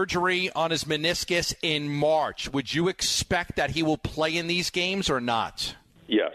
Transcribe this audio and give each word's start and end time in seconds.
Surgery 0.00 0.50
on 0.52 0.70
his 0.70 0.84
meniscus 0.84 1.52
in 1.60 1.86
March. 1.86 2.50
Would 2.50 2.72
you 2.72 2.88
expect 2.88 3.56
that 3.56 3.72
he 3.72 3.82
will 3.82 3.98
play 3.98 4.34
in 4.34 4.46
these 4.46 4.70
games 4.70 5.10
or 5.10 5.20
not? 5.20 5.76
Yes. 6.06 6.32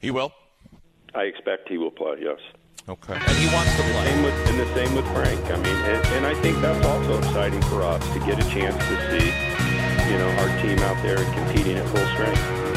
He 0.00 0.10
will? 0.10 0.32
I 1.14 1.22
expect 1.22 1.68
he 1.68 1.78
will 1.78 1.92
play, 1.92 2.16
yes. 2.20 2.40
Okay. 2.88 3.12
And 3.12 3.36
he 3.38 3.46
wants 3.54 3.70
to 3.76 3.82
play. 3.82 4.04
Same 4.04 4.24
with, 4.24 4.34
and 4.48 4.58
the 4.58 4.74
same 4.74 4.94
with 4.96 5.06
Frank. 5.12 5.44
I 5.44 5.56
mean, 5.58 5.76
and, 5.76 6.06
and 6.08 6.26
I 6.26 6.34
think 6.42 6.60
that's 6.60 6.84
also 6.84 7.18
exciting 7.18 7.62
for 7.62 7.82
us 7.82 8.02
to 8.14 8.18
get 8.20 8.44
a 8.44 8.50
chance 8.50 8.76
to 8.76 8.96
see, 9.10 9.26
you 10.10 10.18
know, 10.18 10.28
our 10.40 10.50
team 10.60 10.78
out 10.80 11.00
there 11.04 11.18
competing 11.38 11.76
at 11.76 11.86
full 11.86 12.06
strength. 12.14 12.69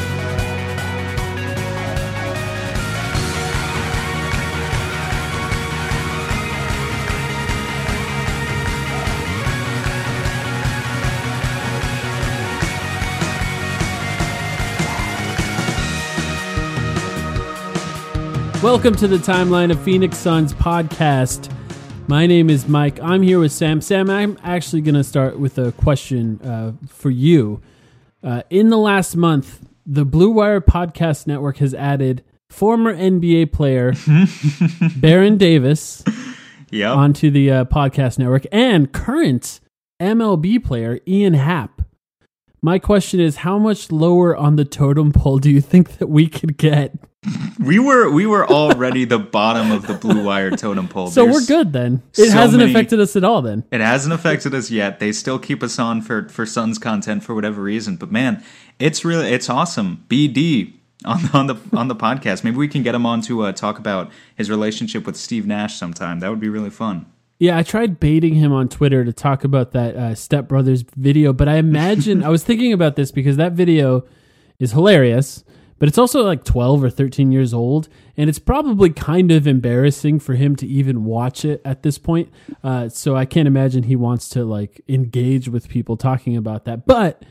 Welcome 18.64 18.94
to 18.96 19.06
the 19.06 19.18
Timeline 19.18 19.70
of 19.70 19.78
Phoenix 19.82 20.16
Suns 20.16 20.54
podcast. 20.54 21.52
My 22.08 22.26
name 22.26 22.48
is 22.48 22.66
Mike. 22.66 22.98
I'm 23.02 23.20
here 23.20 23.38
with 23.38 23.52
Sam. 23.52 23.82
Sam, 23.82 24.08
I'm 24.08 24.38
actually 24.42 24.80
going 24.80 24.94
to 24.94 25.04
start 25.04 25.38
with 25.38 25.58
a 25.58 25.72
question 25.72 26.40
uh, 26.40 26.72
for 26.88 27.10
you. 27.10 27.60
Uh, 28.22 28.40
in 28.48 28.70
the 28.70 28.78
last 28.78 29.16
month, 29.16 29.68
the 29.84 30.06
Blue 30.06 30.30
Wire 30.30 30.62
Podcast 30.62 31.26
Network 31.26 31.58
has 31.58 31.74
added 31.74 32.24
former 32.48 32.96
NBA 32.96 33.52
player 33.52 33.92
Baron 34.96 35.36
Davis 35.36 36.02
Yep. 36.70 36.96
onto 36.96 37.30
the 37.30 37.50
uh, 37.50 37.64
podcast 37.66 38.18
network 38.18 38.46
and 38.50 38.90
current 38.94 39.60
MLB 40.00 40.64
player 40.64 41.00
Ian 41.06 41.34
Happ. 41.34 41.82
My 42.62 42.78
question 42.78 43.20
is, 43.20 43.36
how 43.36 43.58
much 43.58 43.92
lower 43.92 44.34
on 44.34 44.56
the 44.56 44.64
totem 44.64 45.12
pole 45.12 45.38
do 45.38 45.50
you 45.50 45.60
think 45.60 45.98
that 45.98 46.08
we 46.08 46.28
could 46.28 46.56
get? 46.56 46.94
We 47.64 47.78
were 47.78 48.10
we 48.10 48.26
were 48.26 48.46
already 48.46 49.04
the 49.04 49.18
bottom 49.18 49.70
of 49.70 49.86
the 49.86 49.94
blue 49.94 50.22
wire 50.24 50.50
totem 50.50 50.88
pole. 50.88 51.08
So 51.10 51.24
There's 51.24 51.34
we're 51.34 51.46
good 51.46 51.72
then. 51.72 52.02
It 52.16 52.26
so 52.30 52.36
hasn't 52.36 52.60
many- 52.60 52.72
affected 52.72 53.00
us 53.00 53.16
at 53.16 53.24
all 53.24 53.42
then. 53.42 53.64
It 53.72 53.80
hasn't 53.80 54.12
affected 54.12 54.54
us 54.54 54.70
yet. 54.70 55.00
They 55.00 55.12
still 55.12 55.38
keep 55.38 55.62
us 55.62 55.78
on 55.78 56.02
for 56.02 56.28
for 56.28 56.44
Suns 56.46 56.78
content 56.78 57.24
for 57.24 57.34
whatever 57.34 57.62
reason. 57.62 57.96
But 57.96 58.12
man, 58.12 58.42
it's 58.78 59.04
really 59.04 59.28
it's 59.28 59.48
awesome. 59.48 60.04
BD 60.08 60.74
on 61.04 61.28
on 61.32 61.46
the 61.46 61.56
on 61.72 61.88
the 61.88 61.96
podcast. 61.96 62.44
Maybe 62.44 62.56
we 62.56 62.68
can 62.68 62.82
get 62.82 62.94
him 62.94 63.06
on 63.06 63.20
to 63.22 63.42
uh, 63.42 63.52
talk 63.52 63.78
about 63.78 64.10
his 64.36 64.50
relationship 64.50 65.06
with 65.06 65.16
Steve 65.16 65.46
Nash 65.46 65.76
sometime. 65.76 66.20
That 66.20 66.30
would 66.30 66.40
be 66.40 66.48
really 66.48 66.70
fun. 66.70 67.06
Yeah, 67.40 67.58
I 67.58 67.62
tried 67.64 67.98
baiting 67.98 68.34
him 68.34 68.52
on 68.52 68.68
Twitter 68.68 69.04
to 69.04 69.12
talk 69.12 69.42
about 69.42 69.72
that 69.72 69.96
uh, 69.96 70.14
Step 70.14 70.46
Brothers 70.46 70.84
video, 70.96 71.32
but 71.32 71.48
I 71.48 71.56
imagine 71.56 72.22
I 72.22 72.28
was 72.28 72.44
thinking 72.44 72.72
about 72.72 72.94
this 72.94 73.10
because 73.10 73.36
that 73.38 73.52
video 73.52 74.04
is 74.60 74.70
hilarious, 74.70 75.42
but 75.78 75.88
it's 75.88 75.98
also 75.98 76.22
like 76.22 76.44
12 76.44 76.84
or 76.84 76.90
13 76.90 77.32
years 77.32 77.52
old, 77.52 77.88
and 78.16 78.28
it's 78.28 78.38
probably 78.38 78.90
kind 78.90 79.30
of 79.30 79.46
embarrassing 79.46 80.20
for 80.20 80.34
him 80.34 80.56
to 80.56 80.66
even 80.66 81.04
watch 81.04 81.44
it 81.44 81.60
at 81.64 81.82
this 81.82 81.98
point. 81.98 82.30
Uh, 82.62 82.88
so 82.88 83.16
I 83.16 83.24
can't 83.24 83.48
imagine 83.48 83.84
he 83.84 83.96
wants 83.96 84.28
to 84.30 84.44
like 84.44 84.80
engage 84.88 85.48
with 85.48 85.68
people 85.68 85.96
talking 85.96 86.36
about 86.36 86.64
that. 86.64 86.86
But 86.86 87.24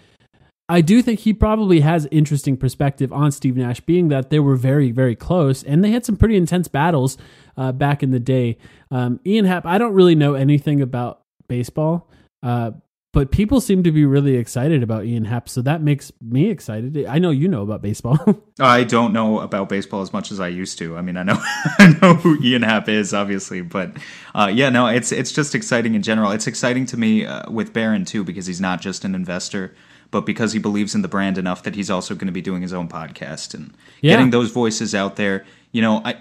I 0.70 0.82
do 0.82 1.02
think 1.02 1.20
he 1.20 1.34
probably 1.34 1.82
has 1.82 2.08
interesting 2.10 2.56
perspective 2.56 3.12
on 3.12 3.32
Steve 3.32 3.58
Nash, 3.58 3.82
being 3.82 4.08
that 4.08 4.30
they 4.30 4.40
were 4.40 4.56
very, 4.56 4.92
very 4.92 5.16
close 5.16 5.62
and 5.62 5.84
they 5.84 5.92
had 5.92 6.06
some 6.06 6.16
pretty 6.16 6.38
intense 6.38 6.68
battles 6.68 7.18
uh, 7.58 7.72
back 7.72 8.02
in 8.02 8.12
the 8.12 8.20
day. 8.20 8.58
Um, 8.90 9.20
Ian 9.26 9.46
Happ, 9.46 9.66
I 9.66 9.78
don't 9.78 9.94
really 9.94 10.16
know 10.16 10.36
anything 10.36 10.82
about 10.82 11.22
baseball, 11.48 12.10
uh, 12.42 12.72
but 13.14 13.32
people 13.32 13.62
seem 13.62 13.84
to 13.84 13.92
be 13.92 14.06
really 14.06 14.36
excited 14.36 14.84
about 14.84 15.06
Ian 15.06 15.24
Happ, 15.26 15.48
so 15.48 15.62
that 15.62 15.82
makes 15.82 16.12
me 16.20 16.50
excited. 16.50 17.06
I 17.06 17.20
know 17.20 17.30
you 17.30 17.48
know 17.48 17.62
about 17.62 17.82
baseball. 17.82 18.18
I 18.60 18.84
don't 18.84 19.14
know 19.14 19.40
about 19.40 19.70
baseball 19.70 20.02
as 20.02 20.12
much 20.12 20.32
as 20.32 20.40
I 20.40 20.50
used 20.50 20.78
to. 20.80 20.98
I 20.98 21.02
mean, 21.02 21.16
I 21.16 21.24
know 21.24 21.38
I 21.80 21.96
know 22.02 22.16
who 22.16 22.38
Ian 22.44 22.64
Happ 22.64 22.90
is, 22.90 23.14
obviously, 23.14 23.62
but 23.62 23.92
uh, 24.36 24.52
yeah, 24.54 24.70
no, 24.70 24.88
it's 24.88 25.12
it's 25.12 25.32
just 25.32 25.56
exciting 25.56 25.96
in 25.96 26.02
general. 26.02 26.32
It's 26.32 26.48
exciting 26.48 26.86
to 26.88 26.98
me 26.98 27.26
uh, 27.26 27.50
with 27.52 27.72
Baron 27.72 28.04
too 28.04 28.24
because 28.24 28.48
he's 28.48 28.60
not 28.60 28.82
just 28.82 29.06
an 29.06 29.16
investor, 29.16 29.74
but 30.12 30.26
because 30.26 30.52
he 30.54 30.60
believes 30.60 30.96
in 30.96 31.04
the 31.04 31.08
brand 31.08 31.38
enough 31.38 31.64
that 31.64 31.76
he's 31.76 31.90
also 31.92 32.16
going 32.16 32.28
to 32.28 32.34
be 32.34 32.42
doing 32.42 32.62
his 32.64 32.74
own 32.74 32.88
podcast 32.90 33.54
and 33.54 33.74
Yeah. 34.02 34.14
getting 34.14 34.32
those 34.32 34.50
voices 34.52 34.94
out 34.96 35.16
there. 35.16 35.46
You 35.72 35.82
know, 35.84 36.02
I 36.04 36.16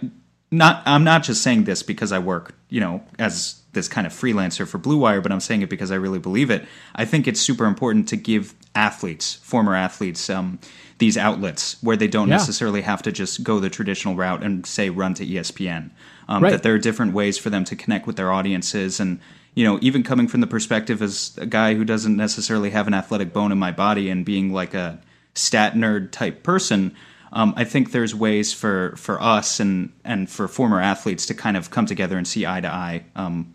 not 0.50 0.82
I'm 0.84 1.04
not 1.04 1.22
just 1.22 1.42
saying 1.42 1.64
this 1.64 1.82
because 1.82 2.12
I 2.12 2.18
work, 2.18 2.54
you 2.68 2.80
know, 2.80 3.02
as 3.18 3.61
this 3.72 3.88
kind 3.88 4.06
of 4.06 4.12
freelancer 4.12 4.66
for 4.66 4.78
Blue 4.78 4.98
Wire, 4.98 5.20
but 5.20 5.32
I'm 5.32 5.40
saying 5.40 5.62
it 5.62 5.70
because 5.70 5.90
I 5.90 5.94
really 5.96 6.19
believe 6.19 6.50
it. 6.50 6.64
I 6.94 7.04
think 7.04 7.26
it's 7.26 7.40
super 7.40 7.64
important 7.64 8.08
to 8.08 8.16
give 8.16 8.54
athletes, 8.74 9.34
former 9.36 9.74
athletes, 9.74 10.28
um, 10.28 10.58
these 10.98 11.16
outlets 11.16 11.76
where 11.82 11.96
they 11.96 12.06
don't 12.08 12.28
Yeah. 12.28 12.36
necessarily 12.36 12.82
have 12.82 13.02
to 13.02 13.12
just 13.12 13.42
go 13.42 13.60
the 13.60 13.70
traditional 13.70 14.14
route 14.14 14.42
and 14.42 14.64
say 14.66 14.90
run 14.90 15.14
to 15.14 15.24
ESPN. 15.26 15.90
Um, 16.28 16.42
Right. 16.42 16.50
That 16.50 16.62
there 16.62 16.74
are 16.74 16.78
different 16.78 17.12
ways 17.14 17.38
for 17.38 17.50
them 17.50 17.64
to 17.64 17.76
connect 17.76 18.06
with 18.06 18.16
their 18.16 18.30
audiences, 18.32 19.00
and 19.00 19.19
you 19.54 19.64
know, 19.64 19.78
even 19.82 20.02
coming 20.02 20.28
from 20.28 20.40
the 20.40 20.46
perspective 20.46 21.02
as 21.02 21.32
a 21.36 21.44
guy 21.44 21.74
who 21.74 21.84
doesn't 21.84 22.16
necessarily 22.16 22.70
have 22.70 22.86
an 22.86 22.94
athletic 22.94 23.32
bone 23.34 23.52
in 23.52 23.58
my 23.58 23.70
body 23.70 24.08
and 24.08 24.24
being 24.24 24.50
like 24.52 24.72
a 24.72 24.98
stat 25.34 25.74
nerd 25.74 26.10
type 26.10 26.42
person. 26.42 26.94
Um, 27.34 27.52
I 27.56 27.64
think 27.64 27.92
there's 27.92 28.14
ways 28.14 28.52
for, 28.54 28.94
for 28.96 29.20
us 29.22 29.60
and, 29.60 29.92
and 30.04 30.30
for 30.30 30.48
former 30.48 30.80
athletes 30.80 31.26
to 31.26 31.34
kind 31.34 31.56
of 31.58 31.70
come 31.70 31.84
together 31.86 32.16
and 32.16 32.26
see 32.26 32.46
eye 32.46 32.60
to 32.62 32.69
eye 32.69 33.04
um, 33.16 33.52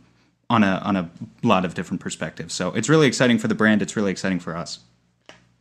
on 0.50 0.64
a 0.64 0.82
on 0.84 0.96
a 0.96 1.10
lot 1.44 1.66
of 1.66 1.74
different 1.74 2.02
perspectives. 2.02 2.54
So 2.54 2.70
it's 2.72 2.90
really 2.90 3.08
exciting 3.08 3.38
for 3.38 3.48
the 3.48 3.56
brand. 3.56 3.82
It's 3.82 3.96
really 3.96 4.12
exciting 4.12 4.40
for 4.40 4.56
us. 4.56 4.80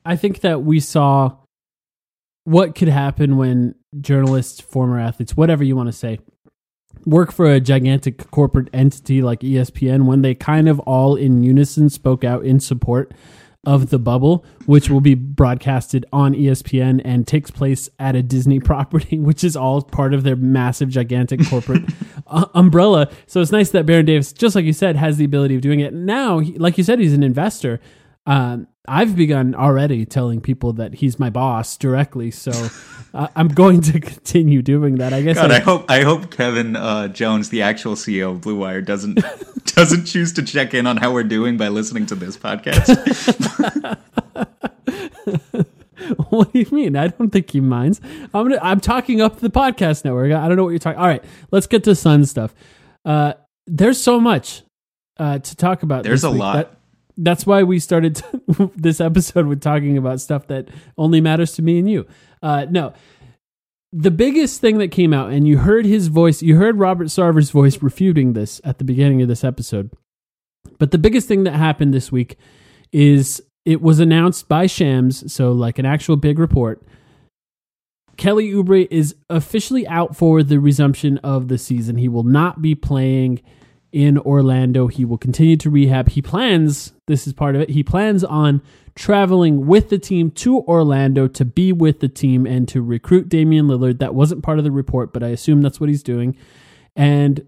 I 0.05 0.17
think 0.17 0.41
that 0.41 0.63
we 0.63 0.81
saw 0.81 1.37
what 2.45 2.77
could 2.77 2.89
happen 2.89 3.37
when 3.37 3.75
journalists, 4.01 4.61
former 4.61 5.01
athletes, 5.01 5.37
whatever 5.37 5.65
you 5.65 5.75
want 5.75 5.89
to 5.89 5.93
say, 5.93 6.21
work 7.05 7.33
for 7.33 7.47
a 7.47 7.61
gigantic 7.61 8.31
corporate 8.31 8.69
entity 8.73 9.21
like 9.21 9.41
ESPN 9.41 10.07
when 10.07 10.23
they 10.23 10.35
kind 10.35 10.69
of 10.69 10.79
all 10.81 11.17
in 11.17 11.43
unison 11.43 11.91
spoke 11.91 12.23
out 12.23 12.45
in 12.45 12.61
support 12.61 13.13
of 13.67 13.91
the 13.91 13.99
bubble, 13.99 14.45
which 14.65 14.89
will 14.89 15.01
be 15.01 15.15
broadcasted 15.15 16.07
on 16.13 16.35
ESPN 16.35 17.03
and 17.05 17.27
takes 17.27 17.51
place 17.51 17.91
at 17.99 18.17
a 18.17 18.23
Disney 18.23 18.61
property, 18.71 19.19
which 19.19 19.45
is 19.45 19.57
all 19.57 19.83
part 19.83 20.15
of 20.15 20.23
their 20.23 20.37
massive, 20.37 20.89
gigantic 20.89 21.47
corporate 21.49 21.83
uh, 22.29 22.47
umbrella. 22.55 23.11
So 23.27 23.41
it's 23.41 23.53
nice 23.53 23.71
that 23.71 23.85
Baron 23.85 24.07
Davis, 24.07 24.33
just 24.33 24.55
like 24.55 24.65
you 24.65 24.73
said, 24.73 24.97
has 24.97 25.19
the 25.19 25.25
ability 25.25 25.57
of 25.57 25.61
doing 25.61 25.81
it. 25.81 25.93
Now, 25.93 26.39
he, 26.39 26.57
like 26.57 26.79
you 26.79 26.85
said, 26.85 27.01
he's 27.01 27.13
an 27.13 27.23
investor. 27.23 27.81
Um, 28.25 28.67
I've 28.89 29.17
begun 29.17 29.55
already 29.55 30.05
telling 30.07 30.41
people 30.41 30.73
that 30.75 30.95
he's 30.95 31.19
my 31.19 31.31
boss 31.31 31.77
directly, 31.77 32.31
so 32.31 32.51
uh, 33.15 33.29
I'm 33.37 33.49
going 33.49 33.81
to 33.83 34.01
continue 34.01 34.63
doing 34.63 34.97
that. 34.97 35.13
I 35.13 35.23
guess. 35.23 35.37
God, 35.37 35.51
I- 35.51 35.57
I 35.57 35.61
hope 35.61 35.91
I 35.91 36.03
hope 36.03 36.31
Kevin 36.31 36.77
uh, 36.77 37.09
Jones, 37.09 37.49
the 37.51 37.63
actual 37.63 37.95
CEO 37.95 38.31
of 38.33 38.41
Blue 38.43 38.57
Wire, 38.57 38.81
doesn't 38.83 39.19
doesn't 39.75 40.05
choose 40.07 40.33
to 40.35 40.43
check 40.43 40.75
in 40.75 40.87
on 40.87 40.97
how 40.99 41.13
we're 41.13 41.25
doing 41.25 41.57
by 41.57 41.69
listening 41.69 42.07
to 42.07 42.15
this 42.15 42.37
podcast. 42.37 42.87
what 46.31 46.53
do 46.53 46.59
you 46.59 46.67
mean? 46.71 46.97
I 46.97 47.09
don't 47.09 47.31
think 47.31 47.51
he 47.51 47.61
minds. 47.61 48.01
I'm 48.35 48.49
gonna, 48.49 48.59
I'm 48.63 48.81
talking 48.81 49.21
up 49.21 49.41
the 49.41 49.51
podcast 49.51 50.05
network. 50.05 50.33
I 50.33 50.47
don't 50.49 50.57
know 50.57 50.65
what 50.65 50.71
you're 50.71 50.79
talking. 50.79 50.99
All 51.01 51.07
right, 51.07 51.25
let's 51.51 51.67
get 51.67 51.85
to 51.85 51.95
Sun 51.95 52.27
stuff. 52.27 52.55
Uh, 53.05 53.35
there's 53.67 54.01
so 54.01 54.21
much 54.21 54.63
uh, 55.19 55.39
to 55.39 55.57
talk 55.57 55.83
about. 55.83 56.05
There's 56.05 56.25
a 56.25 56.31
lot. 56.31 56.53
That- 56.57 56.73
that's 57.17 57.47
why 57.47 57.63
we 57.63 57.79
started 57.79 58.23
this 58.77 59.01
episode 59.01 59.47
with 59.47 59.61
talking 59.61 59.97
about 59.97 60.21
stuff 60.21 60.47
that 60.49 60.69
only 60.99 61.21
matters 61.21 61.53
to 61.55 61.63
me 61.63 61.79
and 61.79 61.89
you. 61.89 62.07
Uh, 62.43 62.67
no, 62.71 62.93
the 63.93 64.11
biggest 64.11 64.61
thing 64.61 64.79
that 64.79 64.89
came 64.89 65.13
out, 65.13 65.31
and 65.31 65.49
you 65.49 65.59
heard 65.59 65.87
his 65.87 66.09
voice. 66.09 66.43
You 66.43 66.57
heard 66.57 66.79
Robert 66.79 67.07
Sarver's 67.07 67.51
voice 67.51 67.83
refuting 67.83 68.33
this 68.35 68.61
at 68.65 68.79
the 68.79 68.85
beginning 68.85 69.23
of 69.23 69.29
this 69.29 69.45
episode. 69.45 69.91
But 70.79 70.91
the 70.91 70.99
biggest 70.99 71.29
thing 71.29 71.45
that 71.45 71.53
happened 71.53 71.95
this 71.95 72.13
week 72.13 72.37
is 72.93 73.43
it 73.65 73.81
was 73.81 73.99
announced 73.99 74.49
by 74.49 74.67
Shams, 74.67 75.33
so 75.33 75.53
like 75.53 75.79
an 75.79 75.87
actual 75.87 76.17
big 76.17 76.39
report. 76.39 76.83
Kelly 78.17 78.51
Oubre 78.51 78.89
is 78.91 79.15
officially 79.29 79.87
out 79.87 80.17
for 80.17 80.43
the 80.43 80.59
resumption 80.59 81.19
of 81.19 81.49
the 81.49 81.59
season. 81.59 81.97
He 81.97 82.09
will 82.09 82.23
not 82.23 82.63
be 82.63 82.75
playing 82.75 83.43
in 83.97 84.19
Orlando. 84.19 84.89
He 84.89 85.07
will 85.07 85.17
continue 85.17 85.57
to 85.57 85.71
rehab. 85.71 86.11
He 86.11 86.21
plans, 86.21 86.93
this 87.07 87.27
is 87.27 87.33
part 87.33 87.55
of 87.55 87.63
it, 87.63 87.71
he 87.71 87.83
plans 87.83 88.23
on 88.23 88.61
traveling 88.95 89.67
with 89.67 89.89
the 89.89 89.99
team 89.99 90.31
to 90.33 90.61
Orlando 90.61 91.27
to 91.29 91.47
be 91.47 91.73
with 91.73 92.01
the 92.01 92.09
team 92.09 92.45
and 92.45 92.69
to 92.69 92.83
recruit 92.83 93.31
Damian 93.31 93.69
Lillard. 93.69 93.99
That 93.99 94.15
wasn't 94.15 94.43
part 94.43 94.59
of 94.59 94.65
the 94.65 94.71
report, 94.71 95.15
but 95.15 95.23
I 95.23 95.29
assume 95.29 95.63
that's 95.63 95.81
what 95.81 95.89
he's 95.89 96.03
doing. 96.03 96.37
And 96.95 97.47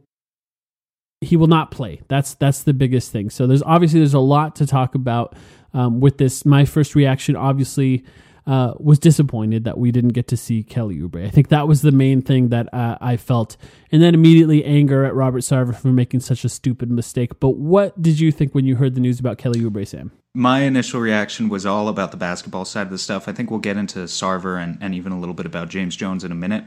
he 1.21 1.37
will 1.37 1.49
not 1.49 1.71
play. 1.71 2.01
That's 2.09 2.33
that's 2.35 2.63
the 2.63 2.73
biggest 2.73 3.13
thing. 3.13 3.29
So 3.29 3.47
there's 3.47 3.63
obviously 3.63 4.01
there's 4.01 4.15
a 4.15 4.19
lot 4.19 4.57
to 4.57 4.67
talk 4.67 4.95
about 4.95 5.37
um, 5.75 6.01
with 6.01 6.17
this. 6.17 6.47
My 6.47 6.65
first 6.65 6.95
reaction, 6.95 7.37
obviously, 7.37 8.07
uh, 8.49 8.73
was 8.81 8.99
disappointed 8.99 9.65
that 9.65 9.77
we 9.77 9.93
didn't 9.93 10.15
get 10.15 10.27
to 10.29 10.37
see 10.37 10.63
Kelly 10.63 10.97
Oubre. 10.97 11.25
I 11.25 11.29
think 11.29 11.49
that 11.49 11.69
was 11.69 11.83
the 11.83 11.93
main 11.93 12.23
thing 12.23 12.49
that 12.49 12.73
uh, 12.73 12.97
I 12.99 13.19
felt, 13.19 13.59
and 13.93 14.03
then 14.03 14.15
immediately 14.15 14.65
anger 14.65 15.05
at 15.05 15.15
Robert 15.15 15.41
Sarver 15.41 15.77
for 15.77 15.89
making 15.89 16.21
such 16.21 16.45
a 16.45 16.49
stupid 16.49 16.91
mistake. 16.91 17.39
But 17.41 17.51
what 17.51 18.01
did 18.01 18.19
you 18.19 18.33
think 18.33 18.55
when 18.55 18.65
you 18.65 18.77
heard 18.77 18.95
the 18.95 19.01
news 19.01 19.21
about 19.21 19.37
Kelly 19.37 19.61
Oubre, 19.61 19.87
Sam? 19.87 20.13
My 20.35 20.61
initial 20.61 20.99
reaction 20.99 21.51
was 21.51 21.67
all 21.67 21.89
about 21.89 22.11
the 22.11 22.17
basketball 22.17 22.65
side 22.65 22.87
of 22.87 22.91
the 22.91 22.99
stuff. 22.99 23.29
I 23.29 23.33
think 23.33 23.51
we'll 23.51 23.61
get 23.61 23.77
into 23.77 23.99
Sarver 24.01 24.63
and, 24.63 24.79
and 24.81 24.95
even 24.95 25.13
a 25.13 25.21
little 25.21 25.35
bit 25.35 25.45
about 25.45 25.69
James 25.69 25.95
Jones 25.95 26.25
in 26.25 26.33
a 26.33 26.35
minute. 26.35 26.65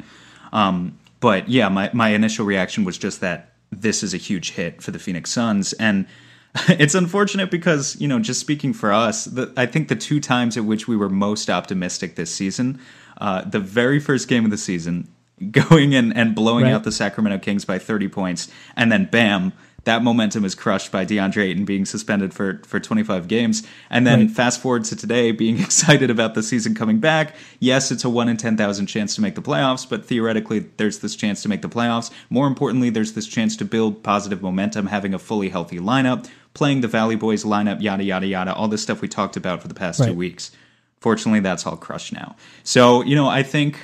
Um, 0.53 0.99
but 1.19 1.49
yeah, 1.49 1.67
my, 1.69 1.89
my 1.93 2.09
initial 2.09 2.45
reaction 2.45 2.83
was 2.83 2.97
just 2.97 3.21
that 3.21 3.53
this 3.71 4.03
is 4.03 4.13
a 4.13 4.17
huge 4.17 4.51
hit 4.51 4.83
for 4.83 4.91
the 4.91 4.99
Phoenix 4.99 5.31
Suns. 5.31 5.73
And 5.73 6.05
it's 6.69 6.95
unfortunate 6.95 7.49
because, 7.51 7.99
you 8.01 8.07
know, 8.07 8.19
just 8.19 8.39
speaking 8.39 8.73
for 8.73 8.91
us, 8.91 9.25
the, 9.25 9.53
I 9.55 9.65
think 9.65 9.87
the 9.87 9.95
two 9.95 10.19
times 10.19 10.57
at 10.57 10.65
which 10.65 10.87
we 10.87 10.95
were 10.97 11.09
most 11.09 11.49
optimistic 11.49 12.15
this 12.15 12.33
season, 12.33 12.79
uh, 13.19 13.43
the 13.43 13.59
very 13.59 13.99
first 13.99 14.27
game 14.27 14.43
of 14.45 14.51
the 14.51 14.57
season, 14.57 15.07
going 15.51 15.93
in 15.93 16.11
and 16.13 16.35
blowing 16.35 16.65
Right. 16.65 16.73
out 16.73 16.83
the 16.83 16.91
Sacramento 16.91 17.39
Kings 17.39 17.65
by 17.65 17.79
30 17.79 18.09
points, 18.09 18.49
and 18.75 18.91
then 18.91 19.05
bam, 19.05 19.53
that 19.85 20.03
momentum 20.03 20.45
is 20.45 20.53
crushed 20.53 20.91
by 20.91 21.03
DeAndre 21.05 21.45
Ayton 21.45 21.65
being 21.65 21.85
suspended 21.85 22.35
for, 22.35 22.61
for 22.67 22.79
25 22.79 23.27
games. 23.27 23.63
And 23.89 24.05
then 24.05 24.19
Right. 24.19 24.29
fast 24.31 24.61
forward 24.61 24.83
to 24.85 24.95
today, 24.95 25.31
being 25.31 25.57
excited 25.67 26.11
about 26.11 26.35
the 26.35 26.43
season 26.43 26.75
coming 26.75 26.99
back. 26.99 27.33
Yes, 27.59 27.91
it's 27.91 28.03
a 28.03 28.09
1 28.09 28.29
in 28.29 28.37
10,000 28.37 28.85
chance 28.85 29.15
to 29.15 29.21
make 29.21 29.33
the 29.33 29.41
playoffs, 29.41 29.89
but 29.89 30.05
theoretically, 30.05 30.65
there's 30.77 30.99
this 30.99 31.15
chance 31.15 31.41
to 31.41 31.49
make 31.49 31.63
the 31.63 31.69
playoffs. 31.69 32.11
More 32.29 32.45
importantly, 32.45 32.91
there's 32.91 33.13
this 33.13 33.25
chance 33.25 33.57
to 33.57 33.65
build 33.65 34.03
positive 34.03 34.43
momentum, 34.43 34.85
having 34.87 35.15
a 35.15 35.19
fully 35.19 35.49
healthy 35.49 35.79
lineup, 35.79 36.27
playing 36.53 36.81
the 36.81 36.87
Valley 36.87 37.15
Boys 37.15 37.43
lineup, 37.43 37.81
yada, 37.81 38.03
yada, 38.03 38.27
yada, 38.27 38.53
all 38.53 38.67
this 38.67 38.81
stuff 38.83 39.01
we 39.01 39.07
talked 39.07 39.37
about 39.37 39.61
for 39.61 39.67
the 39.67 39.73
past 39.73 40.03
two 40.03 40.13
weeks. 40.13 40.51
Fortunately, 40.99 41.39
that's 41.39 41.65
all 41.65 41.77
crushed 41.77 42.13
now. 42.13 42.35
So, 42.63 43.01
you 43.03 43.15
know, 43.15 43.27
I 43.27 43.43
think. 43.43 43.77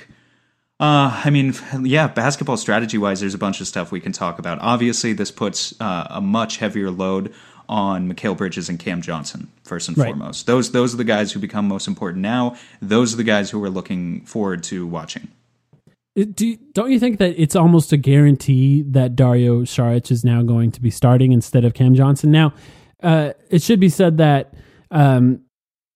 Uh, 0.79 1.23
I 1.25 1.31
mean, 1.31 1.55
yeah, 1.81 2.07
basketball 2.07 2.55
strategy 2.55 2.99
wise, 2.99 3.19
there's 3.19 3.33
a 3.33 3.39
bunch 3.39 3.61
of 3.61 3.67
stuff 3.67 3.91
we 3.91 3.99
can 3.99 4.11
talk 4.11 4.37
about. 4.37 4.59
Obviously, 4.61 5.11
this 5.11 5.31
puts 5.31 5.73
uh, 5.81 6.05
a 6.11 6.21
much 6.21 6.57
heavier 6.57 6.91
load 6.91 7.33
on 7.67 8.07
Mikal 8.13 8.37
Bridges 8.37 8.69
and 8.69 8.77
Cam 8.77 9.01
Johnson 9.01 9.49
first 9.63 9.87
and 9.87 9.97
Right. 9.97 10.09
foremost. 10.09 10.45
Those 10.45 10.71
those 10.73 10.93
are 10.93 10.97
the 10.97 11.03
guys 11.03 11.31
who 11.31 11.39
become 11.39 11.67
most 11.67 11.87
important 11.87 12.21
now. 12.21 12.55
Those 12.79 13.13
are 13.15 13.17
the 13.17 13.23
guys 13.23 13.49
who 13.49 13.59
we're 13.59 13.69
looking 13.69 14.21
forward 14.25 14.61
to 14.65 14.85
watching. 14.85 15.29
Do 16.17 16.57
don't 16.73 16.91
you 16.91 16.99
think 16.99 17.19
that 17.19 17.39
it's 17.39 17.55
almost 17.55 17.93
a 17.93 17.97
guarantee 17.97 18.81
that 18.87 19.15
Dario 19.15 19.61
Saric 19.61 20.09
is 20.09 20.25
now 20.25 20.41
going 20.41 20.71
to 20.71 20.81
be 20.81 20.89
starting 20.89 21.31
instead 21.31 21.63
of 21.63 21.75
Cam 21.75 21.93
Johnson? 21.93 22.31
Now, 22.31 22.53
uh, 23.03 23.33
it 23.51 23.61
should 23.61 23.79
be 23.79 23.89
said 23.89 24.17
that 24.17 24.55
um, 24.89 25.41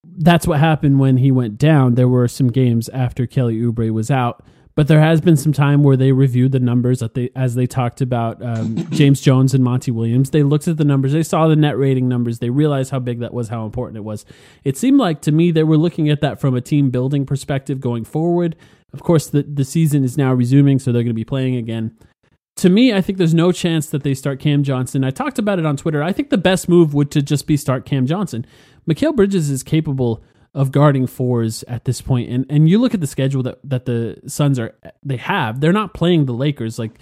that's 0.03 0.45
what 0.45 0.59
happened 0.59 0.99
when 0.99 1.17
he 1.17 1.31
went 1.31 1.57
down. 1.57 1.95
There 1.95 2.07
were 2.07 2.27
some 2.27 2.49
games 2.51 2.87
after 2.89 3.25
Kelly 3.25 3.59
Oubre 3.61 3.89
was 3.89 4.11
out, 4.11 4.43
but 4.75 4.87
there 4.87 4.99
has 4.99 5.21
been 5.21 5.37
some 5.37 5.53
time 5.53 5.81
where 5.81 5.97
they 5.97 6.11
reviewed 6.11 6.51
the 6.51 6.59
numbers 6.59 6.99
that 6.99 7.15
they, 7.15 7.31
as 7.35 7.55
they 7.55 7.65
talked 7.65 7.99
about 7.99 8.43
um, 8.43 8.75
James 8.91 9.21
Jones 9.21 9.55
and 9.55 9.63
Monty 9.63 9.89
Williams. 9.89 10.29
They 10.29 10.43
looked 10.43 10.67
at 10.67 10.77
the 10.77 10.85
numbers, 10.85 11.13
they 11.13 11.23
saw 11.23 11.47
the 11.47 11.55
net 11.55 11.79
rating 11.79 12.07
numbers, 12.07 12.37
they 12.37 12.51
realized 12.51 12.91
how 12.91 12.99
big 12.99 13.19
that 13.21 13.33
was, 13.33 13.49
how 13.49 13.65
important 13.65 13.97
it 13.97 14.03
was. 14.03 14.23
It 14.63 14.77
seemed 14.77 14.99
like 14.99 15.21
to 15.21 15.31
me 15.31 15.49
they 15.49 15.63
were 15.63 15.77
looking 15.77 16.09
at 16.09 16.21
that 16.21 16.39
from 16.39 16.55
a 16.55 16.61
team 16.61 16.91
building 16.91 17.25
perspective 17.25 17.79
going 17.79 18.05
forward. 18.05 18.55
Of 18.93 19.03
course, 19.03 19.27
the 19.27 19.43
the 19.43 19.65
season 19.65 20.03
is 20.03 20.17
now 20.17 20.33
resuming, 20.33 20.79
so 20.79 20.91
they're 20.91 21.03
going 21.03 21.09
to 21.09 21.13
be 21.13 21.25
playing 21.25 21.55
again 21.55 21.95
to 22.57 22.69
me, 22.69 22.93
I 22.93 23.01
think 23.01 23.17
there's 23.17 23.33
no 23.33 23.51
chance 23.51 23.87
that 23.87 24.03
they 24.03 24.13
start 24.13 24.39
Cam 24.39 24.63
Johnson. 24.63 25.03
I 25.03 25.11
talked 25.11 25.39
about 25.39 25.59
it 25.59 25.65
on 25.65 25.77
Twitter. 25.77 26.03
I 26.03 26.11
think 26.11 26.29
the 26.29 26.37
best 26.37 26.67
move 26.69 26.93
would 26.93 27.11
to 27.11 27.21
just 27.21 27.47
be 27.47 27.57
start 27.57 27.85
Cam 27.85 28.05
Johnson. 28.05 28.45
Mikal 28.87 29.15
Bridges 29.15 29.49
is 29.49 29.63
capable 29.63 30.23
of 30.53 30.71
guarding 30.71 31.07
fours 31.07 31.63
at 31.63 31.85
this 31.85 32.01
point, 32.01 32.29
and 32.29 32.45
and 32.49 32.67
you 32.69 32.77
look 32.77 32.93
at 32.93 32.99
the 32.99 33.07
schedule 33.07 33.41
that 33.43 33.59
that 33.63 33.85
the 33.85 34.19
Suns 34.27 34.59
are 34.59 34.75
they 35.03 35.17
have. 35.17 35.61
They're 35.61 35.71
not 35.71 35.93
playing 35.93 36.25
the 36.25 36.33
Lakers. 36.33 36.77
Like 36.77 36.99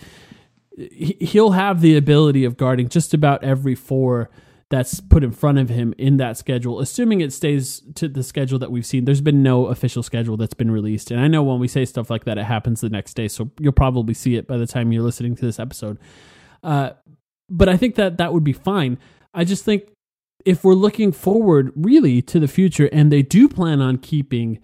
he- 0.77 1.17
he'll 1.19 1.51
have 1.51 1.81
the 1.81 1.97
ability 1.97 2.45
of 2.45 2.57
guarding 2.57 2.87
just 2.89 3.13
about 3.13 3.43
every 3.43 3.75
four 3.75 4.29
that's 4.69 4.99
put 4.99 5.23
in 5.23 5.31
front 5.31 5.57
of 5.57 5.69
him 5.69 5.95
in 5.97 6.17
that 6.17 6.37
schedule, 6.37 6.79
assuming 6.79 7.21
it 7.21 7.33
stays 7.33 7.81
to 7.95 8.07
the 8.07 8.21
schedule 8.21 8.59
that 8.59 8.71
we've 8.71 8.85
seen. 8.85 9.05
There's 9.05 9.21
been 9.21 9.41
no 9.41 9.65
official 9.65 10.03
schedule 10.03 10.37
that's 10.37 10.53
been 10.53 10.69
released. 10.69 11.09
And 11.09 11.19
I 11.19 11.27
know 11.27 11.41
when 11.41 11.59
we 11.59 11.67
say 11.67 11.85
stuff 11.85 12.09
like 12.09 12.25
that, 12.25 12.37
it 12.37 12.45
happens 12.45 12.81
the 12.81 12.89
next 12.89 13.15
day. 13.15 13.27
So 13.27 13.49
you'll 13.59 13.71
probably 13.71 14.13
see 14.13 14.35
it 14.35 14.47
by 14.47 14.57
the 14.57 14.67
time 14.67 14.91
you're 14.91 15.03
listening 15.03 15.35
to 15.35 15.45
this 15.45 15.59
episode. 15.59 15.97
Uh, 16.63 16.91
but 17.49 17.67
I 17.67 17.77
think 17.77 17.95
that 17.95 18.17
that 18.17 18.31
would 18.31 18.43
be 18.43 18.53
fine. 18.53 18.99
I 19.33 19.43
just 19.43 19.65
think 19.65 19.89
if 20.45 20.63
we're 20.63 20.75
looking 20.75 21.11
forward 21.11 21.71
really 21.75 22.21
to 22.23 22.39
the 22.39 22.47
future 22.47 22.89
and 22.93 23.11
they 23.11 23.23
do 23.23 23.49
plan 23.49 23.81
on 23.81 23.97
keeping 23.97 24.59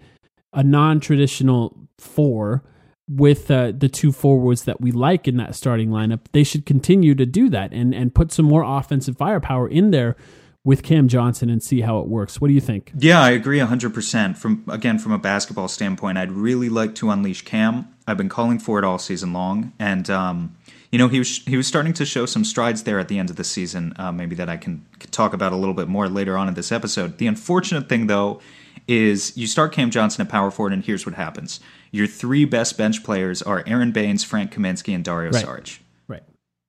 a 0.52 0.62
non 0.62 1.00
traditional 1.00 1.88
four, 1.98 2.62
with 3.08 3.50
uh, 3.50 3.72
the 3.76 3.88
two 3.88 4.12
forwards 4.12 4.64
that 4.64 4.80
we 4.80 4.90
like 4.90 5.28
in 5.28 5.36
that 5.36 5.54
starting 5.54 5.90
lineup, 5.90 6.20
they 6.32 6.44
should 6.44 6.66
continue 6.66 7.14
to 7.14 7.26
do 7.26 7.48
that 7.50 7.72
and 7.72 7.94
and 7.94 8.14
put 8.14 8.32
some 8.32 8.46
more 8.46 8.62
offensive 8.62 9.16
firepower 9.16 9.68
in 9.68 9.90
there 9.90 10.16
with 10.64 10.82
Cam 10.82 11.06
Johnson 11.06 11.48
and 11.48 11.62
see 11.62 11.82
how 11.82 12.00
it 12.00 12.08
works. 12.08 12.40
What 12.40 12.48
do 12.48 12.54
you 12.54 12.60
think? 12.60 12.90
Yeah, 12.98 13.22
I 13.22 13.30
agree 13.30 13.60
100%. 13.60 14.36
From 14.36 14.64
again 14.68 14.98
from 14.98 15.12
a 15.12 15.18
basketball 15.18 15.68
standpoint, 15.68 16.18
I'd 16.18 16.32
really 16.32 16.68
like 16.68 16.94
to 16.96 17.10
unleash 17.10 17.42
Cam. 17.42 17.88
I've 18.06 18.16
been 18.16 18.28
calling 18.28 18.58
for 18.58 18.78
it 18.78 18.84
all 18.84 18.98
season 18.98 19.32
long 19.32 19.72
and 19.78 20.10
um, 20.10 20.56
you 20.90 20.98
know, 20.98 21.08
he 21.08 21.18
was 21.18 21.38
he 21.44 21.56
was 21.56 21.66
starting 21.66 21.92
to 21.94 22.06
show 22.06 22.26
some 22.26 22.44
strides 22.44 22.84
there 22.84 22.98
at 22.98 23.08
the 23.08 23.18
end 23.18 23.30
of 23.30 23.36
the 23.36 23.44
season. 23.44 23.92
Uh, 23.96 24.12
maybe 24.12 24.34
that 24.36 24.48
I 24.48 24.56
can 24.56 24.84
talk 25.10 25.32
about 25.32 25.52
a 25.52 25.56
little 25.56 25.74
bit 25.74 25.88
more 25.88 26.08
later 26.08 26.38
on 26.38 26.48
in 26.48 26.54
this 26.54 26.70
episode. 26.70 27.18
The 27.18 27.26
unfortunate 27.26 27.88
thing, 27.88 28.06
though, 28.06 28.40
is 28.86 29.36
you 29.36 29.46
start 29.46 29.72
Cam 29.72 29.90
Johnson 29.90 30.24
at 30.24 30.30
power 30.30 30.50
forward, 30.50 30.72
and 30.72 30.84
here's 30.84 31.04
what 31.04 31.14
happens: 31.14 31.60
your 31.90 32.06
three 32.06 32.44
best 32.44 32.76
bench 32.76 33.04
players 33.04 33.42
are 33.42 33.62
Aron 33.66 33.92
Baynes, 33.92 34.24
Frank 34.24 34.52
Kaminsky, 34.52 34.94
and 34.94 35.04
Dario 35.04 35.30
right. 35.30 35.44
Saric. 35.44 35.78
Right. 36.08 36.22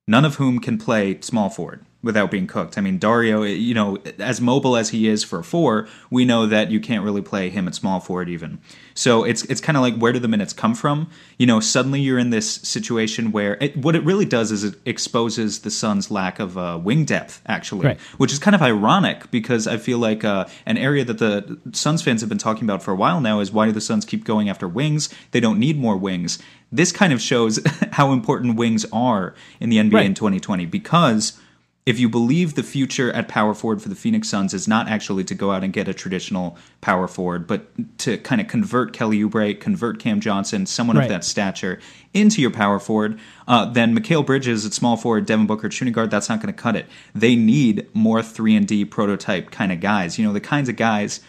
None 0.06 0.24
of 0.24 0.36
whom 0.36 0.58
can 0.60 0.78
play 0.78 1.20
small 1.20 1.50
forward 1.50 1.84
without 2.00 2.30
being 2.30 2.46
cooked. 2.46 2.78
I 2.78 2.80
mean, 2.80 2.98
Dario, 2.98 3.42
you 3.42 3.74
know, 3.74 3.98
as 4.18 4.40
mobile 4.40 4.76
as 4.76 4.90
he 4.90 5.08
is 5.08 5.24
for 5.24 5.42
four, 5.42 5.88
we 6.10 6.24
know 6.24 6.46
that 6.46 6.70
you 6.70 6.78
can't 6.78 7.04
really 7.04 7.22
play 7.22 7.50
him 7.50 7.66
at 7.66 7.74
small 7.74 7.98
forward 7.98 8.28
even. 8.28 8.60
So 8.94 9.24
it's 9.24 9.42
it's 9.44 9.60
kind 9.60 9.76
of 9.76 9.82
like 9.82 9.96
where 9.96 10.12
do 10.12 10.20
the 10.20 10.28
minutes 10.28 10.52
come 10.52 10.74
from? 10.74 11.10
You 11.38 11.46
know, 11.46 11.58
suddenly 11.58 12.00
you're 12.00 12.18
in 12.18 12.30
this 12.30 12.54
situation 12.54 13.32
where 13.32 13.56
it, 13.60 13.76
what 13.76 13.96
it 13.96 14.04
really 14.04 14.24
does 14.24 14.52
is 14.52 14.62
it 14.62 14.76
exposes 14.84 15.60
the 15.60 15.70
Suns' 15.70 16.10
lack 16.10 16.38
of 16.38 16.56
uh, 16.56 16.78
wing 16.82 17.04
depth, 17.04 17.42
actually, 17.46 17.86
right. 17.86 18.00
which 18.16 18.32
is 18.32 18.38
kind 18.38 18.54
of 18.54 18.62
ironic 18.62 19.30
because 19.32 19.66
I 19.66 19.76
feel 19.76 19.98
like 19.98 20.24
uh, 20.24 20.46
an 20.66 20.78
area 20.78 21.04
that 21.04 21.18
the 21.18 21.58
Suns 21.72 22.02
fans 22.02 22.20
have 22.20 22.28
been 22.28 22.38
talking 22.38 22.64
about 22.64 22.82
for 22.82 22.92
a 22.92 22.96
while 22.96 23.20
now 23.20 23.40
is 23.40 23.50
why 23.50 23.66
do 23.66 23.72
the 23.72 23.80
Suns 23.80 24.04
keep 24.04 24.24
going 24.24 24.48
after 24.48 24.68
wings? 24.68 25.08
They 25.32 25.40
don't 25.40 25.58
need 25.58 25.78
more 25.78 25.96
wings. 25.96 26.38
This 26.70 26.92
kind 26.92 27.12
of 27.12 27.20
shows 27.20 27.58
how 27.92 28.12
important 28.12 28.56
wings 28.56 28.86
are 28.92 29.34
in 29.58 29.68
the 29.68 29.78
NBA 29.78 29.94
right. 29.94 30.06
in 30.06 30.14
2020 30.14 30.66
because 30.66 31.40
if 31.88 31.98
you 31.98 32.06
believe 32.06 32.54
the 32.54 32.62
future 32.62 33.10
at 33.12 33.28
power 33.28 33.54
forward 33.54 33.80
for 33.80 33.88
the 33.88 33.94
Phoenix 33.94 34.28
Suns 34.28 34.52
is 34.52 34.68
not 34.68 34.88
actually 34.88 35.24
to 35.24 35.34
go 35.34 35.52
out 35.52 35.64
and 35.64 35.72
get 35.72 35.88
a 35.88 35.94
traditional 35.94 36.58
power 36.82 37.08
forward, 37.08 37.46
but 37.46 37.66
to 38.00 38.18
kind 38.18 38.42
of 38.42 38.46
convert 38.46 38.92
Kelly 38.92 39.20
Oubre, 39.20 39.58
convert 39.58 39.98
Cam 39.98 40.20
Johnson, 40.20 40.66
someone 40.66 40.98
right. 40.98 41.04
of 41.04 41.08
that 41.08 41.24
stature, 41.24 41.80
into 42.12 42.42
your 42.42 42.50
power 42.50 42.78
forward, 42.78 43.18
uh, 43.46 43.64
then 43.64 43.96
Mikal 43.96 44.26
Bridges 44.26 44.66
at 44.66 44.74
small 44.74 44.98
forward, 44.98 45.24
Devin 45.24 45.46
Booker 45.46 45.70
shooting 45.70 45.94
guard, 45.94 46.10
that's 46.10 46.28
not 46.28 46.42
going 46.42 46.52
to 46.52 46.62
cut 46.62 46.76
it. 46.76 46.84
They 47.14 47.34
need 47.34 47.88
more 47.94 48.22
3 48.22 48.54
and 48.54 48.68
D 48.68 48.84
prototype 48.84 49.50
kind 49.50 49.72
of 49.72 49.80
guys. 49.80 50.18
You 50.18 50.26
know, 50.26 50.34
the 50.34 50.42
kinds 50.42 50.68
of 50.68 50.76
guys 50.76 51.20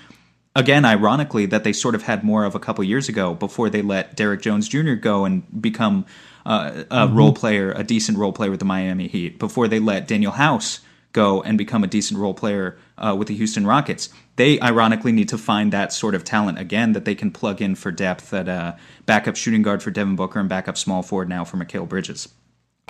again, 0.57 0.83
ironically, 0.83 1.45
that 1.45 1.63
they 1.63 1.71
sort 1.71 1.95
of 1.95 2.03
had 2.03 2.21
more 2.25 2.43
of 2.43 2.53
a 2.53 2.59
couple 2.59 2.83
years 2.83 3.07
ago 3.07 3.33
before 3.33 3.69
they 3.69 3.81
let 3.81 4.17
Derrick 4.17 4.41
Jones 4.41 4.67
Jr. 4.67 4.95
go 4.95 5.23
and 5.23 5.61
become 5.61 6.05
uh, 6.45 6.83
a 6.89 7.07
mm-hmm. 7.07 7.17
role 7.17 7.33
player, 7.33 7.71
a 7.71 7.83
decent 7.83 8.17
role 8.17 8.33
player 8.33 8.51
with 8.51 8.59
the 8.59 8.65
Miami 8.65 9.07
Heat, 9.07 9.39
before 9.39 9.67
they 9.67 9.79
let 9.79 10.07
Danuel 10.07 10.33
House 10.33 10.81
go 11.11 11.41
and 11.41 11.57
become 11.57 11.83
a 11.83 11.87
decent 11.87 12.19
role 12.19 12.33
player 12.33 12.77
uh, 12.97 13.15
with 13.17 13.27
the 13.27 13.35
Houston 13.35 13.65
Rockets. 13.65 14.09
They 14.35 14.59
ironically 14.59 15.11
need 15.11 15.29
to 15.29 15.37
find 15.37 15.73
that 15.73 15.91
sort 15.91 16.15
of 16.15 16.23
talent 16.23 16.59
again 16.59 16.93
that 16.93 17.05
they 17.05 17.15
can 17.15 17.31
plug 17.31 17.61
in 17.61 17.75
for 17.75 17.91
depth 17.91 18.33
at 18.33 18.47
uh, 18.47 18.75
backup 19.05 19.35
shooting 19.35 19.61
guard 19.61 19.81
for 19.81 19.91
Devin 19.91 20.15
Booker 20.15 20.39
and 20.39 20.47
backup 20.47 20.77
small 20.77 21.01
forward 21.01 21.29
now 21.29 21.43
for 21.43 21.57
Mikal 21.57 21.87
Bridges. 21.87 22.29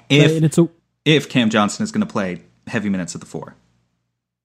If 0.09 0.57
a- 0.57 0.69
if 1.05 1.29
Cam 1.29 1.49
Johnson 1.49 1.83
is 1.83 1.91
going 1.91 2.05
to 2.05 2.11
play 2.11 2.41
heavy 2.67 2.89
minutes 2.89 3.15
at 3.15 3.21
the 3.21 3.27
four. 3.27 3.55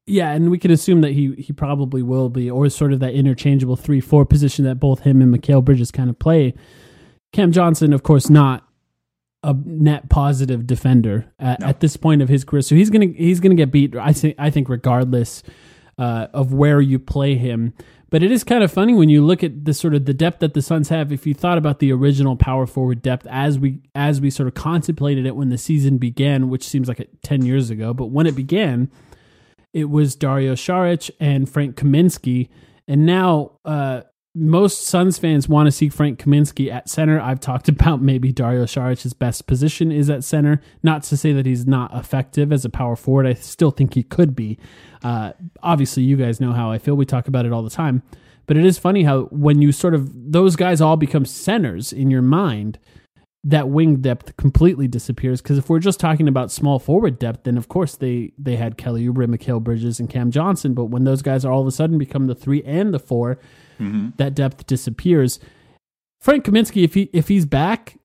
Yeah, 0.07 0.31
and 0.33 0.51
we 0.51 0.59
can 0.59 0.71
assume 0.71 1.01
that 1.01 1.13
he 1.13 1.35
he 1.37 1.53
probably 1.53 2.03
will 2.03 2.29
be, 2.29 2.51
or 2.51 2.69
sort 2.69 2.93
of 2.93 3.01
that 3.01 3.15
interchangeable 3.15 3.77
three 3.77 4.01
four 4.01 4.27
position 4.27 4.65
that 4.67 4.77
both 4.77 5.01
him 5.01 5.23
and 5.23 5.35
Mikal 5.35 5.65
Bridges 5.65 5.91
kind 5.91 6.11
of 6.11 6.19
play. 6.19 6.55
Cam 7.33 7.53
Johnson, 7.53 7.93
of 7.93 8.03
course, 8.03 8.29
not 8.29 8.64
a 9.45 9.55
net 9.65 10.09
positive 10.09 10.67
defender 10.67 11.27
at, 11.39 11.61
no. 11.61 11.67
at 11.67 11.81
this 11.81 11.97
point 11.97 12.23
of 12.23 12.29
his 12.29 12.45
career, 12.45 12.63
so 12.63 12.75
he's 12.75 12.91
gonna 12.91 13.13
he's 13.15 13.41
gonna 13.41 13.55
get 13.55 13.71
beat. 13.71 13.95
I 13.95 14.13
think 14.13 14.35
I 14.39 14.51
think 14.51 14.69
regardless 14.69 15.43
uh, 15.99 16.27
of 16.33 16.53
where 16.53 16.81
you 16.81 16.99
play 16.99 17.37
him. 17.37 17.75
But 18.11 18.23
it 18.23 18.31
is 18.31 18.45
kind 18.45 18.63
of 18.63 18.71
funny 18.71 18.95
when 18.95 19.09
you 19.09 19.25
look 19.25 19.43
at 19.43 19.65
the 19.65 19.75
sort 19.75 19.93
of 19.93 20.05
the 20.05 20.15
depth 20.15 20.39
that 20.39 20.55
the 20.55 20.63
Suns 20.63 20.89
have. 20.89 21.11
If 21.13 21.27
you 21.27 21.35
thought 21.35 21.59
about 21.59 21.81
the 21.81 21.93
original 21.93 22.37
power 22.37 22.67
forward 22.67 23.03
depth 23.03 23.27
as 23.29 23.59
we 23.59 23.81
as 23.95 24.21
we 24.21 24.31
sort 24.31 24.47
of 24.47 24.55
contemplated 24.55 25.27
it 25.27 25.37
when 25.37 25.51
the 25.51 25.59
season 25.59 25.99
began, 25.99 26.49
which 26.49 26.65
seems 26.65 26.89
like 26.89 27.09
ten 27.23 27.45
years 27.45 27.71
ago, 27.71 27.93
but 27.93 28.07
when 28.07 28.27
it 28.27 28.35
began 28.35 28.91
it 29.75 29.91
was 29.91 30.15
Dario 30.15 30.55
Saric 30.55 31.11
and 31.21 31.51
Frank 31.51 31.77
Kaminsky. 31.77 32.49
And 32.87 33.05
now 33.05 33.59
uh, 33.65 34.03
most 34.35 34.85
Suns 34.85 35.19
fans 35.19 35.49
want 35.49 35.67
to 35.67 35.73
see 35.73 35.89
Frank 35.89 36.19
Kaminsky 36.19 36.71
at 36.71 36.89
center. 36.89 37.21
I've 37.21 37.41
talked 37.41 37.69
about 37.71 38.03
maybe 38.03 38.33
Dario 38.33 38.67
Saric's 38.67 39.13
best 39.13 39.47
position 39.47 39.93
is 39.93 40.11
at 40.11 40.25
center. 40.25 40.61
Not 40.83 41.03
to 41.05 41.17
say 41.17 41.33
that 41.33 41.47
he's 41.47 41.67
not 41.67 41.95
effective 41.95 42.53
as 42.53 42.65
a 42.65 42.71
power 42.71 42.97
forward. 42.97 43.27
I 43.27 43.35
still 43.35 43.71
think 43.71 43.95
he 43.95 44.03
could 44.03 44.35
be. 44.35 44.59
Uh, 45.03 45.33
obviously, 45.63 46.03
you 46.03 46.17
guys 46.17 46.41
know 46.41 46.53
how 46.53 46.71
I 46.71 46.79
feel. 46.79 46.95
We 46.95 47.07
talk 47.07 47.29
about 47.29 47.47
it 47.47 47.53
all 47.53 47.63
the 47.63 47.71
time. 47.71 48.03
But 48.47 48.57
it 48.57 48.65
is 48.67 48.79
funny 48.79 49.05
how 49.05 49.23
when 49.25 49.63
you 49.63 49.73
sort 49.73 49.95
of, 49.95 50.11
those 50.33 50.55
guys 50.57 50.81
all 50.81 50.97
become 50.97 51.25
centers 51.25 51.93
in 51.93 52.11
your 52.11 52.23
mind– 52.23 52.79
that 53.45 53.69
wing 53.69 53.97
depth 53.97 54.37
completely 54.37 54.89
disappears. 54.89 55.43
Because 55.43 55.59
if 55.59 55.69
we're 55.69 55.79
just 55.79 56.01
talking 56.01 56.27
about 56.27 56.51
small 56.51 56.79
forward 56.79 57.19
depth, 57.19 57.45
then 57.45 57.59
of 57.59 57.69
course 57.69 57.95
they 57.97 58.33
they 58.39 58.57
had 58.57 58.77
Kelly 58.79 59.07
Oubre, 59.07 59.27
Mikal 59.27 59.63
Bridges, 59.63 60.01
and 60.01 60.09
Cam 60.09 60.31
Johnson. 60.31 60.75
But 60.75 60.87
when 60.87 61.05
those 61.05 61.23
guys 61.23 61.45
are 61.45 61.53
all 61.53 61.61
of 61.61 61.67
a 61.67 61.73
sudden 61.73 61.99
become 61.99 62.27
the 62.27 62.35
three 62.35 62.63
and 62.65 62.93
the 62.93 62.99
4 62.99 63.39
mm-hmm. 63.79 64.09
that 64.17 64.35
depth 64.35 64.67
disappears. 64.67 65.39
Frank 66.21 66.45
Kaminsky, 66.47 66.85
if 66.85 66.95
he 66.95 67.11
if 67.13 67.29
he's 67.29 67.45
back, 67.45 67.99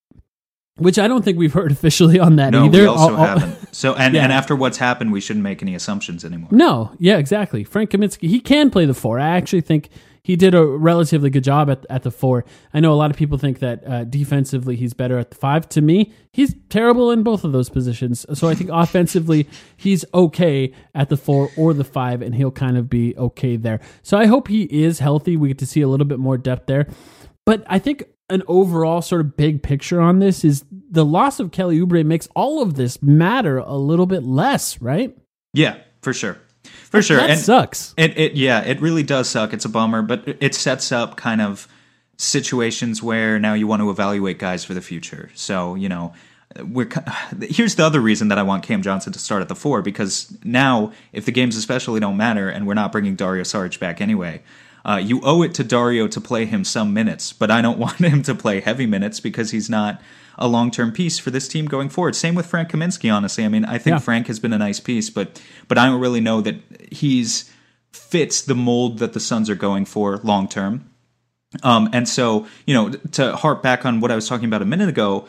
which 0.75 1.00
I 1.00 1.08
don't 1.08 1.24
think 1.24 1.38
we've 1.38 1.53
heard 1.53 1.72
officially 1.79 2.19
on 2.19 2.36
that 2.36 2.51
no, 2.51 2.65
either. 2.65 2.81
we 2.81 2.86
also 2.88 3.15
haven't. 3.15 3.74
So, 3.74 3.96
and, 3.96 4.13
yeah. 4.15 4.24
and 4.24 4.34
after 4.34 4.58
what's 4.58 4.77
happened, 4.77 5.13
we 5.13 5.22
shouldn't 5.22 5.43
make 5.43 5.62
any 5.62 5.74
assumptions 5.74 6.25
anymore. 6.25 6.50
No, 6.51 6.91
yeah, 7.00 7.17
exactly. 7.17 7.63
Frank 7.63 7.91
Kaminsky, 7.91 8.27
he 8.27 8.41
can 8.41 8.69
play 8.69 8.86
the 8.86 8.93
four. 8.93 9.19
I 9.19 9.29
actually 9.29 9.62
think 9.62 9.89
he 10.24 10.36
did 10.36 10.54
a 10.54 10.66
relatively 10.66 11.30
good 11.30 11.44
job 11.44 11.70
at, 11.70 11.86
at 11.90 12.04
the 12.04 12.12
four. 12.12 12.46
I 12.74 12.80
know 12.80 12.94
a 12.94 12.96
lot 12.96 13.12
of 13.12 13.18
people 13.18 13.38
think 13.38 13.60
that 13.60 13.88
uh, 13.88 14.04
defensively 14.04 14.76
he's 14.76 14.94
better 14.94 15.18
at 15.18 15.32
the 15.32 15.36
five. 15.36 15.68
To 15.70 15.82
me, 15.82 16.14
he's 16.34 16.56
terrible 16.70 17.12
in 17.12 17.24
both 17.24 17.44
of 17.44 17.52
those 17.52 17.70
positions. 17.70 18.26
So 18.34 18.48
I 18.48 18.56
think 18.56 18.70
offensively 18.72 19.48
he's 19.78 20.06
okay 20.14 20.74
at 20.94 21.10
the 21.10 21.18
four 21.18 21.50
or 21.58 21.74
the 21.74 21.84
five, 21.84 22.22
and 22.22 22.36
he'll 22.36 22.52
kind 22.52 22.78
of 22.78 22.90
be 22.90 23.16
okay 23.18 23.58
there. 23.58 23.80
So 24.04 24.18
I 24.18 24.26
hope 24.26 24.48
he 24.48 24.64
is 24.64 25.00
healthy. 25.00 25.38
We 25.38 25.50
get 25.50 25.60
to 25.60 25.66
see 25.66 25.82
a 25.82 25.88
little 25.88 26.06
bit 26.06 26.20
more 26.20 26.38
depth 26.38 26.68
there. 26.68 26.88
But 27.46 27.64
I 27.68 27.80
think 27.80 28.04
an 28.30 28.44
overall 28.48 29.02
sort 29.02 29.22
of 29.22 29.36
big 29.36 29.64
picture 29.64 30.00
on 30.00 30.20
this 30.20 30.46
is 30.46 30.64
the 30.72 31.06
loss 31.06 31.40
of 31.40 31.52
Kelly 31.52 31.80
Oubre 31.80 32.06
makes 32.06 32.28
all 32.36 32.62
of 32.62 32.76
this 32.76 33.02
matter 33.02 33.58
a 33.58 33.76
little 33.76 34.06
bit 34.06 34.24
less, 34.24 34.80
right? 34.82 35.18
Yeah, 35.54 35.78
for 36.02 36.14
sure 36.14 36.38
for 36.90 37.02
sure. 37.02 37.18
That 37.18 37.30
and 37.32 37.40
sucks. 37.40 37.94
It, 37.98 38.18
it 38.18 38.34
yeah, 38.34 38.62
it 38.62 38.82
really 38.82 39.04
does 39.04 39.30
suck. 39.30 39.54
It's 39.54 39.66
a 39.66 39.70
bummer, 39.70 40.02
but 40.02 40.24
it 40.40 40.56
sets 40.56 40.92
up 40.92 41.18
kind 41.18 41.42
of 41.42 41.68
situations 42.18 43.02
where 43.02 43.40
now 43.40 43.54
you 43.54 43.66
want 43.66 43.82
to 43.82 43.90
evaluate 43.90 44.40
guys 44.40 44.66
for 44.66 44.74
the 44.74 44.82
future. 44.82 45.30
So 45.36 45.76
you 45.76 45.90
know, 45.90 46.14
we're 46.64 46.90
here's 47.42 47.76
the 47.76 47.86
other 47.86 48.00
reason 48.00 48.30
that 48.30 48.38
I 48.38 48.44
want 48.44 48.64
Cam 48.64 48.82
Johnson 48.82 49.14
to 49.14 49.20
start 49.20 49.42
at 49.42 49.48
the 49.48 49.56
four 49.56 49.82
because 49.82 50.36
now 50.44 50.92
if 51.14 51.26
the 51.26 51.32
games 51.32 51.56
especially 51.56 52.00
don't 52.00 52.18
matter 52.18 52.50
and 52.50 52.68
we're 52.68 52.74
not 52.74 52.92
bringing 52.92 53.16
Dario 53.16 53.44
Saric 53.44 53.80
back 53.80 54.02
anyway. 54.02 54.42
Uh, 54.86 54.96
you 54.96 55.20
owe 55.24 55.42
it 55.42 55.54
to 55.54 55.64
Dario 55.64 56.08
to 56.08 56.22
play 56.22 56.46
him 56.46 56.64
some 56.64 56.94
minutes, 56.94 57.34
but 57.34 57.52
I 57.52 57.62
don't 57.62 57.78
want 57.86 57.98
him 57.98 58.24
to 58.24 58.34
play 58.34 58.62
heavy 58.62 58.86
minutes 58.86 59.20
because 59.20 59.52
he's 59.52 59.70
not 59.70 60.02
a 60.39 60.48
long 60.48 60.72
term 60.72 60.91
piece 60.91 61.19
for 61.19 61.29
this 61.29 61.48
team 61.48 61.65
going 61.67 61.89
forward. 61.89 62.15
Same 62.15 62.34
with 62.34 62.48
Frank 62.48 62.72
Kaminsky, 62.72 63.13
honestly. 63.13 63.46
I 63.46 63.50
mean, 63.50 63.65
I 63.65 63.77
think 63.77 63.96
yeah. 63.96 64.00
Frank 64.00 64.27
has 64.27 64.39
been 64.39 64.53
a 64.53 64.58
nice 64.58 64.79
piece, 64.79 65.12
but 65.12 65.41
but 65.67 65.77
I 65.77 65.86
don't 65.86 66.00
really 66.00 66.22
know 66.22 66.41
that 66.41 66.55
he's 66.91 67.51
fits 67.91 68.41
the 68.41 68.55
mold 68.55 69.00
that 69.00 69.13
the 69.13 69.19
Suns 69.19 69.50
are 69.50 69.55
going 69.55 69.86
for 69.86 70.17
long 70.17 70.48
term. 70.48 70.89
Um, 71.63 71.89
and 71.93 72.08
so, 72.08 72.48
you 72.65 72.74
know, 72.74 72.89
to 72.89 73.36
harp 73.36 73.62
back 73.62 73.86
on 73.86 74.00
what 74.00 74.12
I 74.12 74.15
was 74.15 74.27
talking 74.27 74.46
about 74.46 74.62
a 74.62 74.65
minute 74.65 74.89
ago, 74.89 75.27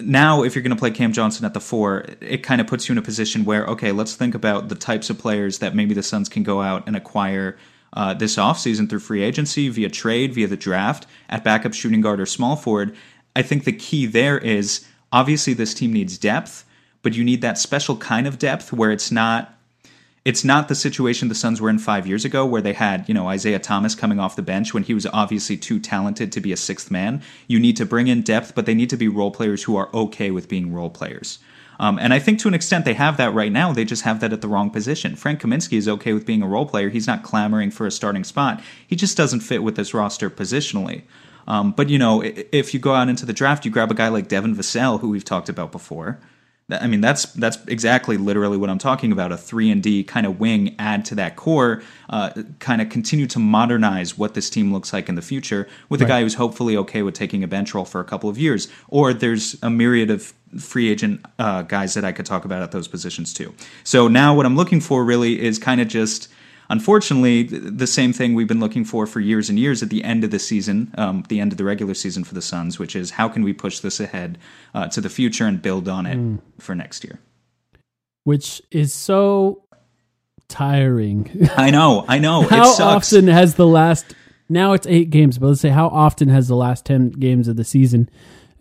now 0.00 0.44
if 0.44 0.54
you're 0.54 0.62
going 0.62 0.74
to 0.74 0.78
play 0.78 0.92
Cam 0.92 1.12
Johnson 1.12 1.44
at 1.44 1.54
the 1.54 1.60
four, 1.60 2.04
it 2.20 2.44
kind 2.44 2.60
of 2.60 2.66
puts 2.68 2.88
you 2.88 2.92
in 2.92 2.98
a 2.98 3.02
position 3.02 3.44
where, 3.44 3.66
okay, 3.66 3.92
let's 3.92 4.14
think 4.14 4.34
about 4.34 4.68
the 4.68 4.76
types 4.76 5.10
of 5.10 5.18
players 5.18 5.58
that 5.58 5.74
maybe 5.74 5.94
the 5.94 6.02
Suns 6.02 6.28
can 6.28 6.44
go 6.44 6.62
out 6.62 6.86
and 6.86 6.96
acquire 6.96 7.58
uh, 7.94 8.14
this 8.14 8.36
offseason 8.36 8.88
through 8.88 9.00
free 9.00 9.22
agency, 9.22 9.68
via 9.68 9.90
trade, 9.90 10.32
via 10.32 10.46
the 10.46 10.56
draft, 10.56 11.06
at 11.28 11.44
backup 11.44 11.74
shooting 11.74 12.00
guard 12.00 12.20
or 12.20 12.26
small 12.26 12.56
forward. 12.56 12.94
I 13.34 13.42
think 13.42 13.64
the 13.64 13.72
key 13.72 14.06
there 14.06 14.38
is 14.38 14.86
obviously 15.10 15.54
this 15.54 15.74
team 15.74 15.92
needs 15.92 16.18
depth, 16.18 16.64
but 17.02 17.14
you 17.14 17.24
need 17.24 17.40
that 17.42 17.58
special 17.58 17.96
kind 17.96 18.26
of 18.26 18.38
depth 18.38 18.72
where 18.72 18.90
it's 18.90 19.10
not 19.10 19.58
it's 20.24 20.44
not 20.44 20.68
the 20.68 20.76
situation 20.76 21.28
the 21.28 21.34
Suns 21.34 21.60
were 21.60 21.68
in 21.68 21.80
five 21.80 22.06
years 22.06 22.24
ago, 22.24 22.46
where 22.46 22.62
they 22.62 22.74
had, 22.74 23.08
you 23.08 23.14
know, 23.14 23.26
Isaiah 23.26 23.58
Thomas 23.58 23.96
coming 23.96 24.20
off 24.20 24.36
the 24.36 24.42
bench 24.42 24.72
when 24.72 24.84
he 24.84 24.94
was 24.94 25.04
obviously 25.06 25.56
too 25.56 25.80
talented 25.80 26.30
to 26.30 26.40
be 26.40 26.52
a 26.52 26.56
sixth 26.56 26.92
man. 26.92 27.22
You 27.48 27.58
need 27.58 27.76
to 27.78 27.86
bring 27.86 28.06
in 28.06 28.22
depth, 28.22 28.54
but 28.54 28.64
they 28.64 28.74
need 28.74 28.90
to 28.90 28.96
be 28.96 29.08
role 29.08 29.32
players 29.32 29.64
who 29.64 29.74
are 29.74 29.90
okay 29.92 30.30
with 30.30 30.48
being 30.48 30.72
role 30.72 30.90
players. 30.90 31.40
Um, 31.80 31.98
and 31.98 32.14
I 32.14 32.20
think 32.20 32.38
to 32.38 32.48
an 32.48 32.54
extent 32.54 32.84
they 32.84 32.94
have 32.94 33.16
that 33.16 33.34
right 33.34 33.50
now. 33.50 33.72
They 33.72 33.84
just 33.84 34.04
have 34.04 34.20
that 34.20 34.32
at 34.32 34.40
the 34.40 34.46
wrong 34.46 34.70
position. 34.70 35.16
Frank 35.16 35.40
Kaminsky 35.40 35.76
is 35.76 35.88
okay 35.88 36.12
with 36.12 36.24
being 36.24 36.42
a 36.42 36.46
role 36.46 36.66
player. 36.66 36.90
He's 36.90 37.08
not 37.08 37.24
clamoring 37.24 37.72
for 37.72 37.88
a 37.88 37.90
starting 37.90 38.22
spot. 38.22 38.62
He 38.86 38.94
just 38.94 39.16
doesn't 39.16 39.40
fit 39.40 39.64
with 39.64 39.74
this 39.74 39.92
roster 39.92 40.30
positionally. 40.30 41.02
Um, 41.46 41.72
but 41.72 41.88
you 41.88 41.98
know, 41.98 42.22
if 42.22 42.74
you 42.74 42.80
go 42.80 42.94
out 42.94 43.08
into 43.08 43.26
the 43.26 43.32
draft, 43.32 43.64
you 43.64 43.70
grab 43.70 43.90
a 43.90 43.94
guy 43.94 44.08
like 44.08 44.28
Devin 44.28 44.54
Vassell, 44.54 45.00
who 45.00 45.08
we've 45.08 45.24
talked 45.24 45.48
about 45.48 45.72
before. 45.72 46.20
I 46.70 46.86
mean, 46.86 47.00
that's 47.00 47.26
that's 47.34 47.58
exactly 47.66 48.16
literally 48.16 48.56
what 48.56 48.70
I'm 48.70 48.78
talking 48.78 49.12
about. 49.12 49.32
A 49.32 49.36
three 49.36 49.70
and 49.70 49.82
D 49.82 50.04
kind 50.04 50.24
of 50.26 50.40
wing, 50.40 50.74
add 50.78 51.04
to 51.06 51.14
that 51.16 51.36
core, 51.36 51.82
uh, 52.08 52.30
kind 52.60 52.80
of 52.80 52.88
continue 52.88 53.26
to 53.26 53.38
modernize 53.38 54.16
what 54.16 54.34
this 54.34 54.48
team 54.48 54.72
looks 54.72 54.92
like 54.92 55.08
in 55.08 55.14
the 55.14 55.22
future 55.22 55.68
with 55.88 56.00
a 56.00 56.04
guy 56.04 56.22
who's 56.22 56.34
hopefully 56.34 56.76
okay 56.76 57.02
with 57.02 57.14
taking 57.14 57.44
a 57.44 57.48
bench 57.48 57.74
role 57.74 57.84
for 57.84 58.00
a 58.00 58.04
couple 58.04 58.30
of 58.30 58.38
years. 58.38 58.68
Or 58.88 59.12
there's 59.12 59.56
a 59.62 59.68
myriad 59.68 60.10
of 60.10 60.32
free 60.58 60.88
agent 60.88 61.24
uh, 61.38 61.62
guys 61.62 61.94
that 61.94 62.04
I 62.04 62.12
could 62.12 62.26
talk 62.26 62.44
about 62.44 62.62
at 62.62 62.72
those 62.72 62.88
positions 62.88 63.34
too. 63.34 63.54
So 63.84 64.08
now 64.08 64.34
what 64.34 64.46
I'm 64.46 64.56
looking 64.56 64.80
for 64.80 65.04
really 65.04 65.42
is 65.42 65.58
kind 65.58 65.80
of 65.80 65.88
just 65.88 66.28
unfortunately, 66.72 67.44
the 67.44 67.86
same 67.86 68.12
thing 68.12 68.34
we've 68.34 68.48
been 68.48 68.58
looking 68.60 68.84
for 68.84 69.06
for 69.06 69.20
years 69.20 69.48
and 69.50 69.58
years 69.58 69.82
at 69.82 69.90
the 69.90 70.02
end 70.02 70.24
of 70.24 70.30
the 70.30 70.38
season, 70.38 70.92
um, 70.96 71.22
the 71.28 71.38
end 71.38 71.52
of 71.52 71.58
the 71.58 71.64
regular 71.64 71.94
season 71.94 72.24
for 72.24 72.34
the 72.34 72.42
Suns, 72.42 72.78
which 72.78 72.96
is 72.96 73.10
how 73.12 73.28
can 73.28 73.42
we 73.44 73.52
push 73.52 73.78
this 73.80 74.00
ahead 74.00 74.38
uh, 74.74 74.88
to 74.88 75.00
the 75.00 75.08
future 75.10 75.46
and 75.46 75.60
build 75.62 75.88
on 75.88 76.06
it 76.06 76.16
Mm. 76.18 76.40
for 76.58 76.74
next 76.74 77.04
year. 77.04 77.18
which 78.24 78.62
is 78.70 78.92
so 78.94 79.62
tiring. 80.48 81.48
I 81.56 81.70
know, 81.70 82.04
I 82.08 82.18
know. 82.18 82.42
how 82.48 82.62
it 82.70 82.74
sucks. 82.76 83.12
often 83.12 83.26
has 83.28 83.54
the 83.56 83.66
last 83.66 84.14
now 84.48 84.72
it's 84.74 84.86
eight 84.86 85.10
games, 85.10 85.38
but 85.38 85.46
let's 85.48 85.60
say 85.60 85.70
how 85.70 85.88
often 85.88 86.28
has 86.28 86.46
the 86.48 86.56
last 86.56 86.84
ten 86.84 87.10
games 87.10 87.48
of 87.48 87.56
the 87.56 87.64
season 87.64 88.08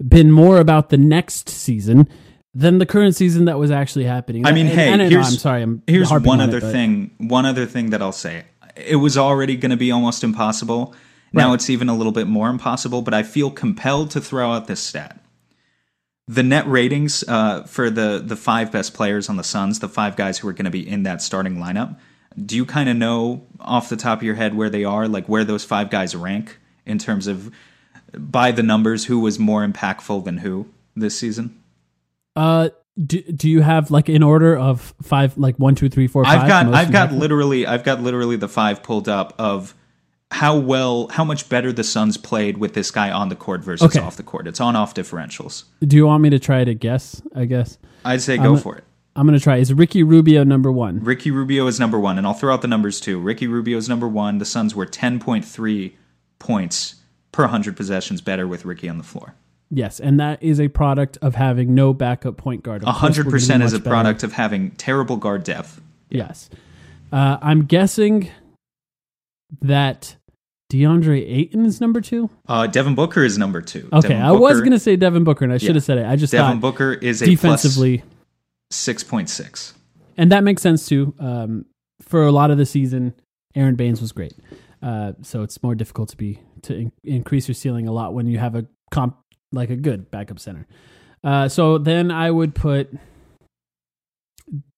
been 0.06 0.32
more 0.32 0.58
about 0.60 0.89
the 0.89 0.98
next 0.98 1.50
season 1.50 2.08
than 2.53 2.77
the 2.79 2.86
current 2.86 3.15
season 3.15 3.46
that 3.46 3.58
was 3.58 3.72
actually 3.72 4.05
happening? 4.05 4.46
I 4.46 4.51
mean, 4.51 4.67
And- 4.67 4.75
hey, 4.75 4.89
and 4.89 5.01
know, 5.01 5.10
here's, 5.10 5.27
I'm 5.27 5.38
sorry, 5.39 5.62
I'm 5.62 5.81
here's 5.88 6.10
one 6.12 6.41
on 6.41 6.41
other 6.41 6.58
it, 6.58 6.72
thing. 6.72 7.12
One 7.17 7.46
other 7.46 7.65
thing 7.65 7.91
that 7.91 8.01
I'll 8.01 8.12
say. 8.12 8.43
It 8.75 8.98
was 8.98 9.17
already 9.17 9.55
going 9.58 9.72
to 9.72 9.77
be 9.77 9.91
almost 9.91 10.24
impossible. 10.24 10.93
Now 11.34 11.50
Right. 11.50 11.55
it's 11.55 11.70
even 11.70 11.88
a 11.89 11.96
little 11.96 12.12
bit 12.12 12.27
more 12.27 12.50
impossible. 12.50 13.01
But 13.01 13.13
I 13.13 13.24
feel 13.24 13.51
compelled 13.51 14.12
to 14.12 14.22
throw 14.22 14.51
out 14.51 14.67
this 14.67 14.79
stat. 14.81 15.17
The 16.27 16.43
net 16.43 16.67
ratings 16.67 17.24
uh, 17.27 17.63
for 17.63 17.89
the 17.89 18.22
the 18.25 18.36
five 18.36 18.72
best 18.72 18.93
players 18.93 19.27
on 19.29 19.36
the 19.38 19.43
Suns, 19.43 19.79
the 19.79 19.89
five 19.89 20.15
guys 20.15 20.38
who 20.39 20.48
are 20.48 20.53
going 20.53 20.65
to 20.65 20.72
be 20.72 20.88
in 20.88 21.03
that 21.03 21.22
starting 21.22 21.55
lineup. 21.58 21.98
Do 22.46 22.55
you 22.55 22.65
kind 22.65 22.88
of 22.88 22.96
know 22.96 23.46
off 23.60 23.89
the 23.89 23.98
top 23.98 24.20
of 24.20 24.24
your 24.24 24.36
head 24.36 24.55
where 24.55 24.70
they 24.70 24.86
are, 24.86 25.08
like 25.08 25.27
where 25.27 25.43
those 25.43 25.65
five 25.65 25.89
guys 25.89 26.15
rank 26.15 26.58
in 26.86 26.98
terms 26.98 27.27
of 27.27 27.51
by 28.17 28.51
the 28.51 28.63
numbers, 28.63 29.05
who 29.05 29.20
was 29.20 29.38
more 29.39 29.65
impactful 29.67 30.24
than 30.24 30.38
who 30.39 30.67
this 30.96 31.17
season? 31.17 31.61
Uh, 32.35 32.69
do, 33.05 33.21
do 33.21 33.50
you 33.50 33.61
have 33.61 33.89
like 33.91 34.09
in 34.09 34.23
order 34.23 34.55
of 34.57 34.93
five, 35.01 35.38
like 35.38 35.57
one, 35.57 35.75
two, 35.75 35.89
three, 35.89 36.07
four, 36.07 36.23
five? 36.25 36.41
I've 36.41 36.47
got 36.47 36.73
I've 36.73 36.91
got 36.91 37.11
literally 37.11 37.65
I've 37.65 37.83
got 37.83 38.01
literally 38.01 38.35
the 38.35 38.50
five 38.50 38.83
pulled 38.83 39.07
up 39.09 39.33
of 39.39 39.73
how 40.29 40.57
well 40.57 41.07
how 41.07 41.23
much 41.23 41.50
better 41.50 41.71
the 41.73 41.83
Suns 41.83 42.17
played 42.17 42.57
with 42.57 42.73
this 42.73 42.91
guy 42.91 43.11
on 43.11 43.29
the 43.29 43.35
court 43.35 43.63
versus 43.63 43.85
Okay. 43.95 44.05
off 44.05 44.17
the 44.17 44.23
court. 44.23 44.47
It's 44.47 44.61
on 44.61 44.75
off 44.75 44.93
differentials. 44.93 45.63
Do 45.85 45.95
you 45.95 46.05
want 46.05 46.21
me 46.23 46.29
to 46.29 46.39
try 46.39 46.63
to 46.63 46.73
guess? 46.73 47.21
I 47.35 47.45
guess 47.45 47.77
I'd 48.05 48.21
say 48.21 48.38
go 48.38 48.43
I'm- 48.53 48.57
for 48.57 48.75
it. 48.77 48.83
I'm 49.13 49.25
gonna 49.27 49.39
try. 49.41 49.57
Is 49.57 49.73
Ricky 49.73 50.03
Rubio 50.03 50.45
number 50.45 50.71
one? 50.71 51.03
Ricky 51.03 51.31
Rubio 51.31 51.67
is 51.67 51.81
number 51.81 52.00
one, 52.00 52.17
and 52.17 52.25
I'll 52.25 52.33
throw 52.33 52.53
out 52.53 52.61
the 52.61 52.69
numbers 52.69 53.01
too. 53.01 53.19
Ricky 53.19 53.45
Rubio 53.45 53.77
is 53.77 53.89
number 53.89 54.07
one. 54.07 54.38
The 54.38 54.45
Suns 54.45 54.73
were 54.73 54.85
ten 54.85 55.19
point 55.19 55.43
three 55.43 55.97
points 56.39 56.95
per 57.33 57.47
hundred 57.47 57.75
possessions 57.75 58.21
better 58.21 58.47
with 58.47 58.63
Ricky 58.63 58.88
on 58.88 58.97
the 58.97 59.03
floor. 59.03 59.35
Yes, 59.73 59.99
and 60.01 60.19
that 60.19 60.43
is 60.43 60.59
a 60.59 60.67
product 60.67 61.17
of 61.21 61.35
having 61.35 61.73
no 61.73 61.93
backup 61.93 62.35
point 62.37 62.61
guard. 62.61 62.83
A 62.83 62.91
hundred 62.91 63.19
we're 63.19 63.23
gonna 63.23 63.29
be 63.31 63.31
percent 63.31 63.63
is 63.63 63.71
a 63.73 63.77
much 63.77 63.83
better. 63.85 63.93
product 63.93 64.23
of 64.23 64.33
having 64.33 64.71
terrible 64.71 65.15
guard 65.15 65.43
depth. 65.45 65.79
Yes. 66.09 66.49
Uh, 67.11 67.37
I'm 67.41 67.63
guessing 67.65 68.29
that 69.61 70.15
DeAndre 70.71 71.21
Ayton 71.27 71.65
is 71.65 71.81
number 71.81 72.01
two. 72.01 72.29
Uh, 72.47 72.67
Devin 72.67 72.95
Booker 72.95 73.23
is 73.23 73.37
number 73.37 73.61
two. 73.61 73.87
Okay, 73.91 74.09
Devin 74.09 74.21
I 74.21 74.31
was 74.31 74.59
going 74.59 74.71
to 74.71 74.79
say 74.79 74.95
Devin 74.95 75.23
Booker, 75.23 75.43
and 75.45 75.53
I 75.53 75.57
should 75.57 75.69
Yeah. 75.69 75.73
have 75.75 75.83
said 75.83 75.97
it. 75.97 76.05
I 76.05 76.15
just 76.15 76.31
Devin 76.31 76.53
thought 76.53 76.61
Booker 76.61 76.93
is 76.93 77.21
a 77.21 77.25
defensively, 77.25 78.03
six 78.69 79.03
point 79.03 79.29
six. 79.29 79.73
and 80.17 80.31
that 80.31 80.43
makes 80.43 80.61
sense 80.61 80.85
too. 80.87 81.13
Um, 81.19 81.65
for 82.01 82.25
a 82.25 82.31
lot 82.31 82.51
of 82.51 82.57
the 82.57 82.65
season, 82.65 83.13
Aron 83.55 83.75
Baynes 83.75 84.01
was 84.01 84.11
great. 84.11 84.33
Uh, 84.81 85.13
so 85.21 85.43
it's 85.43 85.61
more 85.61 85.75
difficult 85.75 86.09
to 86.09 86.17
be 86.17 86.39
to 86.63 86.75
in- 86.75 86.91
increase 87.03 87.47
your 87.47 87.55
ceiling 87.55 87.87
a 87.87 87.91
lot 87.91 88.13
when 88.13 88.27
you 88.27 88.37
have 88.39 88.55
a 88.55 88.65
comp 88.91 89.17
like 89.51 89.70
a 89.70 89.75
good 89.75 90.10
backup 90.12 90.39
center. 90.39 90.67
Uh, 91.24 91.48
so 91.48 91.77
then 91.77 92.10
I 92.12 92.31
would 92.31 92.55
put 92.55 92.89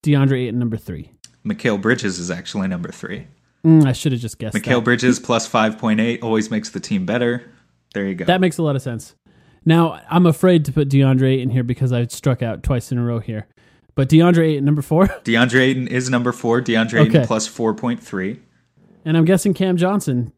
DeAndre 0.04 0.44
Ayton 0.46 0.60
number 0.60 0.78
three. 0.78 1.12
Mikal 1.46 1.82
Bridges 1.82 2.20
is 2.20 2.32
actually 2.32 2.68
number 2.68 2.92
three. 2.92 3.28
Mm, 3.66 3.86
I 3.86 3.94
should 3.94 4.12
have 4.12 4.22
just 4.22 4.40
guessed. 4.40 4.56
Mikal 4.56 4.76
that. 4.80 4.84
Bridges 4.84 5.20
plus 5.20 5.50
5.8 5.50 6.22
always 6.22 6.52
makes 6.52 6.70
the 6.70 6.80
team 6.80 7.06
better. 7.06 7.50
There 7.94 8.06
you 8.06 8.16
go. 8.16 8.26
That 8.26 8.42
makes 8.42 8.58
a 8.58 8.64
lot 8.64 8.76
of 8.76 8.82
sense. 8.82 9.16
Now 9.66 10.02
I'm 10.10 10.26
afraid 10.26 10.66
to 10.66 10.74
put 10.74 10.90
DeAndre 10.90 11.36
Ayton 11.36 11.50
here 11.50 11.64
because 11.64 11.94
I 11.94 12.06
struck 12.08 12.42
out 12.42 12.64
twice 12.64 12.92
in 12.92 12.98
a 12.98 13.04
row 13.04 13.20
here. 13.20 13.48
But 13.96 14.10
DeAndre 14.10 14.54
Ayton 14.54 14.66
number 14.66 14.82
four, 14.82 15.08
DeAndre 15.24 15.62
Ayton 15.62 15.88
is 15.88 16.10
number 16.10 16.32
four. 16.32 16.62
DeAndre 16.62 17.06
Ayton 17.06 17.26
plus 17.26 17.48
4.3. 17.48 18.40
and 19.06 19.16
I'm 19.16 19.26
guessing 19.26 19.54
Cam 19.54 19.78
Johnson. 19.78 20.34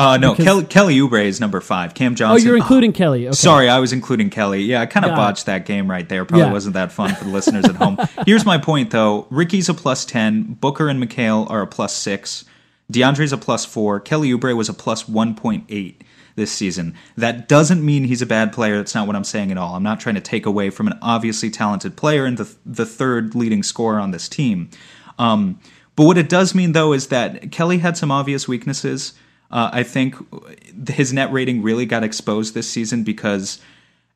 Uh, 0.00 0.16
no, 0.16 0.32
Because- 0.32 0.44
Kelly, 0.44 0.64
Kelly 0.64 0.98
Oubre 0.98 1.24
is 1.24 1.40
number 1.40 1.60
five. 1.60 1.92
Cam 1.92 2.14
Johnson. 2.14 2.42
Oh, 2.46 2.48
you're 2.48 2.56
including 2.56 2.92
Kelly. 2.92 3.26
Okay. 3.26 3.34
Sorry, 3.36 3.68
I 3.68 3.78
was 3.80 3.92
including 3.92 4.30
Kelly. 4.30 4.62
Yeah, 4.62 4.80
I 4.80 4.86
kind 4.86 5.04
of 5.04 5.10
Got 5.10 5.14
it. 5.14 5.16
botched 5.18 5.46
that 5.46 5.66
game 5.66 5.90
right 5.90 6.08
there. 6.08 6.24
Probably 6.24 6.46
Yeah. 6.46 6.52
wasn't 6.52 6.72
that 6.74 6.90
fun 6.90 7.14
for 7.14 7.24
the 7.24 7.30
listeners 7.30 7.66
at 7.66 7.76
home. 7.76 7.98
Here's 8.26 8.46
my 8.46 8.56
point, 8.56 8.90
though. 8.92 9.26
Ricky's 9.30 9.68
a 9.68 9.74
plus 9.74 10.04
10. 10.06 10.56
Booker 10.60 10.88
and 10.88 11.02
Mikal 11.02 11.50
are 11.50 11.60
a 11.60 11.66
plus 11.66 11.94
6. 11.94 12.46
DeAndre's 12.90 13.32
a 13.32 13.36
plus 13.36 13.64
4. 13.66 14.00
Kelly 14.00 14.30
Oubre 14.32 14.56
was 14.56 14.68
a 14.70 14.74
plus 14.74 15.04
1.8 15.04 15.96
this 16.34 16.50
season. 16.50 16.94
That 17.16 17.46
doesn't 17.48 17.84
mean 17.84 18.04
he's 18.04 18.22
a 18.22 18.26
bad 18.26 18.52
player. 18.54 18.78
That's 18.78 18.94
not 18.94 19.06
what 19.06 19.16
I'm 19.16 19.24
saying 19.24 19.50
at 19.50 19.58
all. 19.58 19.74
I'm 19.74 19.82
not 19.82 20.00
trying 20.00 20.14
to 20.14 20.20
take 20.22 20.46
away 20.46 20.70
from 20.70 20.86
an 20.86 20.98
obviously 21.02 21.50
talented 21.50 21.96
player 21.96 22.24
and 22.24 22.38
the, 22.38 22.50
the 22.64 22.86
third 22.86 23.34
leading 23.34 23.62
scorer 23.62 24.00
on 24.00 24.12
this 24.12 24.28
team. 24.30 24.70
Um, 25.18 25.60
but 25.94 26.04
what 26.06 26.16
it 26.16 26.28
does 26.30 26.54
mean, 26.54 26.72
though, 26.72 26.94
is 26.94 27.08
that 27.08 27.52
Kelly 27.52 27.78
had 27.78 27.96
some 27.98 28.10
obvious 28.10 28.48
weaknesses. 28.48 29.12
Uh, 29.50 29.70
I 29.72 29.82
think 29.82 30.16
his 30.88 31.12
net 31.12 31.32
rating 31.32 31.62
really 31.62 31.86
got 31.86 32.04
exposed 32.04 32.54
this 32.54 32.68
season 32.68 33.02
because, 33.02 33.60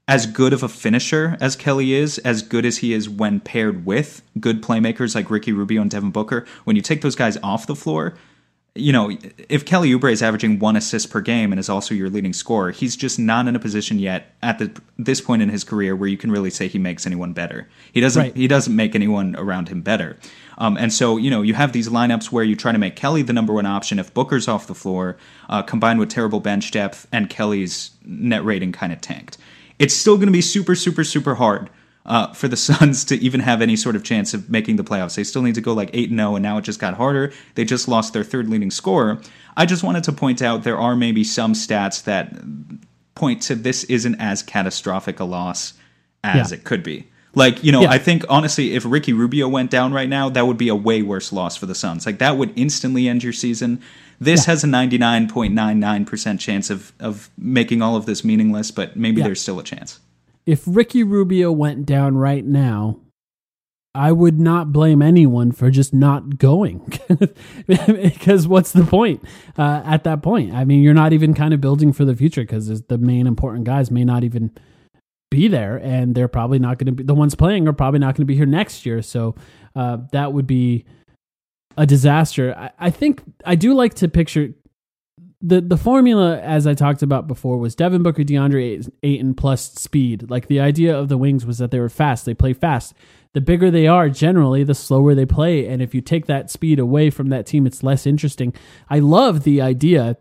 as 0.07 0.27
good 0.27 0.53
of 0.53 0.63
a 0.63 0.69
finisher 0.69 1.37
as 1.41 1.57
Kelly 1.57 1.95
is, 1.95 2.19
as 2.19 2.43
good 2.43 2.65
as 2.65 2.79
he 2.79 2.93
is 2.93 3.09
when 3.09 3.41
paired 3.41 3.85
with 3.85 4.23
good 4.39 4.63
playmakers 4.63 5.15
like 5.15 5.31
Ricky 5.31 5.53
Rubio 5.53 5.83
and 5.83 5.91
Devin 5.91 6.11
Booker, 6.11 6.47
when 6.65 6.77
you 6.77 6.83
take 6.83 7.01
those 7.01 7.17
guys 7.17 7.37
off 7.43 7.67
the 7.67 7.75
floor, 7.75 8.15
you 8.77 8.93
know, 8.93 9.17
if 9.49 9.65
Kelly 9.65 9.91
Oubre 9.91 10.11
is 10.11 10.21
averaging 10.21 10.59
one 10.59 10.75
assist 10.75 11.11
per 11.11 11.21
game 11.21 11.53
and 11.53 11.61
is 11.61 11.69
also 11.69 11.95
your 11.95 12.11
leading 12.11 12.33
scorer, 12.33 12.73
he's 12.73 12.97
just 12.97 13.21
not 13.21 13.47
in 13.47 13.55
a 13.55 13.61
position 13.61 14.01
yet 14.01 14.35
at 14.43 14.59
the, 14.59 14.81
this 14.99 15.21
point 15.21 15.43
in 15.43 15.49
his 15.49 15.63
career 15.63 15.95
where 15.95 16.09
you 16.09 16.17
can 16.17 16.33
really 16.33 16.51
say 16.51 16.67
he 16.67 16.79
makes 16.79 17.07
anyone 17.07 17.33
better. 17.33 17.69
He 17.93 18.01
doesn't. 18.01 18.21
Right. 18.21 18.37
He 18.37 18.49
doesn't 18.49 18.75
make 18.75 18.97
anyone 18.97 19.37
around 19.37 19.69
him 19.69 19.83
better. 19.83 20.19
Um, 20.59 20.77
and 20.77 20.93
so, 20.93 21.17
you 21.17 21.31
know, 21.31 21.43
you 21.43 21.55
have 21.55 21.73
these 21.73 21.89
lineups 21.89 22.33
where 22.33 22.43
you 22.43 22.57
try 22.57 22.73
to 22.73 22.79
make 22.79 22.97
Kelly 22.97 23.23
the 23.23 23.33
number 23.33 23.53
one 23.53 23.67
option 23.67 24.01
if 24.01 24.13
Booker's 24.13 24.49
off 24.49 24.67
the 24.67 24.75
floor, 24.75 25.17
uh, 25.49 25.63
combined 25.63 26.01
with 26.01 26.09
terrible 26.09 26.41
bench 26.41 26.71
depth 26.73 27.07
and 27.13 27.31
Kelly's 27.31 27.91
net 28.05 28.45
rating 28.45 28.73
kind 28.73 28.93
of 28.93 29.01
tanked. 29.01 29.39
It's 29.79 29.95
still 29.95 30.17
going 30.17 30.27
to 30.27 30.33
be 30.33 30.41
super, 30.41 30.75
super, 30.75 31.05
super 31.05 31.37
hard 31.37 31.71
uh, 32.07 32.33
for 32.33 32.49
the 32.49 32.57
Suns 32.69 33.05
to 33.07 33.17
even 33.17 33.41
have 33.41 33.63
any 33.63 33.77
sort 33.77 33.97
of 33.97 34.03
chance 34.05 34.35
of 34.35 34.51
making 34.51 34.77
the 34.77 34.85
playoffs. 34.85 35.15
They 35.17 35.25
still 35.25 35.43
need 35.43 35.55
to 35.55 35.61
go 35.61 35.73
like 35.73 35.91
8 35.93 36.11
0, 36.11 36.37
and 36.37 36.43
now 36.43 36.59
it 36.59 36.63
just 36.63 36.79
got 36.81 36.95
harder. 36.95 37.33
They 37.55 37.65
just 37.65 37.89
lost 37.89 38.13
their 38.13 38.25
third 38.25 38.49
leading 38.49 38.71
scorer. 38.71 39.21
I 39.57 39.67
just 39.67 39.83
wanted 39.83 40.05
to 40.05 40.13
point 40.13 40.43
out 40.43 40.65
there 40.65 40.79
are 40.79 40.97
maybe 40.97 41.25
some 41.25 41.53
stats 41.55 42.03
that 42.05 42.35
point 43.15 43.41
to 43.43 43.55
this 43.55 43.85
isn't 43.85 44.17
as 44.17 44.43
catastrophic 44.43 45.21
a 45.21 45.25
loss 45.25 45.75
as 46.25 46.51
Yeah. 46.51 46.59
it 46.59 46.65
could 46.65 46.83
be. 46.83 47.07
Like, 47.37 47.63
you 47.65 47.73
know, 47.73 47.83
Yeah. 47.83 47.91
I 47.91 47.99
think 47.99 48.25
honestly, 48.29 48.75
if 48.75 48.85
Ricky 48.85 49.13
Rubio 49.13 49.49
went 49.49 49.71
down 49.71 49.93
right 49.93 50.09
now, 50.09 50.29
that 50.29 50.47
would 50.47 50.57
be 50.59 50.69
a 50.69 50.75
way 50.75 51.03
worse 51.03 51.33
loss 51.33 51.57
for 51.57 51.67
the 51.67 51.75
Suns. 51.75 52.07
Like, 52.07 52.19
that 52.19 52.37
would 52.37 52.53
instantly 52.57 53.09
end 53.09 53.23
your 53.25 53.33
season. 53.33 53.81
This 54.21 54.45
has 54.47 54.63
a 54.63 54.69
99.99% 54.69 56.39
chance 56.41 56.71
of, 56.71 56.93
of 57.01 57.31
making 57.37 57.83
all 57.83 57.97
of 57.97 58.07
this 58.07 58.25
meaningless, 58.25 58.71
but 58.71 58.97
maybe 58.97 59.21
Yeah. 59.21 59.27
there's 59.29 59.41
still 59.41 59.59
a 59.59 59.65
chance. 59.65 60.01
If 60.47 60.63
Ricky 60.67 61.03
Rubio 61.03 61.51
went 61.53 61.87
down 61.87 62.17
right 62.17 62.45
now, 62.45 63.01
I 63.95 64.11
would 64.11 64.41
not 64.41 64.73
blame 64.73 65.01
anyone 65.01 65.53
for 65.53 65.71
just 65.71 65.95
not 65.95 66.37
going. 66.37 66.99
because 67.67 68.49
what's 68.49 68.73
the 68.73 68.85
point 68.85 69.23
uh, 69.57 69.83
at 69.85 70.03
that 70.05 70.21
point? 70.21 70.53
I 70.53 70.65
mean, 70.65 70.83
you're 70.83 70.95
not 70.95 71.13
even 71.13 71.33
kind 71.33 71.55
of 71.55 71.61
building 71.61 71.93
for 71.93 72.05
the 72.05 72.17
future 72.17 72.43
because 72.43 72.83
the 72.83 72.99
main 72.99 73.27
important 73.29 73.65
guys 73.65 73.93
may 73.93 74.05
not 74.05 74.25
even 74.25 74.51
be 75.31 75.47
there, 75.47 75.77
and 75.77 76.15
they're 76.15 76.29
probably 76.29 76.59
not 76.59 76.79
going 76.79 76.87
to 76.87 76.93
be 76.93 77.05
the 77.05 77.15
ones 77.15 77.35
playing 77.37 77.69
are 77.69 77.73
probably 77.73 78.01
not 78.01 78.15
going 78.17 78.23
to 78.23 78.27
be 78.27 78.35
here 78.35 78.47
next 78.47 78.85
year. 78.85 79.01
So 79.01 79.37
uh, 79.77 79.99
that 80.11 80.33
would 80.33 80.47
be 80.47 80.85
a 81.77 81.87
disaster. 81.87 82.55
I, 82.57 82.71
I 82.79 82.91
think 82.91 83.23
I 83.45 83.55
do 83.55 83.75
like 83.75 83.95
to 83.95 84.09
picture 84.09 84.55
the 85.47 85.61
the 85.61 85.77
formula 85.77 86.41
as 86.41 86.67
I 86.67 86.73
talked 86.73 87.03
about 87.03 87.29
before 87.29 87.59
was 87.59 87.75
Devin 87.75 88.03
Booker, 88.03 88.25
DeAndre 88.25 88.89
Ayton 89.03 89.35
plus 89.35 89.75
speed. 89.75 90.31
Like 90.31 90.47
the 90.47 90.59
idea 90.59 90.99
of 90.99 91.09
the 91.09 91.19
wings 91.19 91.45
was 91.45 91.59
that 91.59 91.71
they 91.71 91.79
were 91.79 91.91
fast. 91.91 92.25
They 92.25 92.33
play 92.33 92.55
fast. 92.55 92.95
The 93.35 93.43
bigger 93.43 93.71
they 93.71 93.87
are, 93.87 94.09
generally, 94.09 94.65
the 94.65 94.75
slower 94.75 95.15
they 95.15 95.27
play. 95.27 95.67
And 95.67 95.83
if 95.83 95.95
you 95.95 96.01
take 96.01 96.27
that 96.27 96.51
speed 96.51 96.79
away 96.79 97.11
from 97.11 97.29
that 97.29 97.47
team, 97.47 97.67
it's 97.67 97.83
less 97.83 98.07
interesting. 98.07 98.55
I 98.89 99.01
love 99.01 99.45
the 99.45 99.61
idea 99.61 100.17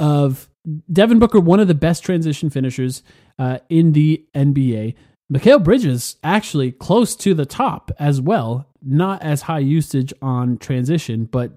of 0.00 0.48
Devin 0.90 1.18
Booker, 1.18 1.40
one 1.40 1.60
of 1.60 1.68
the 1.68 1.74
best 1.74 2.02
transition 2.02 2.48
finishers 2.48 3.02
uh, 3.38 3.58
in 3.68 3.92
the 3.92 4.24
NBA. 4.34 4.94
Mikal 5.30 5.62
Bridges 5.62 6.16
actually 6.24 6.72
close 6.72 7.14
to 7.16 7.34
the 7.34 7.44
top 7.44 7.90
as 7.98 8.20
well. 8.20 8.70
Not 8.82 9.22
as 9.22 9.42
high 9.42 9.58
usage 9.58 10.14
on 10.22 10.56
transition, 10.56 11.24
but 11.24 11.52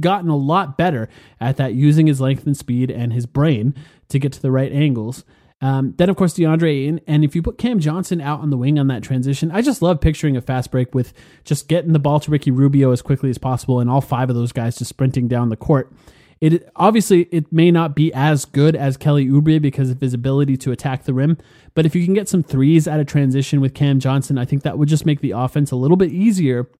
gotten 0.00 0.28
a 0.28 0.36
lot 0.36 0.76
better 0.76 1.08
at 1.40 1.56
that 1.56 1.74
using 1.74 2.06
his 2.06 2.20
length 2.20 2.46
and 2.46 2.56
speed 2.56 2.90
and 2.90 3.12
his 3.12 3.26
brain 3.26 3.74
to 4.08 4.18
get 4.18 4.32
to 4.32 4.42
the 4.42 4.50
right 4.50 4.72
angles. 4.72 5.24
Um, 5.60 5.94
then, 5.96 6.08
of 6.08 6.16
course, 6.16 6.34
DeAndre 6.34 6.68
Ayton. 6.68 7.00
And 7.06 7.24
if 7.24 7.34
you 7.34 7.42
put 7.42 7.58
Cam 7.58 7.80
Johnson 7.80 8.20
out 8.20 8.40
on 8.40 8.50
the 8.50 8.56
wing 8.56 8.78
on 8.78 8.86
that 8.88 9.02
transition, 9.02 9.50
I 9.50 9.60
just 9.60 9.82
love 9.82 10.00
picturing 10.00 10.36
a 10.36 10.40
fast 10.40 10.70
break 10.70 10.94
with 10.94 11.12
just 11.44 11.68
getting 11.68 11.92
the 11.92 11.98
ball 11.98 12.20
to 12.20 12.30
Ricky 12.30 12.50
Rubio 12.50 12.92
as 12.92 13.02
quickly 13.02 13.30
as 13.30 13.38
possible 13.38 13.80
and 13.80 13.90
all 13.90 14.00
five 14.00 14.30
of 14.30 14.36
those 14.36 14.52
guys 14.52 14.78
just 14.78 14.88
sprinting 14.88 15.26
down 15.26 15.48
the 15.48 15.56
court. 15.56 15.92
It 16.40 16.70
obviously 16.76 17.22
it 17.32 17.52
may 17.52 17.72
not 17.72 17.96
be 17.96 18.12
as 18.14 18.44
good 18.44 18.76
as 18.76 18.96
Kelly 18.96 19.26
Oubre 19.26 19.60
because 19.60 19.90
of 19.90 20.00
his 20.00 20.14
ability 20.14 20.56
to 20.58 20.70
attack 20.70 21.02
the 21.02 21.12
rim, 21.12 21.36
but 21.74 21.84
if 21.84 21.96
you 21.96 22.04
can 22.04 22.14
get 22.14 22.28
some 22.28 22.44
threes 22.44 22.86
out 22.86 23.00
of 23.00 23.08
transition 23.08 23.60
with 23.60 23.74
Cam 23.74 23.98
Johnson, 23.98 24.38
I 24.38 24.44
think 24.44 24.62
that 24.62 24.78
would 24.78 24.88
just 24.88 25.04
make 25.04 25.20
the 25.20 25.32
offense 25.32 25.72
a 25.72 25.76
little 25.76 25.96
bit 25.96 26.12
easier 26.12 26.70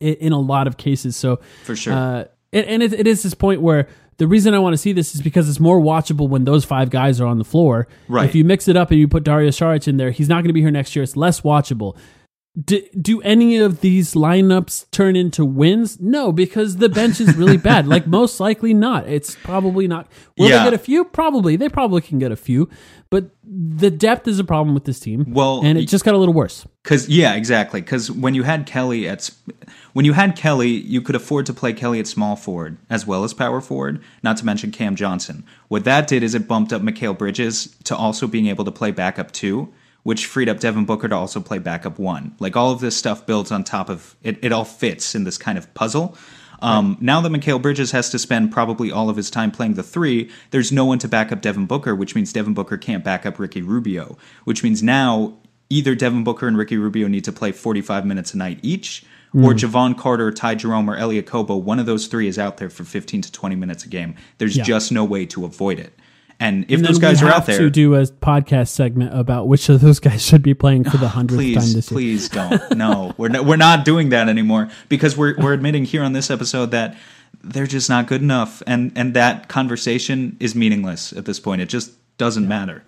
in, 0.00 0.14
in 0.14 0.32
a 0.32 0.38
lot 0.40 0.66
of 0.66 0.76
cases. 0.76 1.16
So 1.16 1.40
For 1.64 1.76
sure. 1.76 1.92
uh, 1.92 2.24
and, 2.52 2.66
and 2.66 2.82
it, 2.82 2.92
it 2.92 3.06
is 3.06 3.22
this 3.22 3.34
point 3.34 3.60
where 3.60 3.88
the 4.18 4.26
reason 4.26 4.52
I 4.54 4.58
want 4.58 4.72
to 4.74 4.78
see 4.78 4.92
this 4.92 5.14
is 5.14 5.22
because 5.22 5.48
it's 5.48 5.60
more 5.60 5.80
watchable 5.80 6.28
when 6.28 6.44
those 6.44 6.64
five 6.64 6.90
guys 6.90 7.20
are 7.20 7.26
on 7.26 7.38
the 7.38 7.44
floor. 7.44 7.86
Right. 8.08 8.28
If 8.28 8.34
you 8.34 8.44
mix 8.44 8.66
it 8.68 8.76
up 8.76 8.90
and 8.90 8.98
you 8.98 9.06
put 9.06 9.22
Dario 9.24 9.50
Saric 9.50 9.86
in 9.86 9.96
there, 9.96 10.10
he's 10.10 10.28
not 10.28 10.36
going 10.36 10.48
to 10.48 10.52
be 10.52 10.60
here 10.60 10.70
next 10.70 10.96
year. 10.96 11.02
It's 11.04 11.16
less 11.16 11.42
watchable. 11.42 11.96
Do, 12.64 12.82
do 13.00 13.20
any 13.22 13.58
of 13.58 13.82
these 13.82 14.14
lineups 14.14 14.90
turn 14.90 15.14
into 15.14 15.44
wins? 15.44 16.00
No, 16.00 16.32
because 16.32 16.78
the 16.78 16.88
bench 16.88 17.20
is 17.20 17.36
really 17.36 17.56
bad. 17.70 17.86
Like 17.86 18.08
most 18.08 18.40
likely 18.40 18.74
not. 18.74 19.06
It's 19.08 19.36
probably 19.36 19.86
not. 19.86 20.08
Will 20.36 20.48
Yeah. 20.48 20.58
they 20.58 20.64
get 20.64 20.74
a 20.74 20.78
few? 20.78 21.04
Probably. 21.04 21.54
They 21.54 21.68
probably 21.68 22.00
can 22.00 22.18
get 22.18 22.32
a 22.32 22.36
few. 22.36 22.68
But 23.10 23.30
the 23.42 23.90
depth 23.90 24.28
is 24.28 24.38
a 24.38 24.44
problem 24.44 24.74
with 24.74 24.84
this 24.84 25.00
team. 25.00 25.24
Well, 25.28 25.62
and 25.64 25.78
it 25.78 25.86
just 25.86 26.04
got 26.04 26.14
a 26.14 26.18
little 26.18 26.34
worse. 26.34 26.66
Because 26.82 27.08
yeah, 27.08 27.34
exactly. 27.34 27.80
Because 27.80 28.10
when 28.10 28.34
you 28.34 28.42
had 28.42 28.66
Kelly 28.66 29.08
at 29.08 29.30
when 29.94 30.04
you 30.04 30.12
had 30.12 30.36
Kelly, 30.36 30.68
you 30.68 31.00
could 31.00 31.14
afford 31.14 31.46
to 31.46 31.54
play 31.54 31.72
Kelly 31.72 32.00
at 32.00 32.06
small 32.06 32.36
forward 32.36 32.76
as 32.90 33.06
well 33.06 33.24
as 33.24 33.32
power 33.32 33.62
forward. 33.62 34.02
Not 34.22 34.36
to 34.38 34.46
mention 34.46 34.72
Cam 34.72 34.94
Johnson. 34.94 35.44
What 35.68 35.84
that 35.84 36.06
did 36.06 36.22
is 36.22 36.34
it 36.34 36.46
bumped 36.46 36.72
up 36.72 36.82
Mikal 36.82 37.16
Bridges 37.16 37.74
to 37.84 37.96
also 37.96 38.26
being 38.26 38.46
able 38.46 38.66
to 38.66 38.72
play 38.72 38.90
backup 38.90 39.32
two, 39.32 39.72
which 40.02 40.26
freed 40.26 40.50
up 40.50 40.60
Devin 40.60 40.84
Booker 40.84 41.08
to 41.08 41.16
also 41.16 41.40
play 41.40 41.58
backup 41.58 41.98
one. 41.98 42.36
Like 42.38 42.56
all 42.56 42.72
of 42.72 42.80
this 42.80 42.96
stuff 42.96 43.24
builds 43.24 43.50
on 43.50 43.64
top 43.64 43.88
of 43.88 44.16
it. 44.22 44.38
It 44.42 44.52
all 44.52 44.66
fits 44.66 45.14
in 45.14 45.24
this 45.24 45.38
kind 45.38 45.56
of 45.56 45.72
puzzle. 45.72 46.16
Um, 46.60 46.96
Now 47.00 47.20
that 47.20 47.30
Mikal 47.32 47.60
Bridges 47.62 47.92
has 47.92 48.10
to 48.10 48.18
spend 48.18 48.50
probably 48.52 48.90
all 48.90 49.08
of 49.08 49.16
his 49.16 49.30
time 49.30 49.50
playing 49.50 49.74
the 49.74 49.82
three, 49.82 50.30
there's 50.50 50.72
no 50.72 50.84
one 50.84 50.98
to 51.00 51.08
back 51.08 51.30
up 51.32 51.40
Devin 51.40 51.66
Booker, 51.66 51.94
which 51.94 52.14
means 52.14 52.32
Devin 52.32 52.54
Booker 52.54 52.76
can't 52.76 53.04
back 53.04 53.24
up 53.26 53.38
Ricky 53.38 53.62
Rubio, 53.62 54.18
which 54.44 54.62
means 54.64 54.82
now 54.82 55.34
either 55.70 55.94
Devin 55.94 56.24
Booker 56.24 56.48
and 56.48 56.56
Ricky 56.56 56.76
Rubio 56.76 57.08
need 57.08 57.24
to 57.24 57.32
play 57.32 57.52
45 57.52 58.04
minutes 58.06 58.34
a 58.34 58.38
night 58.38 58.58
each, 58.62 59.04
or 59.34 59.52
Jevon 59.52 59.96
Carter, 59.96 60.32
Ty 60.32 60.54
Jerome, 60.54 60.88
or 60.88 60.96
Elie 60.96 61.22
Okobo, 61.22 61.60
one 61.60 61.78
of 61.78 61.84
those 61.84 62.06
three 62.06 62.26
is 62.28 62.38
out 62.38 62.56
there 62.56 62.70
for 62.70 62.82
15 62.84 63.20
to 63.20 63.30
20 63.30 63.56
minutes 63.56 63.84
a 63.84 63.88
game. 63.88 64.14
There's 64.38 64.56
Yeah. 64.56 64.64
just 64.64 64.90
no 64.90 65.04
way 65.04 65.26
to 65.26 65.44
avoid 65.44 65.78
it. 65.78 65.92
And 66.40 66.64
if 66.68 66.78
And 66.78 66.84
those 66.84 66.98
guys 66.98 67.20
are 67.22 67.28
out 67.28 67.46
there, 67.46 67.58
to 67.58 67.68
do 67.70 67.96
a 67.96 68.02
podcast 68.02 68.68
segment 68.68 69.12
about 69.12 69.48
which 69.48 69.68
of 69.68 69.80
those 69.80 69.98
guys 70.08 70.24
should 70.24 70.42
be 70.42 70.54
playing 70.54 70.84
for 70.84 70.96
the 70.96 71.08
hundredth 71.18 71.42
time 71.42 71.54
please, 71.54 71.74
this 71.74 71.90
year. 71.90 71.96
please 71.96 72.28
don't. 72.30 72.76
No, 72.76 73.14
we're 73.16 73.28
not, 73.28 73.44
we're 73.44 73.56
not 73.56 73.84
doing 73.84 74.10
that 74.10 74.28
anymore 74.28 74.68
because 74.88 75.16
we're 75.16 75.36
we're 75.36 75.52
admitting 75.52 75.84
here 75.84 76.02
on 76.02 76.12
this 76.12 76.30
episode 76.30 76.70
that 76.70 76.96
they're 77.42 77.66
just 77.66 77.88
not 77.88 78.06
good 78.06 78.22
enough, 78.22 78.62
and 78.66 78.92
and 78.94 79.14
that 79.14 79.48
conversation 79.48 80.36
is 80.38 80.54
meaningless 80.54 81.12
at 81.12 81.24
this 81.24 81.40
point. 81.40 81.60
It 81.60 81.68
just 81.68 81.92
doesn't 82.18 82.46
matter. 82.46 82.84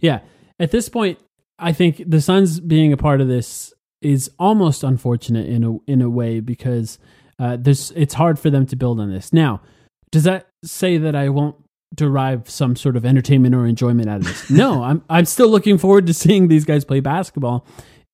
Yeah. 0.00 0.20
At 0.58 0.70
this 0.70 0.88
point, 0.88 1.18
I 1.58 1.72
think 1.72 2.02
the 2.06 2.20
Suns 2.20 2.60
being 2.60 2.92
a 2.92 2.96
part 2.96 3.20
of 3.20 3.28
this 3.28 3.72
is 4.02 4.30
almost 4.38 4.84
unfortunate 4.84 5.46
in 5.46 5.64
a 5.64 5.78
in 5.86 6.02
a 6.02 6.10
way 6.10 6.40
because 6.40 6.98
uh, 7.38 7.56
there's 7.58 7.92
it's 7.92 8.14
hard 8.14 8.38
for 8.38 8.50
them 8.50 8.66
to 8.66 8.76
build 8.76 9.00
on 9.00 9.10
this. 9.10 9.32
Now, 9.32 9.62
does 10.10 10.24
that 10.24 10.48
say 10.64 10.98
that 10.98 11.14
I 11.14 11.28
won't 11.28 11.56
derive 11.96 12.48
some 12.48 12.76
sort 12.76 12.96
of 12.96 13.04
entertainment 13.04 13.54
or 13.54 13.66
enjoyment 13.66 14.08
out 14.08 14.20
of 14.20 14.24
this? 14.26 14.50
no, 14.50 14.82
I'm 14.84 15.02
I'm 15.10 15.24
still 15.24 15.48
looking 15.48 15.78
forward 15.78 16.06
to 16.06 16.14
seeing 16.14 16.48
these 16.48 16.64
guys 16.64 16.84
play 16.84 17.00
basketball, 17.00 17.66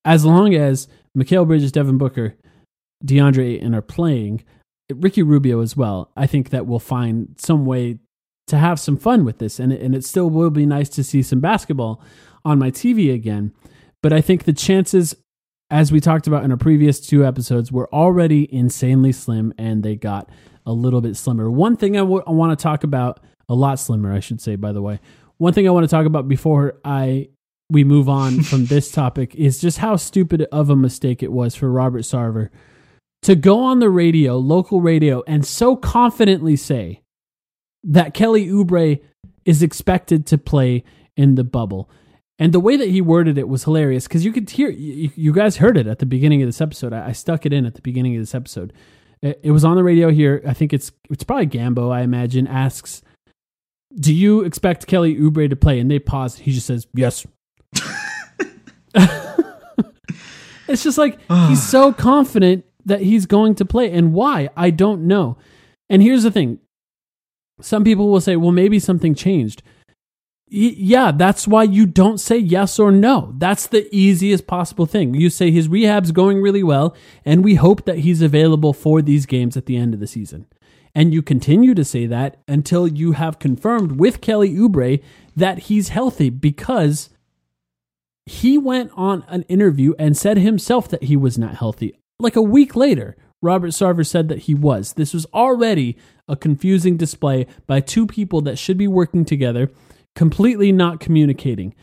as 0.05 0.25
long 0.25 0.55
as 0.55 0.87
Mikal 1.17 1.45
Bridges, 1.45 1.71
Devin 1.71 1.97
Booker, 1.97 2.35
DeAndre 3.05 3.55
Ayton 3.55 3.75
are 3.75 3.81
playing, 3.81 4.43
Ricky 4.91 5.23
Rubio 5.23 5.61
as 5.61 5.77
well. 5.77 6.11
I 6.15 6.27
think 6.27 6.49
that 6.49 6.65
we'll 6.65 6.79
find 6.79 7.35
some 7.37 7.65
way 7.65 7.99
to 8.47 8.57
have 8.57 8.79
some 8.79 8.97
fun 8.97 9.25
with 9.25 9.39
this, 9.39 9.59
and 9.59 9.71
it, 9.71 9.81
and 9.81 9.95
it 9.95 10.03
still 10.03 10.29
will 10.29 10.49
be 10.49 10.65
nice 10.65 10.89
to 10.89 11.03
see 11.03 11.21
some 11.21 11.39
basketball 11.39 12.01
on 12.43 12.59
my 12.59 12.71
TV 12.71 13.13
again. 13.13 13.53
But 14.01 14.11
I 14.11 14.21
think 14.21 14.43
the 14.43 14.53
chances, 14.53 15.15
as 15.69 15.91
we 15.91 15.99
talked 16.01 16.27
about 16.27 16.43
in 16.43 16.51
our 16.51 16.57
previous 16.57 16.99
two 16.99 17.25
episodes, 17.25 17.71
were 17.71 17.93
already 17.93 18.53
insanely 18.53 19.11
slim, 19.11 19.53
and 19.57 19.83
they 19.83 19.95
got 19.95 20.29
a 20.65 20.73
little 20.73 21.01
bit 21.01 21.15
slimmer. 21.15 21.49
One 21.49 21.77
thing 21.77 21.97
I 21.97 22.01
want 22.01 22.57
to 22.57 22.61
talk 22.61 22.83
about, 22.83 23.19
a 23.53 23.55
lot 23.55 23.79
slimmer, 23.79 24.13
I 24.13 24.19
should 24.19 24.41
say, 24.41 24.55
by 24.55 24.71
the 24.71 24.81
way. 24.81 24.99
One 25.37 25.53
thing 25.53 25.67
I 25.67 25.71
want 25.71 25.83
to 25.83 25.89
talk 25.89 26.05
about 26.05 26.27
before 26.27 26.75
I 26.83 27.29
we 27.69 27.83
move 27.83 28.09
on 28.09 28.43
from 28.43 28.65
this 28.65 28.91
topic 28.91 29.35
is 29.35 29.59
just 29.59 29.77
how 29.77 29.95
stupid 29.95 30.43
of 30.51 30.69
a 30.69 30.75
mistake 30.75 31.23
it 31.23 31.31
was 31.31 31.55
for 31.55 31.71
Robert 31.71 32.01
Sarver 32.01 32.49
to 33.23 33.35
go 33.35 33.63
on 33.63 33.79
the 33.79 33.89
radio, 33.89 34.37
local 34.37 34.81
radio, 34.81 35.23
and 35.27 35.45
so 35.45 35.75
confidently 35.75 36.55
say 36.55 37.01
that 37.83 38.13
Kelly 38.13 38.47
Oubre 38.47 38.99
is 39.45 39.63
expected 39.63 40.25
to 40.27 40.37
play 40.37 40.83
in 41.15 41.35
the 41.35 41.43
bubble. 41.43 41.89
And 42.39 42.53
the 42.53 42.59
way 42.59 42.75
that 42.75 42.89
he 42.89 43.01
worded 43.01 43.37
it 43.37 43.47
was 43.47 43.63
hilarious 43.63 44.07
because 44.07 44.25
you 44.25 44.31
could 44.31 44.49
hear, 44.49 44.69
you, 44.69 45.11
you 45.15 45.31
guys 45.31 45.57
heard 45.57 45.77
it 45.77 45.87
at 45.87 45.99
the 45.99 46.05
beginning 46.05 46.41
of 46.41 46.47
this 46.47 46.61
episode. 46.61 46.91
I, 46.91 47.09
I 47.09 47.11
stuck 47.11 47.45
it 47.45 47.53
in 47.53 47.65
at 47.65 47.75
the 47.75 47.81
beginning 47.81 48.15
of 48.15 48.21
this 48.21 48.35
episode. 48.35 48.73
It, 49.21 49.39
it 49.43 49.51
was 49.51 49.63
on 49.63 49.75
the 49.75 49.83
radio 49.83 50.09
here. 50.09 50.41
I 50.45 50.53
think 50.53 50.73
it's 50.73 50.91
it's 51.09 51.23
probably 51.23 51.47
Gambo. 51.47 51.93
I 51.93 52.01
imagine 52.01 52.47
asks, 52.47 53.02
"Do 53.99 54.13
you 54.13 54.41
expect 54.41 54.87
Kelly 54.87 55.15
Oubre 55.15 55.49
to 55.49 55.55
play?" 55.55 55.79
And 55.79 55.89
they 55.89 55.99
pause. 55.99 56.37
He 56.37 56.51
just 56.51 56.67
says, 56.67 56.87
"Yes." 56.93 57.25
it's 60.67 60.83
just 60.83 60.97
like 60.97 61.19
ah. 61.29 61.47
he's 61.49 61.61
so 61.61 61.91
confident 61.91 62.65
that 62.85 63.01
he's 63.01 63.25
going 63.25 63.55
to 63.55 63.65
play, 63.65 63.91
and 63.91 64.13
why 64.13 64.49
I 64.55 64.69
don't 64.69 65.07
know. 65.07 65.37
And 65.89 66.01
here's 66.01 66.23
the 66.23 66.31
thing: 66.31 66.59
some 67.61 67.83
people 67.83 68.09
will 68.09 68.21
say, 68.21 68.35
well, 68.35 68.51
maybe 68.51 68.79
something 68.79 69.15
changed. 69.15 69.61
Y- 70.51 70.75
yeah, 70.77 71.11
that's 71.11 71.47
why 71.47 71.63
you 71.63 71.85
don't 71.85 72.19
say 72.19 72.37
yes 72.37 72.79
or 72.79 72.91
no. 72.91 73.33
That's 73.37 73.67
the 73.67 73.87
easiest 73.95 74.47
possible 74.47 74.85
thing. 74.85 75.13
You 75.13 75.29
say 75.29 75.51
his 75.51 75.67
rehab's 75.67 76.11
going 76.11 76.41
really 76.41 76.63
well, 76.63 76.95
and 77.25 77.43
we 77.43 77.55
hope 77.55 77.85
that 77.85 77.99
he's 77.99 78.21
available 78.21 78.73
for 78.73 79.01
these 79.01 79.25
games 79.25 79.55
at 79.55 79.65
the 79.65 79.77
end 79.77 79.93
of 79.93 79.99
the 79.99 80.07
season. 80.07 80.45
And 80.95 81.13
you 81.13 81.21
continue 81.21 81.73
to 81.73 81.83
say 81.83 82.05
that 82.05 82.37
until 82.47 82.87
you 82.87 83.13
have 83.13 83.39
confirmed 83.39 83.93
with 83.93 84.21
Kelly 84.21 84.53
Oubre 84.53 85.01
that 85.35 85.59
he's 85.59 85.89
healthy 85.89 86.29
because 86.29 87.09
he 88.25 88.57
went 88.57 88.91
on 88.95 89.25
an 89.27 89.43
interview 89.43 89.93
and 89.97 90.15
said 90.15 90.37
himself 90.37 90.87
that 90.89 91.03
he 91.03 91.17
was 91.17 91.37
not 91.37 91.55
healthy. 91.55 91.95
Like 92.19 92.35
a 92.35 92.41
week 92.41 92.75
later, 92.75 93.17
Robert 93.41 93.71
Sarver 93.71 94.05
said 94.05 94.29
that 94.29 94.39
he 94.39 94.53
was. 94.53 94.93
This 94.93 95.13
was 95.13 95.25
already 95.33 95.97
a 96.27 96.35
confusing 96.35 96.95
display 96.95 97.47
by 97.67 97.81
two 97.81 98.07
people 98.07 98.41
that 98.41 98.57
should 98.57 98.77
be 98.77 98.87
working 98.87 99.25
together, 99.25 99.69
completely 100.15 100.71
not 100.71 101.01
communicating. 101.01 101.75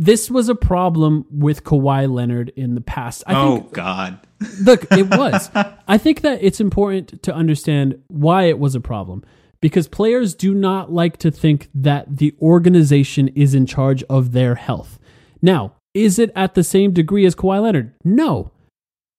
This 0.00 0.30
was 0.30 0.48
a 0.48 0.54
problem 0.54 1.26
with 1.28 1.64
Kawhi 1.64 2.08
Leonard 2.08 2.50
in 2.54 2.76
the 2.76 2.80
past. 2.80 3.24
I 3.26 3.34
oh 3.34 3.56
think 3.56 3.72
God. 3.72 4.20
Look, 4.62 4.84
it 4.92 5.08
was. 5.10 5.50
I 5.88 5.98
think 5.98 6.20
that 6.20 6.38
it's 6.40 6.60
important 6.60 7.20
to 7.24 7.34
understand 7.34 8.00
why 8.06 8.44
it 8.44 8.60
was 8.60 8.76
a 8.76 8.80
problem 8.80 9.24
because 9.60 9.88
players 9.88 10.36
do 10.36 10.54
not 10.54 10.92
like 10.92 11.16
to 11.16 11.32
think 11.32 11.68
that 11.74 12.18
the 12.18 12.32
organization 12.40 13.26
is 13.34 13.54
in 13.54 13.66
charge 13.66 14.04
of 14.04 14.30
their 14.30 14.54
health. 14.54 15.00
Now, 15.42 15.74
is 15.94 16.20
it 16.20 16.30
at 16.36 16.54
the 16.54 16.62
same 16.62 16.92
degree 16.92 17.26
as 17.26 17.34
Kawhi 17.34 17.60
Leonard? 17.60 17.92
No. 18.04 18.52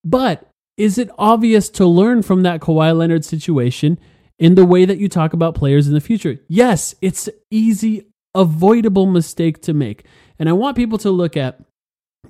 But 0.06 0.50
is 0.78 0.98
it 0.98 1.10
obvious 1.18 1.68
to 1.72 1.86
learn 1.86 2.22
from 2.22 2.44
that 2.44 2.62
Kawhi 2.62 2.98
Leonard 2.98 3.26
situation 3.26 4.00
in 4.38 4.56
the 4.56 4.66
way 4.66 4.86
that 4.86 4.98
you 4.98 5.10
talk 5.10 5.34
about 5.34 5.56
players 5.56 5.90
in 5.90 5.94
the 5.94 6.00
future? 6.00 6.40
Yes, 6.48 6.96
it's 7.02 7.28
an 7.28 7.34
easy, 7.52 8.08
avoidable 8.34 9.08
mistake 9.08 9.62
to 9.64 9.74
make. 9.74 10.06
And 10.40 10.48
I 10.48 10.54
want 10.54 10.78
people 10.78 10.98
to 11.00 11.12
look 11.12 11.36
at 11.36 11.60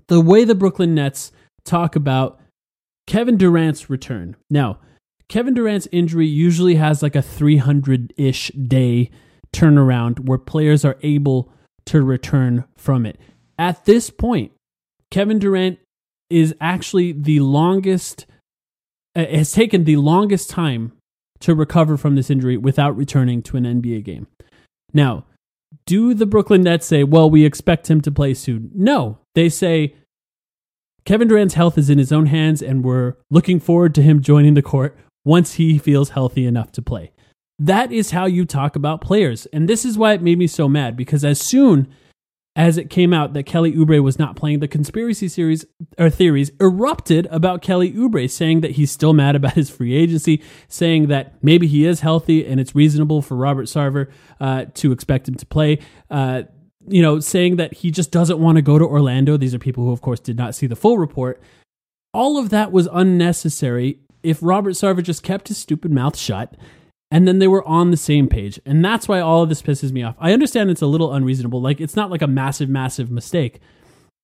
the 0.07 0.19
way 0.19 0.43
the 0.43 0.55
Brooklyn 0.55 0.95
Nets 0.95 1.31
talk 1.63 1.95
about 1.95 2.39
Kevin 3.07 3.37
Durant's 3.37 3.89
return. 3.89 4.35
Now, 4.49 4.79
Kevin 5.29 5.53
Durant's 5.53 5.87
injury 5.91 6.27
usually 6.27 6.75
has 6.75 7.03
like 7.03 7.15
a 7.15 7.21
300 7.21 8.13
ish 8.17 8.49
day 8.49 9.11
turnaround 9.53 10.25
where 10.25 10.39
players 10.39 10.83
are 10.83 10.97
able 11.03 11.51
to 11.85 12.01
return 12.01 12.65
from 12.75 13.05
it. 13.05 13.19
At 13.57 13.85
this 13.85 14.09
point, 14.09 14.51
Kevin 15.11 15.39
Durant 15.39 15.79
is 16.29 16.55
actually 16.61 17.11
the 17.11 17.39
longest, 17.39 18.25
uh, 19.15 19.25
has 19.25 19.51
taken 19.51 19.83
the 19.83 19.97
longest 19.97 20.49
time 20.49 20.93
to 21.39 21.55
recover 21.55 21.97
from 21.97 22.15
this 22.15 22.29
injury 22.29 22.57
without 22.57 22.95
returning 22.95 23.41
to 23.43 23.57
an 23.57 23.63
NBA 23.63 24.03
game. 24.03 24.27
Now, 24.93 25.25
do 25.85 26.13
the 26.13 26.25
Brooklyn 26.25 26.61
Nets 26.61 26.85
say, 26.85 27.03
well, 27.03 27.29
we 27.29 27.45
expect 27.45 27.89
him 27.89 28.01
to 28.01 28.11
play 28.11 28.33
soon? 28.33 28.71
No. 28.73 29.19
They 29.35 29.49
say, 29.49 29.95
Kevin 31.05 31.27
Durant's 31.27 31.55
health 31.55 31.77
is 31.77 31.89
in 31.89 31.97
his 31.97 32.11
own 32.11 32.27
hands, 32.27 32.61
and 32.61 32.83
we're 32.83 33.15
looking 33.29 33.59
forward 33.59 33.95
to 33.95 34.01
him 34.01 34.21
joining 34.21 34.53
the 34.53 34.61
court 34.61 34.97
once 35.25 35.53
he 35.53 35.77
feels 35.77 36.09
healthy 36.11 36.45
enough 36.45 36.71
to 36.73 36.81
play. 36.81 37.11
That 37.57 37.91
is 37.91 38.11
how 38.11 38.25
you 38.25 38.45
talk 38.45 38.75
about 38.75 39.01
players. 39.01 39.45
And 39.47 39.67
this 39.67 39.83
is 39.83 39.97
why 39.97 40.13
it 40.13 40.21
made 40.21 40.37
me 40.37 40.47
so 40.47 40.69
mad 40.69 40.95
because 40.95 41.25
as 41.25 41.41
soon 41.41 41.87
as 42.59 42.77
it 42.77 42.89
came 42.89 43.13
out 43.13 43.31
that 43.31 43.43
Kelly 43.43 43.71
Oubre 43.71 44.03
was 44.03 44.19
not 44.19 44.35
playing, 44.35 44.59
the 44.59 44.67
conspiracy 44.67 45.29
series 45.29 45.65
or 45.97 46.09
theories 46.09 46.51
erupted 46.59 47.25
about 47.27 47.61
Kelly 47.61 47.93
Oubre, 47.93 48.29
saying 48.29 48.59
that 48.59 48.71
he's 48.71 48.91
still 48.91 49.13
mad 49.13 49.37
about 49.37 49.53
his 49.53 49.69
free 49.69 49.95
agency, 49.95 50.43
saying 50.67 51.07
that 51.07 51.41
maybe 51.41 51.67
he 51.67 51.85
is 51.85 52.01
healthy 52.01 52.45
and 52.45 52.59
it's 52.59 52.75
reasonable 52.75 53.21
for 53.21 53.37
Robert 53.37 53.67
Sarver 53.67 54.11
uh, 54.41 54.65
to 54.73 54.91
expect 54.91 55.29
him 55.29 55.35
to 55.35 55.45
play. 55.45 55.79
Uh, 56.11 56.43
you 56.85 57.01
know, 57.01 57.21
saying 57.21 57.55
that 57.55 57.75
he 57.75 57.91
just 57.91 58.11
doesn't 58.11 58.39
want 58.39 58.57
to 58.57 58.61
go 58.61 58.77
to 58.77 58.83
Orlando. 58.83 59.37
These 59.37 59.55
are 59.55 59.59
people 59.59 59.85
who, 59.85 59.93
of 59.93 60.01
course, 60.01 60.19
did 60.19 60.35
not 60.35 60.53
see 60.53 60.67
the 60.67 60.75
full 60.75 60.97
report. 60.97 61.41
All 62.13 62.37
of 62.37 62.49
that 62.49 62.73
was 62.73 62.89
unnecessary 62.91 63.99
if 64.21 64.39
Robert 64.41 64.71
Sarver 64.71 65.01
just 65.01 65.23
kept 65.23 65.47
his 65.47 65.57
stupid 65.57 65.93
mouth 65.93 66.17
shut 66.17 66.57
and 67.11 67.27
then 67.27 67.39
they 67.39 67.47
were 67.47 67.67
on 67.67 67.91
the 67.91 67.97
same 67.97 68.27
page. 68.27 68.59
And 68.65 68.83
that's 68.83 69.07
why 69.07 69.19
all 69.19 69.43
of 69.43 69.49
this 69.49 69.61
pisses 69.61 69.91
me 69.91 70.03
off. 70.03 70.15
I 70.19 70.33
understand 70.33 70.69
it's 70.69 70.81
a 70.81 70.87
little 70.87 71.13
unreasonable. 71.13 71.61
Like, 71.61 71.81
it's 71.81 71.95
not 71.95 72.11
like 72.11 72.21
a 72.21 72.27
massive, 72.27 72.69
massive 72.69 73.09
mistake, 73.09 73.59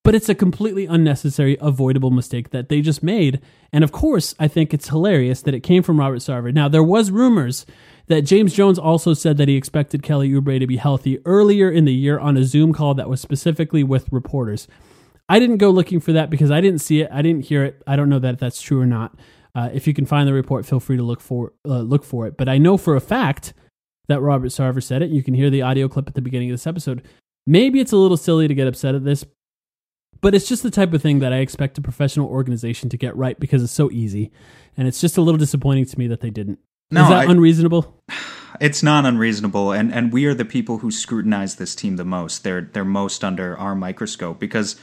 but 0.04 0.14
it's 0.14 0.30
a 0.30 0.36
completely 0.36 0.86
unnecessary, 0.86 1.58
avoidable 1.60 2.12
mistake 2.12 2.52
that 2.52 2.70
they 2.70 2.82
just 2.82 3.02
made. 3.02 3.42
And 3.74 3.84
of 3.84 3.92
course, 3.92 4.36
I 4.40 4.48
think 4.48 4.74
it's 4.74 4.90
hilarious 4.90 5.42
that 5.42 5.56
it 5.56 5.62
came 5.62 5.82
from 5.82 6.00
Robert 6.00 6.20
Sarver. 6.20 6.54
Now, 6.54 6.70
there 6.70 6.84
was 6.84 7.10
rumors 7.10 7.66
that 8.08 8.22
James 8.22 8.54
Jones 8.54 8.78
also 8.78 9.16
said 9.16 9.38
that 9.38 9.48
he 9.48 9.56
expected 9.56 10.04
Kelly 10.04 10.30
Oubre 10.30 10.60
to 10.60 10.68
be 10.68 10.78
healthy 10.78 11.20
earlier 11.26 11.72
in 11.72 11.86
the 11.86 11.94
year 11.94 12.20
on 12.20 12.38
a 12.38 12.44
Zoom 12.44 12.72
call 12.72 12.94
that 12.94 13.10
was 13.10 13.20
specifically 13.20 13.84
with 13.84 14.08
reporters. 14.12 14.68
I 15.28 15.40
didn't 15.40 15.58
go 15.58 15.72
looking 15.72 16.00
for 16.00 16.14
that 16.14 16.30
because 16.30 16.52
I 16.52 16.62
didn't 16.62 16.82
see 16.82 17.02
it. 17.02 17.10
I 17.12 17.24
didn't 17.24 17.46
hear 17.46 17.64
it. 17.64 17.82
I 17.88 17.96
don't 17.96 18.10
know 18.10 18.20
that 18.20 18.38
that's 18.38 18.62
true 18.62 18.80
or 18.80 18.86
not. 18.86 19.18
Uh, 19.56 19.70
if 19.74 19.88
you 19.88 19.94
can 19.94 20.06
find 20.06 20.28
the 20.28 20.34
report, 20.34 20.66
feel 20.66 20.82
free 20.82 20.98
to 20.98 21.04
look 21.04 21.22
for 21.22 21.54
uh, 21.66 21.80
look 21.80 22.04
for 22.04 22.28
it. 22.28 22.36
But 22.38 22.50
I 22.50 22.58
know 22.58 22.76
for 22.78 22.96
a 22.96 23.02
fact 23.02 23.54
that 24.08 24.22
Robert 24.22 24.50
Sarver 24.50 24.84
said 24.84 25.02
it. 25.02 25.10
You 25.10 25.24
can 25.24 25.34
hear 25.34 25.50
the 25.50 25.62
audio 25.62 25.88
clip 25.88 26.08
at 26.08 26.14
the 26.14 26.22
beginning 26.22 26.50
of 26.50 26.54
this 26.54 26.68
episode. 26.68 27.04
Maybe 27.48 27.80
it's 27.80 27.92
a 27.92 27.98
little 27.98 28.18
silly 28.18 28.48
to 28.48 28.54
get 28.54 28.68
upset 28.68 28.96
at 28.96 29.04
this, 29.04 29.26
but 30.22 30.36
it's 30.36 30.48
just 30.48 30.64
the 30.64 30.72
type 30.72 30.94
of 30.94 31.02
thing 31.02 31.20
that 31.20 31.34
I 31.34 31.38
expect 31.38 31.78
a 31.78 31.82
professional 31.82 32.28
organization 32.28 32.90
to 32.90 32.98
get 32.98 33.16
right 33.16 33.40
because 33.40 33.64
it's 33.64 33.72
so 33.74 33.90
easy, 33.92 34.32
and 34.78 34.88
it's 34.88 35.00
just 35.02 35.18
a 35.18 35.22
little 35.22 35.38
disappointing 35.40 35.86
to 35.86 36.00
me 36.00 36.08
that 36.08 36.22
they 36.22 36.30
didn't. 36.30 36.60
No, 36.92 37.04
Is 37.04 37.10
that 37.10 37.28
I- 37.28 37.32
unreasonable? 37.32 38.04
It's 38.62 38.82
not 38.82 39.06
unreasonable, 39.06 39.74
and, 39.74 39.94
and 39.94 40.14
we 40.14 40.26
are 40.28 40.34
the 40.34 40.46
people 40.46 40.78
who 40.78 40.90
scrutinize 40.90 41.56
this 41.56 41.76
team 41.76 41.98
the 41.98 42.06
most. 42.06 42.44
They're 42.44 42.62
they're 42.62 42.86
most 42.86 43.24
under 43.24 43.58
our 43.58 43.76
microscope 43.76 44.40
because 44.40 44.78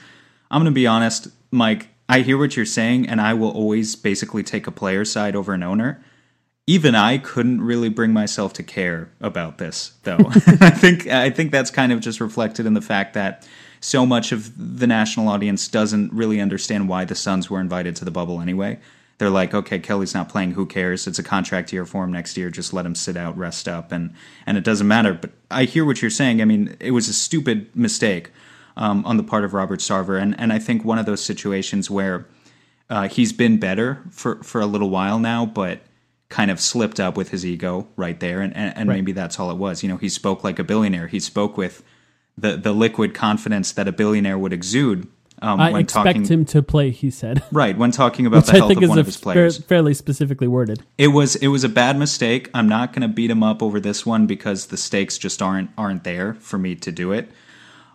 I'm 0.50 0.60
going 0.60 0.72
to 0.72 0.74
be 0.74 0.86
honest, 0.86 1.28
Mike. 1.50 1.88
I 2.08 2.20
hear 2.20 2.36
what 2.38 2.56
you're 2.56 2.66
saying, 2.66 3.08
and 3.08 3.20
I 3.20 3.34
will 3.34 3.50
always 3.50 3.96
basically 3.96 4.42
take 4.42 4.66
a 4.66 4.70
player 4.70 5.04
side 5.04 5.36
over 5.36 5.54
an 5.54 5.62
owner. 5.62 6.04
Even 6.66 6.94
I 6.94 7.18
couldn't 7.18 7.60
really 7.62 7.88
bring 7.88 8.12
myself 8.12 8.52
to 8.54 8.62
care 8.62 9.10
about 9.20 9.58
this, 9.58 9.92
though. 10.04 10.18
I 10.60 10.70
think 10.70 11.06
I 11.06 11.30
think 11.30 11.50
that's 11.50 11.70
kind 11.70 11.92
of 11.92 12.00
just 12.00 12.20
reflected 12.20 12.66
in 12.66 12.74
the 12.74 12.80
fact 12.80 13.14
that 13.14 13.46
so 13.80 14.06
much 14.06 14.30
of 14.30 14.78
the 14.78 14.86
national 14.86 15.28
audience 15.28 15.66
doesn't 15.66 16.12
really 16.12 16.40
understand 16.40 16.88
why 16.88 17.04
the 17.04 17.16
Suns 17.16 17.50
were 17.50 17.60
invited 17.60 17.96
to 17.96 18.04
the 18.04 18.12
bubble 18.12 18.40
anyway. 18.40 18.78
They're 19.18 19.30
like, 19.30 19.54
okay, 19.54 19.78
Kelly's 19.78 20.14
not 20.14 20.28
playing. 20.28 20.52
Who 20.52 20.66
cares? 20.66 21.06
It's 21.06 21.18
a 21.18 21.22
contract 21.22 21.72
year 21.72 21.84
for 21.84 22.04
him 22.04 22.12
next 22.12 22.36
year. 22.36 22.50
Just 22.50 22.72
let 22.72 22.86
him 22.86 22.94
sit 22.94 23.16
out, 23.16 23.36
rest 23.36 23.68
up, 23.68 23.92
and 23.92 24.14
and 24.46 24.56
it 24.56 24.64
doesn't 24.64 24.88
matter. 24.88 25.14
But 25.14 25.30
I 25.50 25.64
hear 25.64 25.84
what 25.84 26.00
you're 26.00 26.10
saying. 26.10 26.40
I 26.40 26.44
mean, 26.44 26.76
it 26.80 26.92
was 26.92 27.08
a 27.08 27.12
stupid 27.12 27.74
mistake 27.74 28.30
um, 28.76 29.04
on 29.04 29.16
the 29.16 29.22
part 29.22 29.44
of 29.44 29.54
Robert 29.54 29.80
Sarver, 29.80 30.20
and 30.20 30.38
and 30.38 30.52
I 30.52 30.58
think 30.58 30.84
one 30.84 30.98
of 30.98 31.06
those 31.06 31.22
situations 31.24 31.90
where 31.90 32.26
uh, 32.90 33.08
he's 33.08 33.32
been 33.32 33.58
better 33.58 34.02
for 34.10 34.42
for 34.42 34.60
a 34.60 34.66
little 34.66 34.90
while 34.90 35.18
now, 35.18 35.46
but 35.46 35.80
kind 36.28 36.50
of 36.50 36.58
slipped 36.60 36.98
up 36.98 37.16
with 37.16 37.28
his 37.30 37.44
ego 37.44 37.86
right 37.96 38.18
there, 38.20 38.40
and 38.40 38.56
and, 38.56 38.76
and 38.76 38.88
Right. 38.88 38.96
maybe 38.96 39.12
that's 39.12 39.38
all 39.38 39.50
it 39.50 39.56
was. 39.56 39.82
You 39.82 39.88
know, 39.88 39.96
he 39.98 40.08
spoke 40.08 40.42
like 40.44 40.58
a 40.58 40.64
billionaire. 40.64 41.06
He 41.08 41.20
spoke 41.20 41.56
with 41.56 41.82
the 42.38 42.56
the 42.56 42.72
liquid 42.72 43.12
confidence 43.14 43.72
that 43.72 43.86
a 43.88 43.92
billionaire 43.92 44.38
would 44.38 44.52
exude. 44.52 45.06
Um, 45.42 45.58
I 45.60 45.72
when 45.72 45.80
expect 45.82 46.06
talking, 46.06 46.24
him 46.24 46.44
to 46.46 46.62
play. 46.62 46.90
He 46.92 47.10
said, 47.10 47.42
right 47.52 47.76
when 47.76 47.90
talking 47.90 48.26
about 48.26 48.36
which 48.38 48.46
the 48.46 48.52
I 48.52 48.56
health 48.58 48.68
think 48.68 48.78
of 48.78 48.84
is 48.84 48.88
one 48.90 48.98
a 48.98 49.00
of 49.00 49.06
his 49.06 49.16
players. 49.16 49.58
fairly 49.58 49.92
specifically 49.92 50.46
worded. 50.46 50.82
It 50.96 51.08
was 51.08 51.34
it 51.36 51.48
was 51.48 51.64
a 51.64 51.68
bad 51.68 51.98
mistake. 51.98 52.48
I'm 52.54 52.68
not 52.68 52.92
going 52.92 53.02
to 53.02 53.08
beat 53.08 53.28
him 53.30 53.42
up 53.42 53.60
over 53.60 53.80
this 53.80 54.06
one 54.06 54.26
because 54.26 54.66
the 54.66 54.76
stakes 54.76 55.18
just 55.18 55.42
aren't 55.42 55.70
aren't 55.76 56.04
there 56.04 56.34
for 56.34 56.58
me 56.58 56.76
to 56.76 56.92
do 56.92 57.10
it. 57.12 57.28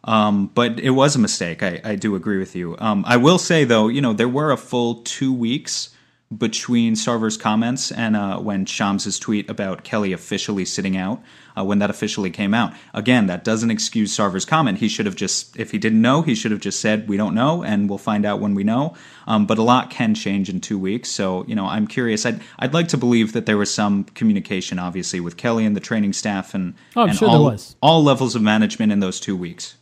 Um, 0.08 0.48
but 0.54 0.80
it 0.80 0.92
was 0.92 1.16
a 1.16 1.20
mistake. 1.20 1.62
I, 1.62 1.82
I 1.84 1.96
do 1.96 2.16
agree 2.16 2.38
with 2.38 2.56
you. 2.56 2.76
Um, 2.80 3.04
I 3.08 3.18
will 3.18 3.38
say 3.38 3.66
though, 3.66 3.90
you 3.90 4.02
know, 4.02 4.14
there 4.14 4.30
were 4.30 4.52
a 4.52 4.58
full 4.58 4.96
two 5.04 5.34
weeks 5.34 5.90
between 6.36 6.94
Sarver's 6.96 7.38
comments 7.38 7.90
and 7.90 8.16
uh, 8.16 8.38
when 8.40 8.66
Shams' 8.66 9.18
tweet 9.18 9.50
about 9.50 9.84
Kelly 9.86 10.12
officially 10.12 10.66
sitting 10.66 10.98
out. 10.98 11.22
Uh, 11.58 11.64
when 11.64 11.80
that 11.80 11.90
officially 11.90 12.30
came 12.30 12.54
out, 12.54 12.72
again, 12.94 13.26
that 13.28 13.44
doesn't 13.44 13.72
excuse 13.72 14.16
Sarver's 14.16 14.46
comment. 14.46 14.78
He 14.78 14.88
should 14.88 15.08
have 15.08 15.16
just, 15.16 15.58
if 15.58 15.72
he 15.72 15.80
didn't 15.80 16.02
know, 16.04 16.22
he 16.22 16.36
should 16.36 16.52
have 16.52 16.60
just 16.60 16.80
said, 16.80 17.08
"We 17.10 17.18
don't 17.18 17.34
know, 17.34 17.64
and 17.64 17.90
we'll 17.90 17.98
find 17.98 18.26
out 18.28 18.40
when 18.40 18.54
we 18.54 18.64
know." 18.64 18.94
Um, 19.26 19.48
but 19.48 19.58
a 19.58 19.64
lot 19.64 19.90
can 19.90 20.14
change 20.14 20.50
in 20.50 20.62
two 20.62 20.78
weeks, 20.78 21.10
so 21.10 21.44
you 21.48 21.56
know, 21.56 21.66
I'm 21.66 21.88
curious. 21.88 22.28
I'd 22.28 22.42
I'd 22.60 22.76
like 22.76 22.90
to 22.90 22.98
believe 22.98 23.34
that 23.34 23.48
there 23.48 23.58
was 23.58 23.74
some 23.74 24.04
communication, 24.04 24.78
obviously, 24.78 25.20
with 25.20 25.36
Kelly 25.36 25.66
and 25.66 25.76
the 25.76 25.80
training 25.80 26.14
staff 26.14 26.54
and, 26.54 26.76
Oh, 26.96 27.06
and 27.08 27.18
sure 27.18 27.28
there 27.28 27.38
all, 27.38 27.46
was. 27.46 27.76
all 27.82 28.04
levels 28.04 28.36
of 28.36 28.44
management 28.44 28.92
in 28.92 29.00
those 29.00 29.20
two 29.20 29.36
weeks. 29.36 29.78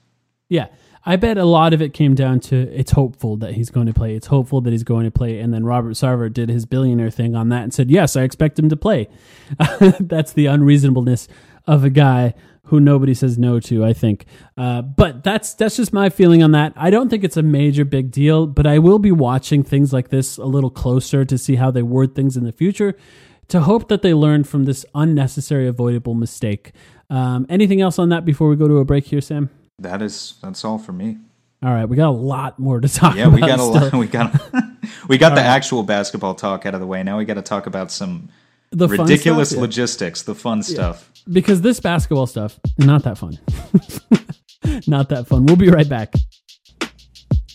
Yeah. 0.50 0.68
I 1.08 1.18
bet 1.18 1.38
a 1.38 1.46
lot 1.46 1.74
of 1.74 1.82
it 1.84 1.94
came 1.94 2.16
down 2.16 2.40
to 2.42 2.56
it's 2.56 2.92
hopeful 2.92 3.38
that 3.38 3.54
he's 3.54 3.70
going 3.70 3.86
to 3.86 3.94
play. 3.94 4.16
It's 4.16 4.28
hopeful 4.28 4.62
that 4.62 4.72
he's 4.72 4.84
going 4.84 5.06
to 5.06 5.12
play. 5.12 5.40
And 5.40 5.54
then 5.54 5.64
Robert 5.64 5.92
Sarver 5.92 6.34
did 6.34 6.50
his 6.50 6.66
billionaire 6.66 7.12
thing 7.12 7.36
on 7.36 7.50
that 7.50 7.62
and 7.64 7.74
said, 7.74 7.92
Yes, 7.92 8.16
I 8.16 8.24
expect 8.24 8.58
him 8.58 8.70
to 8.70 8.76
play. 8.76 9.08
That's 10.00 10.34
the 10.34 10.48
unreasonableness 10.48 11.28
of 11.68 11.84
a 11.84 11.92
guy 11.92 12.34
who 12.66 12.80
nobody 12.80 13.14
says 13.14 13.38
no 13.38 13.60
to, 13.60 13.86
I 13.86 13.94
think. 13.94 14.26
Uh, 14.58 14.82
but 14.82 15.24
that's 15.24 15.54
that's 15.54 15.76
just 15.78 15.94
my 15.94 16.10
feeling 16.10 16.42
on 16.42 16.52
that. 16.54 16.74
I 16.76 16.90
don't 16.90 17.10
think 17.10 17.24
it's 17.24 17.38
a 17.38 17.44
major 17.44 17.86
big 17.86 18.10
deal, 18.10 18.48
but 18.48 18.66
I 18.66 18.80
will 18.80 18.98
be 18.98 19.12
watching 19.12 19.64
things 19.64 19.94
like 19.94 20.10
this 20.10 20.38
a 20.38 20.46
little 20.46 20.72
closer 20.72 21.26
to 21.26 21.38
see 21.38 21.56
how 21.56 21.70
they 21.70 21.84
word 21.84 22.16
things 22.16 22.36
in 22.36 22.44
the 22.44 22.52
future 22.52 22.96
to 23.50 23.62
hope 23.62 23.88
that 23.90 24.02
they 24.02 24.16
learn 24.16 24.44
from 24.44 24.66
this 24.66 24.84
unnecessary, 24.96 25.68
avoidable 25.68 26.16
mistake. 26.16 26.72
Um, 27.10 27.46
anything 27.50 27.82
else 27.82 28.00
on 28.00 28.10
that 28.10 28.26
before 28.26 28.50
we 28.50 28.56
go 28.56 28.68
to 28.68 28.78
a 28.78 28.86
break 28.86 29.06
here, 29.06 29.22
Sam? 29.22 29.52
That 29.80 30.02
is 30.02 30.36
that's 30.42 30.64
all 30.64 30.78
for 30.78 30.94
me. 30.94 31.18
All 31.64 31.72
right, 31.74 31.86
we 31.86 31.96
got 31.96 32.10
a 32.10 32.12
lot 32.12 32.60
more 32.60 32.80
to 32.80 32.88
talk 32.88 33.16
Yeah, 33.16 33.28
about. 33.28 33.36
we 33.42 33.42
got 33.48 33.60
a 33.60 33.64
lot. 33.64 33.94
We 33.94 34.08
got 34.08 34.34
we 35.08 35.18
got 35.18 35.36
the 35.36 35.42
actual 35.42 35.84
basketball 35.84 36.36
talk 36.36 36.66
out 36.66 36.74
of 36.74 36.80
the 36.80 36.88
way. 36.88 37.04
Now 37.04 37.18
we 37.18 37.26
got 37.26 37.34
to 37.36 37.42
talk 37.42 37.66
about 37.68 37.92
some 37.92 38.30
The 38.72 38.88
ridiculous 38.88 39.50
stuff? 39.50 39.58
Yeah. 39.58 39.62
logistics, 39.62 40.22
the 40.24 40.36
fun 40.36 40.64
stuff. 40.64 41.12
because 41.32 41.62
this 41.62 41.80
basketball 41.80 42.28
stuff 42.28 42.60
not 42.78 43.04
that 43.04 43.18
fun. 43.18 43.40
not 44.88 45.10
that 45.10 45.28
fun. 45.28 45.46
We'll 45.46 45.56
be 45.56 45.70
right 45.70 45.88
back. 45.90 46.14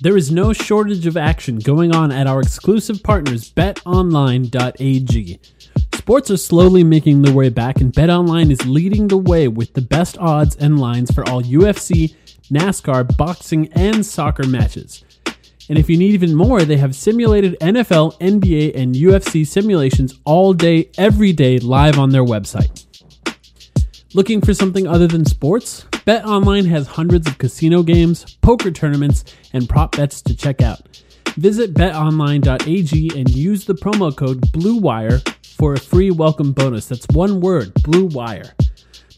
There 0.02 0.16
is 0.16 0.30
no 0.32 0.52
shortage 0.54 1.06
of 1.06 1.16
action 1.18 1.58
going 1.58 1.94
on 1.94 2.10
at 2.10 2.26
our 2.26 2.40
exclusive 2.40 3.02
partners 3.02 3.50
betonline.ag. 3.52 5.40
Sports 5.94 6.30
are 6.30 6.36
slowly 6.36 6.82
making 6.82 7.22
their 7.22 7.34
way 7.34 7.48
back 7.48 7.80
and 7.80 7.92
BetOnline 7.92 8.50
is 8.50 8.64
leading 8.66 9.08
the 9.08 9.16
way 9.16 9.48
with 9.48 9.74
the 9.74 9.82
best 9.82 10.18
odds 10.18 10.56
and 10.56 10.80
lines 10.80 11.10
for 11.10 11.28
all 11.28 11.42
UFC, 11.42 12.14
NASCAR, 12.50 13.16
boxing, 13.16 13.72
and 13.74 14.04
soccer 14.04 14.46
matches. 14.46 15.04
And 15.68 15.78
if 15.78 15.88
you 15.88 15.96
need 15.96 16.14
even 16.14 16.34
more, 16.34 16.62
they 16.64 16.78
have 16.78 16.96
simulated 16.96 17.56
NFL, 17.60 18.18
NBA, 18.18 18.74
and 18.74 18.94
UFC 18.94 19.46
simulations 19.46 20.18
all 20.24 20.52
day, 20.52 20.90
every 20.98 21.32
day, 21.32 21.60
live 21.60 21.96
on 21.96 22.10
their 22.10 22.24
website. 22.24 22.86
Looking 24.12 24.40
for 24.40 24.52
something 24.52 24.88
other 24.88 25.06
than 25.06 25.24
sports? 25.24 25.84
BetOnline 25.92 26.66
has 26.66 26.88
hundreds 26.88 27.28
of 27.28 27.38
casino 27.38 27.84
games, 27.84 28.36
poker 28.42 28.72
tournaments, 28.72 29.22
and 29.52 29.68
prop 29.68 29.96
bets 29.96 30.20
to 30.22 30.36
check 30.36 30.60
out. 30.60 30.80
Visit 31.40 31.72
betonline.ag 31.72 33.18
and 33.18 33.30
use 33.30 33.64
the 33.64 33.72
promo 33.72 34.14
code 34.14 34.42
BLUEWIRE 34.52 35.26
for 35.56 35.72
a 35.72 35.80
free 35.80 36.10
welcome 36.10 36.52
bonus. 36.52 36.84
That's 36.86 37.06
one 37.14 37.40
word, 37.40 37.72
BLUEWIRE. 37.76 38.52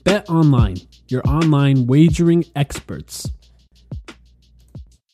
BetOnline, 0.04 0.87
your 1.08 1.22
online 1.26 1.88
wagering 1.88 2.44
experts. 2.54 3.28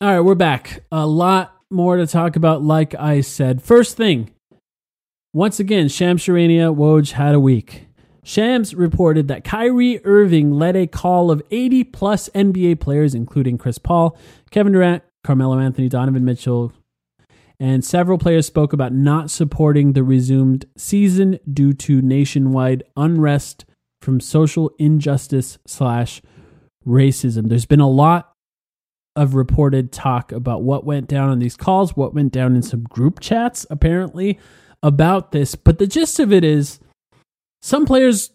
All 0.02 0.16
right, 0.16 0.20
we're 0.20 0.34
back. 0.34 0.84
A 0.92 1.06
lot 1.06 1.56
more 1.70 1.96
to 1.96 2.06
talk 2.06 2.36
about, 2.36 2.62
like 2.62 2.94
I 2.94 3.22
said. 3.22 3.62
First 3.62 3.96
thing, 3.96 4.28
once 5.32 5.58
again, 5.58 5.88
Shams 5.88 6.26
Woj 6.26 7.12
had 7.12 7.34
a 7.34 7.40
week. 7.40 7.86
Shams 8.22 8.74
reported 8.74 9.28
that 9.28 9.44
Kyrie 9.44 10.04
Irving 10.04 10.52
led 10.52 10.76
a 10.76 10.86
call 10.86 11.30
of 11.30 11.40
80 11.50 11.84
plus 11.84 12.28
NBA 12.34 12.80
players, 12.80 13.14
including 13.14 13.56
Chris 13.56 13.78
Paul, 13.78 14.14
Kevin 14.50 14.74
Durant, 14.74 15.02
Carmelo 15.24 15.58
Anthony, 15.58 15.88
Donovan 15.88 16.26
Mitchell, 16.26 16.74
and 17.60 17.84
several 17.84 18.18
players 18.18 18.46
spoke 18.46 18.72
about 18.72 18.92
not 18.92 19.30
supporting 19.30 19.92
the 19.92 20.04
resumed 20.04 20.64
season 20.76 21.38
due 21.52 21.72
to 21.72 22.00
nationwide 22.00 22.84
unrest 22.96 23.64
from 24.00 24.20
social 24.20 24.70
injustice 24.78 25.58
slash 25.66 26.22
racism. 26.86 27.48
There's 27.48 27.66
been 27.66 27.80
a 27.80 27.88
lot 27.88 28.32
of 29.16 29.34
reported 29.34 29.90
talk 29.90 30.30
about 30.30 30.62
what 30.62 30.84
went 30.84 31.08
down 31.08 31.28
on 31.28 31.40
these 31.40 31.56
calls, 31.56 31.96
what 31.96 32.14
went 32.14 32.32
down 32.32 32.54
in 32.54 32.62
some 32.62 32.84
group 32.84 33.18
chats, 33.18 33.66
apparently, 33.68 34.38
about 34.82 35.32
this. 35.32 35.56
But 35.56 35.78
the 35.78 35.88
gist 35.88 36.20
of 36.20 36.32
it 36.32 36.44
is 36.44 36.78
some 37.60 37.84
players 37.84 38.30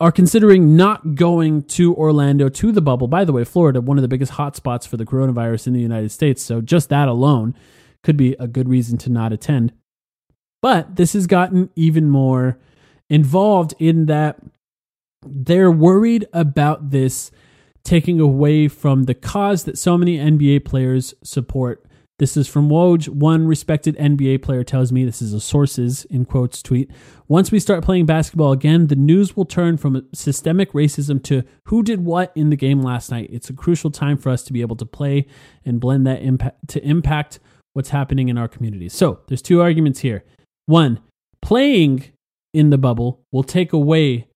are 0.00 0.10
considering 0.10 0.74
not 0.74 1.14
going 1.14 1.62
to 1.62 1.94
Orlando 1.94 2.48
to 2.48 2.72
the 2.72 2.80
bubble. 2.80 3.06
By 3.06 3.24
the 3.26 3.32
way, 3.32 3.44
Florida, 3.44 3.82
one 3.82 3.98
of 3.98 4.02
the 4.02 4.08
biggest 4.08 4.32
hotspots 4.32 4.88
for 4.88 4.96
the 4.96 5.04
coronavirus 5.04 5.66
in 5.66 5.74
the 5.74 5.80
United 5.80 6.10
States. 6.10 6.42
So 6.42 6.62
just 6.62 6.88
that 6.88 7.08
alone 7.08 7.54
could 8.02 8.16
be 8.16 8.34
a 8.38 8.46
good 8.46 8.68
reason 8.68 8.98
to 8.98 9.10
not 9.10 9.32
attend. 9.32 9.72
But 10.60 10.96
this 10.96 11.12
has 11.14 11.26
gotten 11.26 11.70
even 11.74 12.08
more 12.08 12.58
involved 13.10 13.74
in 13.78 14.06
that 14.06 14.38
they're 15.26 15.70
worried 15.70 16.26
about 16.32 16.90
this 16.90 17.30
taking 17.84 18.20
away 18.20 18.68
from 18.68 19.04
the 19.04 19.14
cause 19.14 19.64
that 19.64 19.78
so 19.78 19.98
many 19.98 20.18
NBA 20.18 20.64
players 20.64 21.14
support. 21.22 21.84
This 22.18 22.36
is 22.36 22.46
from 22.46 22.68
Woj. 22.68 23.08
One 23.08 23.48
respected 23.48 23.96
NBA 23.96 24.42
player 24.42 24.62
tells 24.62 24.92
me 24.92 25.04
this 25.04 25.20
is 25.20 25.34
a 25.34 25.40
sources 25.40 26.04
in 26.04 26.24
quotes 26.24 26.62
tweet. 26.62 26.88
Once 27.26 27.50
we 27.50 27.58
start 27.58 27.82
playing 27.82 28.06
basketball 28.06 28.52
again, 28.52 28.86
the 28.86 28.94
news 28.94 29.36
will 29.36 29.44
turn 29.44 29.76
from 29.76 30.06
systemic 30.14 30.72
racism 30.72 31.20
to 31.24 31.42
who 31.64 31.82
did 31.82 32.04
what 32.04 32.30
in 32.36 32.50
the 32.50 32.56
game 32.56 32.80
last 32.80 33.10
night. 33.10 33.28
It's 33.32 33.50
a 33.50 33.54
crucial 33.54 33.90
time 33.90 34.16
for 34.16 34.30
us 34.30 34.44
to 34.44 34.52
be 34.52 34.60
able 34.60 34.76
to 34.76 34.86
play 34.86 35.26
and 35.64 35.80
blend 35.80 36.06
that 36.06 36.22
impact 36.22 36.68
to 36.68 36.84
impact 36.86 37.40
what's 37.72 37.90
happening 37.90 38.28
in 38.28 38.38
our 38.38 38.48
communities. 38.48 38.92
So 38.92 39.20
there's 39.28 39.42
two 39.42 39.60
arguments 39.60 40.00
here. 40.00 40.24
One, 40.66 41.00
playing 41.40 42.04
in 42.52 42.70
the 42.70 42.78
bubble 42.78 43.20
will 43.32 43.42
take 43.42 43.72
away 43.72 44.28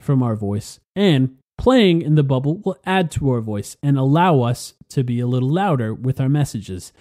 from 0.00 0.22
our 0.22 0.36
voice, 0.36 0.80
and 0.96 1.38
playing 1.58 2.02
in 2.02 2.16
the 2.16 2.22
bubble 2.22 2.58
will 2.58 2.76
add 2.84 3.10
to 3.12 3.30
our 3.30 3.40
voice 3.40 3.76
and 3.82 3.96
allow 3.96 4.40
us 4.40 4.74
to 4.90 5.04
be 5.04 5.20
a 5.20 5.26
little 5.26 5.50
louder 5.50 5.94
with 5.94 6.20
our 6.20 6.28
messages. 6.28 6.92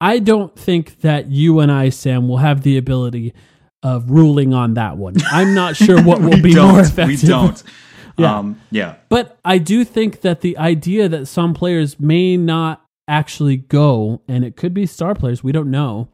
I 0.00 0.18
don't 0.18 0.58
think 0.58 1.00
that 1.00 1.30
you 1.30 1.60
and 1.60 1.70
I, 1.70 1.90
Sam, 1.90 2.28
will 2.28 2.38
have 2.38 2.62
the 2.62 2.76
ability 2.76 3.34
of 3.82 4.10
ruling 4.10 4.52
on 4.52 4.74
that 4.74 4.96
one. 4.96 5.14
I'm 5.30 5.54
not 5.54 5.76
sure 5.76 6.02
what 6.02 6.20
will 6.22 6.40
be 6.40 6.54
more 6.54 6.80
effective. 6.80 7.22
We 7.22 7.28
don't. 7.28 7.62
Yeah. 8.18 8.38
Um, 8.38 8.60
yeah. 8.70 8.96
But 9.08 9.38
I 9.46 9.56
do 9.56 9.82
think 9.82 10.20
that 10.20 10.42
the 10.42 10.58
idea 10.58 11.08
that 11.08 11.24
some 11.26 11.54
players 11.54 11.98
may 11.98 12.36
not 12.36 12.79
actually 13.10 13.56
go, 13.56 14.22
and 14.28 14.44
it 14.44 14.56
could 14.56 14.72
be 14.72 14.86
star 14.86 15.14
players, 15.14 15.42
we 15.42 15.52
don't 15.52 15.70
know, 15.70 16.08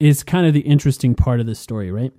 is 0.00 0.22
kind 0.22 0.46
of 0.46 0.52
the 0.52 0.60
interesting 0.60 1.14
part 1.14 1.40
of 1.40 1.46
this 1.46 1.58
story, 1.58 1.90
right? 1.90 2.12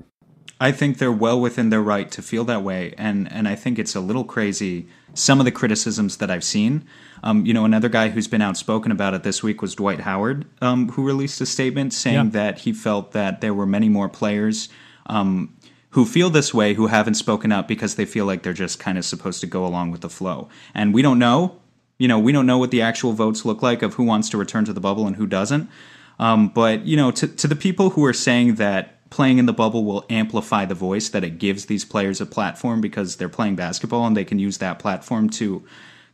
I 0.62 0.72
think 0.72 0.98
they're 0.98 1.12
well 1.12 1.40
within 1.40 1.70
their 1.70 1.82
right 1.82 2.10
to 2.12 2.22
feel 2.22 2.44
that 2.46 2.64
way, 2.64 2.94
and 2.98 3.32
and 3.32 3.48
I 3.48 3.56
think 3.56 3.80
it's 3.80 3.96
a 3.96 4.02
little 4.02 4.24
crazy 4.24 4.88
some 5.14 5.40
of 5.40 5.46
the 5.46 5.52
criticisms 5.52 6.18
that 6.18 6.30
I've 6.30 6.44
seen. 6.44 6.86
Um, 7.24 7.46
you 7.46 7.54
know, 7.54 7.66
another 7.66 7.90
guy 7.90 8.10
who's 8.10 8.28
been 8.28 8.42
outspoken 8.42 8.92
about 8.92 9.14
it 9.14 9.24
this 9.24 9.44
week 9.44 9.62
was 9.62 9.76
Dwight 9.76 10.02
Howard, 10.02 10.46
um, 10.62 10.90
who 10.90 11.04
released 11.04 11.42
a 11.42 11.46
statement 11.46 11.94
saying 11.94 12.16
yeah. 12.26 12.32
that 12.32 12.60
he 12.60 12.74
felt 12.74 13.12
that 13.12 13.42
there 13.42 13.54
were 13.54 13.66
many 13.66 13.90
more 13.90 14.08
players 14.08 14.70
um, 15.08 15.56
who 15.92 16.06
feel 16.06 16.30
this 16.30 16.54
way 16.54 16.74
who 16.74 16.88
haven't 16.88 17.16
spoken 17.16 17.52
up 17.52 17.68
because 17.68 17.96
they 17.96 18.06
feel 18.06 18.26
like 18.26 18.44
they're 18.44 18.54
just 18.54 18.80
kind 18.80 18.98
of 18.98 19.06
supposed 19.06 19.42
to 19.42 19.48
go 19.48 19.66
along 19.66 19.92
with 19.92 20.02
the 20.02 20.10
flow. 20.10 20.48
And 20.74 20.94
we 20.94 21.02
don't 21.02 21.20
know. 21.20 21.59
You 22.00 22.08
know, 22.08 22.18
we 22.18 22.32
don't 22.32 22.48
know 22.48 22.58
what 22.58 22.72
the 22.72 22.82
actual 22.82 23.14
votes 23.14 23.46
look 23.46 23.62
like 23.62 23.84
of 23.84 23.94
who 23.94 24.04
wants 24.04 24.30
to 24.30 24.38
return 24.38 24.66
to 24.66 24.74
the 24.74 24.80
bubble 24.80 25.06
and 25.06 25.18
who 25.18 25.28
doesn't. 25.28 25.70
Um, 26.18 26.50
but 26.50 26.86
you 26.86 26.98
know, 26.98 27.12
to 27.12 27.28
to 27.28 27.48
the 27.48 27.56
people 27.56 27.92
who 27.92 28.04
are 28.06 28.14
saying 28.14 28.56
that 28.56 29.10
playing 29.10 29.38
in 29.38 29.46
the 29.46 29.54
bubble 29.54 29.86
will 29.86 30.06
amplify 30.10 30.66
the 30.66 30.76
voice 30.76 31.10
that 31.10 31.24
it 31.24 31.40
gives 31.40 31.66
these 31.66 31.86
players 31.86 32.22
a 32.22 32.26
platform 32.26 32.82
because 32.82 33.16
they're 33.16 33.30
playing 33.30 33.56
basketball 33.56 34.06
and 34.06 34.16
they 34.16 34.26
can 34.26 34.40
use 34.40 34.58
that 34.60 34.80
platform 34.80 35.30
to 35.30 35.64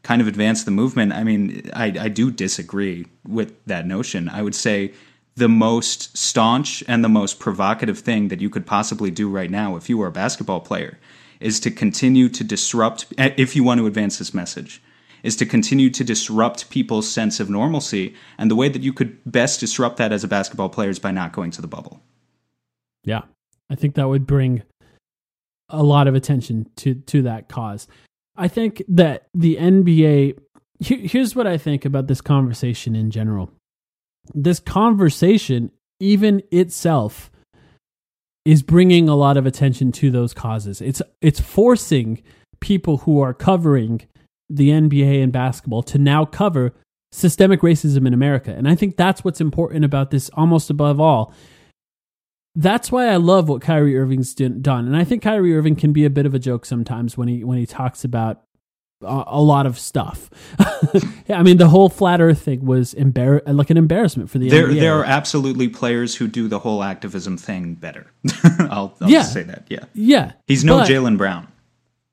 kind 0.04 0.22
of 0.22 0.28
advance 0.28 0.64
the 0.64 0.72
movement. 0.72 1.12
I 1.12 1.24
mean, 1.24 1.70
I, 1.74 1.86
I 2.00 2.10
do 2.10 2.32
disagree 2.32 3.08
with 3.28 3.54
that 3.66 3.88
notion. 3.88 4.30
I 4.30 4.44
would 4.44 4.56
say 4.56 4.94
the 5.36 5.50
most 5.50 6.16
staunch 6.16 6.84
and 6.88 7.04
the 7.04 7.10
most 7.10 7.40
provocative 7.40 8.00
thing 8.00 8.30
that 8.30 8.40
you 8.40 8.50
could 8.50 8.66
possibly 8.66 9.12
do 9.12 9.30
right 9.30 9.52
now 9.52 9.76
if 9.76 9.90
you 9.90 9.98
were 9.98 10.08
a 10.08 10.12
basketball 10.12 10.62
player 10.62 10.98
is 11.40 11.60
to 11.60 11.72
continue 11.72 12.30
to 12.30 12.44
disrupt, 12.44 13.08
if 13.18 13.56
you 13.56 13.64
want 13.64 13.80
to 13.80 13.88
advance 13.88 14.18
this 14.20 14.34
message, 14.34 14.82
is 15.26 15.36
to 15.38 15.46
continue 15.46 15.90
to 15.90 16.04
disrupt 16.04 16.70
people's 16.70 17.12
sense 17.12 17.40
of 17.40 17.50
normalcy. 17.50 18.16
And 18.38 18.50
the 18.52 18.56
way 18.56 18.70
that 18.70 18.84
you 18.84 18.94
could 18.94 19.18
best 19.26 19.60
disrupt 19.60 19.98
that 19.98 20.12
as 20.12 20.24
a 20.24 20.28
basketball 20.28 20.70
player 20.70 20.90
is 20.90 21.00
by 21.00 21.12
not 21.12 21.34
going 21.34 21.52
to 21.52 21.62
the 21.62 21.68
bubble. 21.68 22.00
Yeah. 23.04 23.24
I 23.70 23.76
think 23.76 23.96
that 23.96 24.08
would 24.08 24.28
bring 24.28 24.62
a 25.70 25.82
lot 25.82 26.08
of 26.08 26.14
attention 26.14 26.70
to 26.78 26.94
to 26.94 27.24
that 27.24 27.50
cause. 27.50 27.88
I 28.38 28.48
think 28.48 28.84
that 28.88 29.28
the 29.34 29.56
NBA 29.56 30.38
here's 30.80 31.36
what 31.36 31.48
I 31.48 31.58
think 31.58 31.86
about 31.86 32.06
this 32.08 32.22
conversation 32.22 32.96
in 32.96 33.10
general. 33.10 33.52
This 34.34 34.60
conversation 34.60 35.72
even 36.00 36.44
itself 36.52 37.32
is 38.44 38.62
bringing 38.62 39.10
a 39.10 39.16
lot 39.16 39.38
of 39.38 39.48
attention 39.48 39.92
to 39.94 40.12
those 40.12 40.34
causes. 40.34 40.82
It's 40.82 41.02
it's 41.22 41.40
forcing 41.40 42.22
people 42.60 42.98
who 42.98 43.22
are 43.22 43.34
covering 43.34 44.02
the 44.50 44.70
NBA 44.70 45.24
and 45.24 45.32
basketball 45.32 45.84
to 45.84 45.98
now 45.98 46.26
cover 46.26 46.74
systemic 47.12 47.62
racism 47.62 48.06
in 48.06 48.14
America. 48.14 48.52
And 48.52 48.68
I 48.68 48.76
think 48.76 48.98
that's 48.98 49.24
what's 49.24 49.42
important 49.42 49.86
about 49.86 50.12
this 50.12 50.30
almost 50.34 50.70
above 50.70 51.00
all 51.00 51.34
that's 52.56 52.92
why 52.92 53.08
I 53.08 53.18
love 53.18 53.50
what 53.50 53.62
Kyrie 53.62 53.98
Irving's 53.98 54.34
done, 54.34 54.86
and 54.86 54.96
I 54.96 55.04
think 55.04 55.22
Kyrie 55.22 55.56
Irving 55.56 55.76
can 55.76 55.92
be 55.92 56.06
a 56.06 56.10
bit 56.10 56.26
of 56.26 56.34
a 56.34 56.40
joke 56.40 56.66
sometimes 56.66 57.18
when 57.18 57.28
he 57.28 57.44
when 57.44 57.58
he 57.58 57.66
talks 57.66 58.06
about 58.06 58.44
a, 59.02 59.42
lot 59.42 59.66
of 59.66 59.78
stuff. 59.78 60.30
I 61.30 61.44
mean, 61.44 61.58
the 61.58 61.68
whole 61.68 61.90
flat 61.90 62.22
Earth 62.22 62.42
thing 62.42 62.66
was 62.66 62.94
embar- 62.94 63.42
like 63.46 63.70
an 63.70 63.78
embarrassment 63.78 64.30
for 64.30 64.40
the 64.40 64.50
there, 64.50 64.68
NBA. 64.68 64.80
There 64.80 64.98
are 64.98 65.04
absolutely 65.04 65.68
players 65.68 66.16
who 66.16 66.28
do 66.28 66.48
the 66.48 66.60
whole 66.60 66.82
activism 66.82 67.38
thing 67.38 67.76
better. 67.76 68.08
I'll, 68.60 68.96
I'll 69.02 69.10
yeah. 69.10 69.24
say 69.24 69.44
that. 69.44 69.66
Yeah, 69.70 69.86
yeah. 69.94 70.32
He's 70.48 70.64
no 70.64 70.80
Jaylen 70.80 71.18
Brown. 71.18 71.48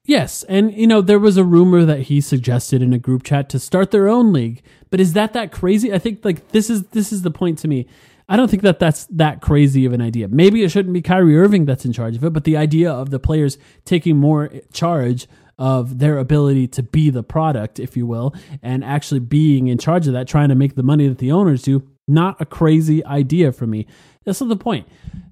Yes, 0.04 0.42
and 0.44 0.72
you 0.72 0.86
know 0.86 1.00
there 1.00 1.18
was 1.18 1.36
a 1.36 1.44
rumor 1.44 1.84
that 1.84 2.02
he 2.02 2.20
suggested 2.20 2.82
in 2.82 2.92
a 2.92 2.98
group 2.98 3.22
chat 3.22 3.48
to 3.50 3.58
start 3.58 3.92
their 3.92 4.08
own 4.08 4.32
league. 4.32 4.62
But 4.90 5.00
is 5.00 5.12
that 5.12 5.32
that 5.34 5.52
crazy? 5.52 5.92
I 5.92 5.98
think 5.98 6.24
like 6.24 6.48
this 6.48 6.68
is 6.68 6.84
this 6.88 7.12
is 7.12 7.22
the 7.22 7.30
point 7.30 7.58
to 7.58 7.68
me 7.68 7.86
I 8.28 8.36
don't 8.36 8.50
think 8.50 8.62
that 8.62 8.78
that's 8.78 9.06
that 9.10 9.40
crazy 9.40 9.84
of 9.84 9.92
an 9.92 10.00
idea. 10.00 10.28
Maybe 10.28 10.62
it 10.62 10.70
shouldn't 10.70 10.94
be 10.94 11.02
Kyrie 11.02 11.36
Irving 11.36 11.64
that's 11.64 11.84
in 11.84 11.92
charge 11.92 12.16
of 12.16 12.24
it, 12.24 12.32
but 12.32 12.44
the 12.44 12.56
idea 12.56 12.90
of 12.90 13.10
the 13.10 13.18
players 13.18 13.58
taking 13.84 14.16
more 14.16 14.50
charge 14.72 15.26
of 15.58 15.98
their 15.98 16.18
ability 16.18 16.66
to 16.68 16.82
be 16.82 17.10
the 17.10 17.22
product, 17.22 17.78
if 17.78 17.96
you 17.96 18.06
will, 18.06 18.34
and 18.62 18.84
actually 18.84 19.20
being 19.20 19.68
in 19.68 19.76
charge 19.76 20.06
of 20.06 20.14
that, 20.14 20.26
trying 20.26 20.48
to 20.48 20.54
make 20.54 20.76
the 20.76 20.82
money 20.82 21.06
that 21.08 21.18
the 21.18 21.30
owners 21.30 21.62
do, 21.62 21.86
not 22.12 22.40
a 22.40 22.46
crazy 22.46 23.04
idea 23.04 23.52
for 23.52 23.66
me. 23.66 23.86
That's 24.24 24.40
not 24.40 24.48
the 24.48 24.56
point. 24.56 24.86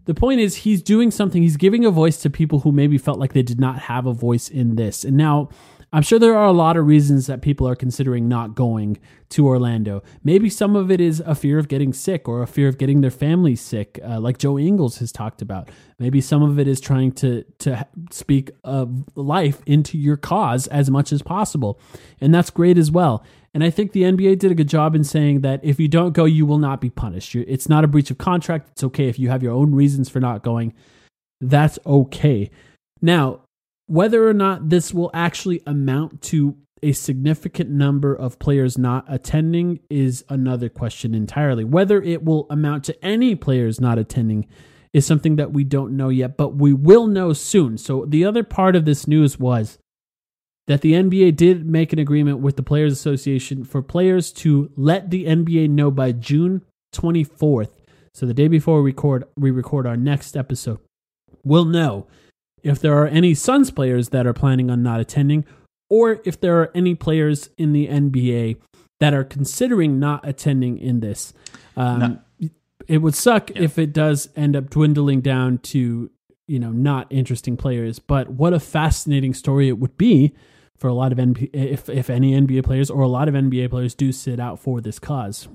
The 0.07 0.15
point 0.15 0.41
is 0.41 0.57
he's 0.57 0.83
doing 0.83 1.11
something, 1.11 1.43
he's 1.43 1.57
giving 1.57 1.85
a 1.85 1.91
voice 1.91 2.17
to 2.23 2.31
people 2.31 2.61
who 2.61 2.73
maybe 2.73 2.99
felt 2.99 3.19
like 3.19 3.33
they 3.33 3.43
did 3.43 3.61
not 3.61 3.79
have 3.81 4.07
a 4.07 4.13
voice 4.13 4.49
in 4.49 4.77
this. 4.77 5.05
And 5.05 5.17
now 5.17 5.51
I'm 5.93 6.03
sure 6.03 6.21
there 6.21 6.37
are 6.37 6.47
a 6.47 6.53
lot 6.53 6.77
of 6.77 6.87
reasons 6.87 7.27
that 7.27 7.43
people 7.43 7.69
are 7.69 7.75
considering 7.75 8.29
not 8.29 8.55
going 8.55 8.99
to 9.31 9.47
Orlando. 9.47 10.03
Maybe 10.23 10.49
some 10.49 10.77
of 10.77 10.91
it 10.91 11.01
is 11.01 11.21
a 11.21 11.35
fear 11.35 11.59
of 11.59 11.67
getting 11.67 11.93
sick 11.93 12.29
or 12.29 12.43
a 12.43 12.47
fear 12.47 12.69
of 12.69 12.79
getting 12.79 13.01
their 13.01 13.11
family 13.11 13.57
sick, 13.57 13.99
uh, 14.05 14.21
like 14.21 14.39
Joe 14.39 14.57
Ingles 14.57 14.99
has 14.99 15.11
talked 15.11 15.43
about. 15.43 15.69
Maybe 15.99 16.21
some 16.21 16.43
of 16.43 16.61
it 16.61 16.69
is 16.69 16.81
trying 16.81 17.13
to 17.13 17.45
to 17.59 17.87
speak 18.11 18.53
of 18.63 19.05
life 19.17 19.63
into 19.67 19.99
your 19.99 20.17
cause 20.17 20.69
as 20.69 20.91
much 20.91 21.13
as 21.13 21.23
possible, 21.23 21.81
and 22.21 22.33
that's 22.33 22.51
great 22.51 22.79
as 22.79 22.91
well. 22.91 23.25
And 23.53 23.65
I 23.65 23.71
think 23.71 23.93
the 23.93 24.03
NBA 24.03 24.39
did 24.39 24.53
a 24.53 24.55
good 24.55 24.69
job 24.69 24.95
in 24.95 25.03
saying 25.03 25.41
that 25.41 25.61
if 25.65 25.81
you 25.81 25.89
don't 25.89 26.13
go, 26.13 26.25
you 26.25 26.47
will 26.47 26.59
not 26.59 26.81
be 26.81 26.91
punished. 26.91 27.35
It's 27.35 27.69
not 27.69 27.83
a 27.83 27.89
breach 27.89 28.11
of 28.11 28.19
contract. 28.19 28.69
It's 28.71 28.85
okay 28.85 29.09
if 29.09 29.19
you 29.19 29.29
have 29.29 29.43
your 29.43 29.53
own 29.53 29.75
reasons 29.75 30.09
for 30.09 30.21
not 30.21 30.43
going. 30.43 30.73
That's 31.41 31.79
okay. 31.85 32.51
Now, 33.03 33.41
whether 33.87 34.29
or 34.29 34.35
not 34.35 34.69
this 34.69 34.95
will 34.95 35.11
actually 35.13 35.63
amount 35.67 36.23
to 36.23 36.57
a 36.83 36.93
significant 36.93 37.71
number 37.71 38.15
of 38.15 38.39
players 38.39 38.79
not 38.79 39.05
attending 39.09 39.81
is 39.91 40.25
another 40.29 40.69
question 40.69 41.15
entirely. 41.15 41.65
Whether 41.65 42.01
it 42.01 42.25
will 42.25 42.47
amount 42.51 42.85
to 42.85 43.05
any 43.05 43.35
players 43.35 43.81
not 43.81 43.99
attending 43.99 44.47
is 44.93 45.05
something 45.07 45.37
that 45.37 45.53
we 45.53 45.65
don't 45.65 45.97
know 45.97 46.09
yet, 46.09 46.37
but 46.37 46.55
we 46.55 46.73
will 46.73 47.07
know 47.07 47.33
soon. 47.33 47.79
So, 47.79 48.05
the 48.07 48.25
other 48.25 48.45
part 48.45 48.77
of 48.77 48.85
this 48.85 49.07
news 49.07 49.39
was 49.39 49.79
that 50.67 50.83
the 50.83 50.93
NBA 50.93 51.37
did 51.37 51.67
make 51.67 51.93
an 51.93 51.99
agreement 51.99 52.39
with 52.39 52.57
the 52.57 52.63
Players 52.63 52.93
Association 52.93 53.65
for 53.65 53.83
players 53.83 54.33
to 54.33 54.71
let 54.77 55.11
the 55.11 55.27
NBA 55.27 55.71
know 55.71 55.91
by 55.91 56.13
June 56.13 56.63
24th. 56.95 57.71
So, 58.15 58.27
the 58.27 58.35
day 58.35 58.49
before 58.49 58.83
we 58.83 58.91
record, 58.91 59.25
we 59.37 59.51
record 59.51 59.87
our 59.87 59.97
next 59.97 60.37
episode, 60.37 60.79
we'll 61.45 61.65
know 61.65 62.07
if 62.63 62.81
there 62.81 62.95
are 62.95 63.07
any 63.07 63.35
Suns 63.35 63.71
players 63.71 64.11
that 64.11 64.27
are 64.27 64.33
planning 64.33 64.71
on 64.71 64.83
not 64.83 65.01
attending, 65.01 65.45
or 65.89 66.21
if 66.25 66.41
there 66.41 66.61
are 66.61 66.71
any 66.75 66.95
players 66.95 67.51
in 67.57 67.73
the 67.73 67.89
NBA 67.89 68.57
that 69.01 69.15
are 69.15 69.25
considering 69.25 69.99
not 69.99 70.27
attending 70.27 70.79
in 70.79 71.01
this. 71.01 71.33
Um, 71.77 72.23
no. 72.39 72.49
It 72.87 72.99
would 72.99 73.15
suck 73.15 73.51
yeah. 73.51 73.63
if 73.63 73.79
it 73.79 73.93
does 73.93 74.29
end 74.37 74.57
up 74.57 74.71
dwindling 74.71 75.21
down 75.21 75.59
to 75.59 76.11
you 76.51 76.59
know, 76.59 76.73
not 76.73 77.07
interesting 77.11 77.57
players. 77.57 78.01
But 78.01 78.31
what 78.31 78.53
a 78.53 78.59
fascinating 78.59 79.35
story 79.35 79.69
it 79.69 79.79
would 79.79 79.97
be 79.97 80.35
for 80.77 80.89
a 80.89 80.93
lot 80.93 81.13
of 81.13 81.19
NBA, 81.19 81.51
if 81.53 81.89
if 81.89 82.11
any 82.11 82.33
NBA 82.33 82.65
players 82.65 82.91
or 82.91 83.03
a 83.03 83.09
lot 83.09 83.29
of 83.29 83.35
NBA 83.35 83.71
players 83.71 83.95
do 83.95 84.11
sit 84.11 84.41
out 84.41 84.59
for 84.59 84.81
this 84.81 84.99
cause. 84.99 85.49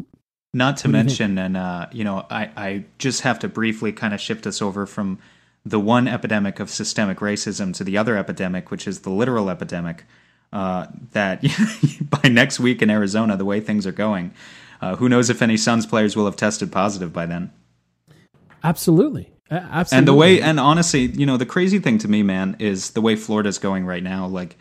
Not 0.53 0.77
to 0.77 0.87
mention, 0.87 1.37
and 1.37 1.57
uh, 1.57 1.87
you 1.91 2.05
know, 2.05 2.25
I 2.29 2.49
I 2.55 2.85
just 2.97 3.21
have 3.21 3.39
to 3.39 3.49
briefly 3.49 3.91
kind 3.91 4.13
of 4.13 4.21
shift 4.21 4.47
us 4.47 4.61
over 4.61 4.85
from 4.85 5.19
the 5.65 5.79
one 5.79 6.07
epidemic 6.07 6.61
of 6.61 6.69
systemic 6.69 7.17
racism 7.17 7.73
to 7.73 7.83
the 7.83 7.97
other 7.97 8.15
epidemic, 8.17 8.71
which 8.71 8.87
is 8.87 9.01
the 9.01 9.09
literal 9.09 9.49
epidemic. 9.49 10.05
Uh, 10.53 10.87
that 11.11 11.43
by 12.21 12.29
next 12.29 12.61
week 12.61 12.81
in 12.81 12.89
Arizona, 12.89 13.35
the 13.35 13.43
way 13.43 13.59
things 13.59 13.85
are 13.85 13.91
going, 13.91 14.33
uh, 14.79 14.95
who 14.95 15.09
knows 15.09 15.29
if 15.29 15.41
any 15.41 15.57
Suns 15.57 15.85
players 15.85 16.15
will 16.15 16.23
have 16.23 16.37
tested 16.37 16.71
positive 16.71 17.11
by 17.11 17.25
then? 17.25 17.51
Absolutely. 18.63 19.34
Absolutely. 19.51 19.97
And 19.97 20.07
the 20.07 20.13
way, 20.13 20.41
and 20.41 20.59
honestly, 20.59 21.01
you 21.01 21.25
know, 21.25 21.37
the 21.37 21.45
crazy 21.45 21.79
thing 21.79 21.97
to 21.99 22.07
me, 22.07 22.23
man, 22.23 22.55
is 22.59 22.91
the 22.91 23.01
way 23.01 23.15
Florida's 23.15 23.59
going 23.59 23.85
right 23.85 24.01
now. 24.01 24.25
Like, 24.25 24.57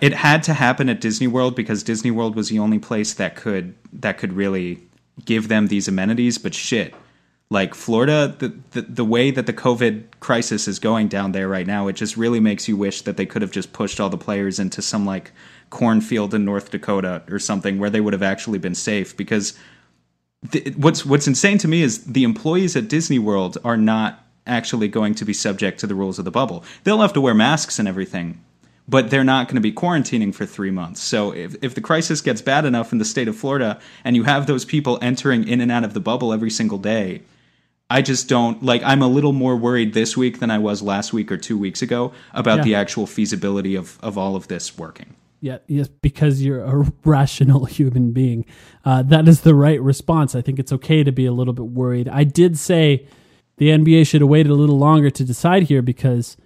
it 0.00 0.14
had 0.14 0.42
to 0.44 0.54
happen 0.54 0.88
at 0.88 1.00
Disney 1.00 1.26
World 1.26 1.54
because 1.54 1.82
Disney 1.82 2.10
World 2.10 2.34
was 2.34 2.48
the 2.48 2.58
only 2.58 2.78
place 2.78 3.14
that 3.14 3.36
could 3.36 3.74
that 3.92 4.18
could 4.18 4.32
really 4.32 4.82
give 5.24 5.48
them 5.48 5.68
these 5.68 5.86
amenities. 5.86 6.38
But 6.38 6.54
shit, 6.54 6.94
like 7.50 7.74
Florida, 7.74 8.34
the, 8.38 8.54
the 8.72 8.82
the 8.82 9.04
way 9.04 9.30
that 9.30 9.46
the 9.46 9.52
COVID 9.52 10.04
crisis 10.20 10.66
is 10.66 10.78
going 10.78 11.08
down 11.08 11.32
there 11.32 11.48
right 11.48 11.66
now, 11.66 11.86
it 11.88 11.92
just 11.94 12.16
really 12.16 12.40
makes 12.40 12.66
you 12.68 12.76
wish 12.76 13.02
that 13.02 13.16
they 13.16 13.26
could 13.26 13.42
have 13.42 13.52
just 13.52 13.72
pushed 13.72 14.00
all 14.00 14.10
the 14.10 14.18
players 14.18 14.58
into 14.58 14.82
some 14.82 15.06
like 15.06 15.30
cornfield 15.70 16.34
in 16.34 16.44
North 16.44 16.70
Dakota 16.70 17.22
or 17.30 17.38
something 17.38 17.78
where 17.78 17.90
they 17.90 18.00
would 18.00 18.14
have 18.14 18.22
actually 18.22 18.58
been 18.58 18.74
safe 18.74 19.16
because 19.16 19.56
the, 20.42 20.72
what's 20.76 21.04
what's 21.04 21.26
insane 21.26 21.58
to 21.58 21.68
me 21.68 21.82
is 21.82 22.04
the 22.04 22.24
employees 22.24 22.76
at 22.76 22.88
Disney 22.88 23.18
World 23.18 23.58
are 23.64 23.76
not 23.76 24.24
actually 24.46 24.88
going 24.88 25.14
to 25.16 25.24
be 25.24 25.32
subject 25.32 25.80
to 25.80 25.86
the 25.86 25.94
rules 25.94 26.18
of 26.18 26.24
the 26.24 26.30
bubble. 26.30 26.64
They'll 26.84 27.00
have 27.00 27.12
to 27.14 27.20
wear 27.20 27.34
masks 27.34 27.78
and 27.78 27.86
everything, 27.86 28.42
but 28.88 29.10
they're 29.10 29.24
not 29.24 29.46
going 29.46 29.56
to 29.56 29.60
be 29.60 29.72
quarantining 29.72 30.34
for 30.34 30.46
three 30.46 30.70
months. 30.70 31.02
So 31.02 31.34
if, 31.34 31.54
if 31.62 31.74
the 31.74 31.82
crisis 31.82 32.20
gets 32.22 32.40
bad 32.40 32.64
enough 32.64 32.92
in 32.92 32.98
the 32.98 33.04
state 33.04 33.28
of 33.28 33.36
Florida 33.36 33.78
and 34.04 34.16
you 34.16 34.24
have 34.24 34.46
those 34.46 34.64
people 34.64 34.98
entering 35.02 35.46
in 35.46 35.60
and 35.60 35.70
out 35.70 35.84
of 35.84 35.92
the 35.92 36.00
bubble 36.00 36.32
every 36.32 36.50
single 36.50 36.78
day, 36.78 37.22
I 37.90 38.00
just 38.00 38.28
don't 38.28 38.62
like. 38.62 38.82
I'm 38.84 39.02
a 39.02 39.08
little 39.08 39.32
more 39.32 39.56
worried 39.56 39.92
this 39.92 40.16
week 40.16 40.40
than 40.40 40.50
I 40.50 40.58
was 40.58 40.82
last 40.82 41.12
week 41.12 41.32
or 41.32 41.36
two 41.36 41.58
weeks 41.58 41.82
ago 41.82 42.12
about 42.32 42.58
Yeah. 42.58 42.64
the 42.64 42.74
actual 42.76 43.06
feasibility 43.06 43.74
of, 43.74 43.98
of 44.02 44.16
all 44.16 44.36
of 44.36 44.48
this 44.48 44.78
working. 44.78 45.14
Yeah, 45.40 45.58
yes, 45.68 45.88
because 45.88 46.42
you're 46.42 46.62
a 46.64 46.90
rational 47.04 47.64
human 47.66 48.12
being. 48.12 48.44
Uh, 48.84 49.02
that 49.02 49.28
is 49.28 49.42
the 49.42 49.54
right 49.54 49.80
response. 49.80 50.34
I 50.34 50.40
think 50.42 50.58
it's 50.58 50.72
okay 50.72 51.04
to 51.04 51.12
be 51.12 51.26
a 51.26 51.32
little 51.32 51.52
bit 51.54 51.66
worried. 51.66 52.08
I 52.08 52.24
did 52.24 52.58
say 52.58 53.06
the 53.58 53.68
NBA 53.68 54.06
should 54.06 54.20
have 54.20 54.30
waited 54.30 54.50
a 54.50 54.54
little 54.54 54.78
longer 54.78 55.10
to 55.10 55.24
decide 55.24 55.64
here 55.64 55.82
because 55.82 56.36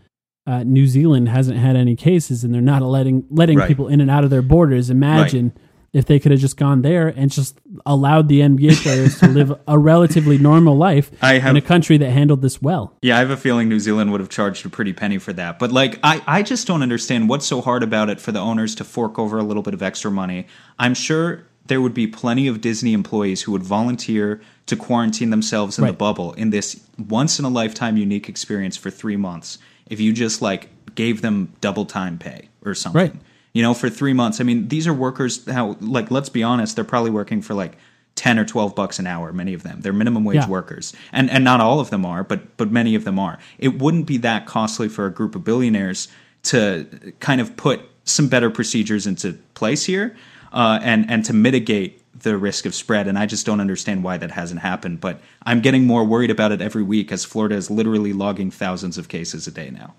uh, 0.47 0.63
New 0.65 0.87
Zealand 0.87 1.29
hasn't 1.29 1.59
had 1.59 1.77
any 1.77 1.95
cases 1.97 2.43
and 2.45 2.53
they're 2.53 2.61
not 2.61 2.83
letting 2.83 3.25
letting 3.31 3.59
Right. 3.59 3.69
people 3.69 3.89
in 3.89 4.01
and 4.01 4.11
out 4.11 4.25
of 4.25 4.31
their 4.31 4.43
borders. 4.43 4.91
Imagine 4.91 5.53
if 5.93 6.07
they 6.07 6.19
could 6.19 6.31
have 6.33 6.41
just 6.41 6.57
gone 6.57 6.83
there 6.83 7.09
and 7.09 7.31
just 7.31 7.61
allowed 7.85 8.29
the 8.29 8.41
NBA 8.41 8.77
players 8.83 9.19
to 9.21 9.29
live 9.29 9.53
a 9.69 9.79
relatively 9.79 10.39
normal 10.39 10.77
life 10.77 11.11
have- 11.21 11.51
in 11.51 11.57
a 11.57 11.61
country 11.61 11.99
that 11.99 12.11
handled 12.11 12.43
this 12.43 12.63
well. 12.63 12.97
Yeah, 13.03 13.17
I 13.17 13.19
have 13.19 13.31
a 13.31 13.37
feeling 13.37 13.69
New 13.69 13.81
Zealand 13.81 14.11
would 14.13 14.21
have 14.21 14.31
charged 14.31 14.65
a 14.65 14.71
pretty 14.71 14.93
penny 14.93 15.19
for 15.19 15.33
that. 15.35 15.59
But 15.59 15.71
like 15.73 15.99
I, 16.03 16.23
I 16.27 16.43
just 16.43 16.67
don't 16.67 16.83
understand 16.83 17.29
what's 17.29 17.47
so 17.47 17.61
hard 17.61 17.83
about 17.83 18.09
it 18.09 18.21
for 18.21 18.33
the 18.33 18.41
owners 18.41 18.75
to 18.77 18.85
fork 18.85 19.19
over 19.19 19.39
a 19.39 19.43
little 19.43 19.63
bit 19.63 19.75
of 19.75 19.83
extra 19.83 20.11
money. 20.11 20.47
I'm 20.79 20.95
sure 20.95 21.47
there 21.67 21.81
would 21.81 21.95
be 21.95 22.07
plenty 22.07 22.49
of 22.49 22.61
Disney 22.61 22.93
employees 22.93 23.43
who 23.43 23.53
would 23.53 23.63
volunteer 23.63 24.41
to 24.67 24.77
quarantine 24.77 25.31
themselves 25.31 25.79
in 25.79 25.87
the 25.87 25.93
bubble 25.93 26.33
in 26.35 26.51
this 26.51 26.85
once 26.99 27.39
in 27.39 27.45
a 27.45 27.49
lifetime 27.49 27.97
unique 27.97 28.29
experience 28.29 28.77
for 28.77 28.91
three 28.91 29.17
months 29.17 29.59
if 29.87 30.01
you 30.01 30.13
just 30.13 30.43
like 30.43 30.69
gave 30.95 31.23
them 31.23 31.53
double 31.61 31.85
time 31.85 32.19
pay 32.19 32.49
or 32.65 32.75
something. 32.75 33.01
Right. 33.01 33.15
You 33.53 33.63
know, 33.63 33.75
for 33.75 33.91
three 33.91 34.15
months. 34.15 34.41
I 34.41 34.45
mean, 34.45 34.69
these 34.69 34.87
are 34.87 34.95
workers 34.95 35.45
how 35.51 35.77
like 35.81 36.11
let's 36.11 36.29
be 36.31 36.43
honest, 36.43 36.75
they're 36.77 36.85
probably 36.85 37.11
working 37.11 37.43
for 37.43 37.55
like 37.55 37.77
ten 38.15 38.39
or 38.39 38.45
twelve 38.45 38.75
bucks 38.75 38.99
an 38.99 39.07
hour, 39.07 39.33
many 39.33 39.53
of 39.55 39.63
them. 39.63 39.81
They're 39.81 39.93
minimum 39.93 40.25
wage 40.25 40.37
Yeah. 40.37 40.49
workers. 40.49 40.93
And 41.13 41.31
and 41.31 41.45
not 41.45 41.61
all 41.61 41.79
of 41.81 41.91
them 41.91 42.05
are, 42.07 42.25
but 42.25 42.57
but 42.57 42.71
many 42.71 42.95
of 42.95 43.05
them 43.05 43.19
are. 43.19 43.39
It 43.59 43.79
wouldn't 43.79 44.07
be 44.07 44.17
that 44.19 44.47
costly 44.47 44.89
for 44.89 45.07
a 45.07 45.11
group 45.11 45.35
of 45.35 45.45
billionaires 45.45 46.09
to 46.45 46.87
kind 47.21 47.41
of 47.41 47.57
put 47.57 47.81
some 48.05 48.29
better 48.29 48.51
procedures 48.51 49.07
into 49.07 49.35
place 49.55 49.85
here, 49.85 50.17
uh, 50.53 50.79
and 50.83 51.11
and 51.11 51.25
to 51.27 51.33
mitigate 51.33 51.99
the 52.23 52.37
risk 52.37 52.67
of 52.67 52.75
spread. 52.75 53.07
And 53.09 53.19
I 53.19 53.27
just 53.27 53.45
don't 53.47 53.61
understand 53.61 54.03
why 54.03 54.17
that 54.17 54.31
hasn't 54.31 54.61
happened. 54.61 55.01
But 55.01 55.21
I'm 55.45 55.61
getting 55.61 55.87
more 55.87 56.05
worried 56.05 56.31
about 56.31 56.53
it 56.53 56.61
every 56.61 56.83
week 56.83 57.13
as 57.13 57.25
Florida 57.25 57.55
is 57.57 57.71
literally 57.71 58.13
logging 58.13 58.51
thousands 58.51 58.97
of 58.99 59.09
cases 59.09 59.47
a 59.47 59.51
day 59.51 59.71
now. 59.71 59.95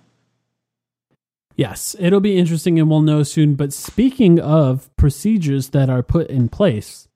Yes, 1.56 1.96
it'll 2.00 2.20
be 2.20 2.38
interesting 2.38 2.80
and 2.80 2.90
we'll 2.90 3.02
know 3.02 3.24
soon. 3.24 3.56
But 3.56 3.74
speaking 3.74 4.40
of 4.40 4.90
procedures 4.96 5.70
that 5.70 5.90
are 5.90 6.02
put 6.02 6.28
in 6.28 6.50
place, 6.50 7.08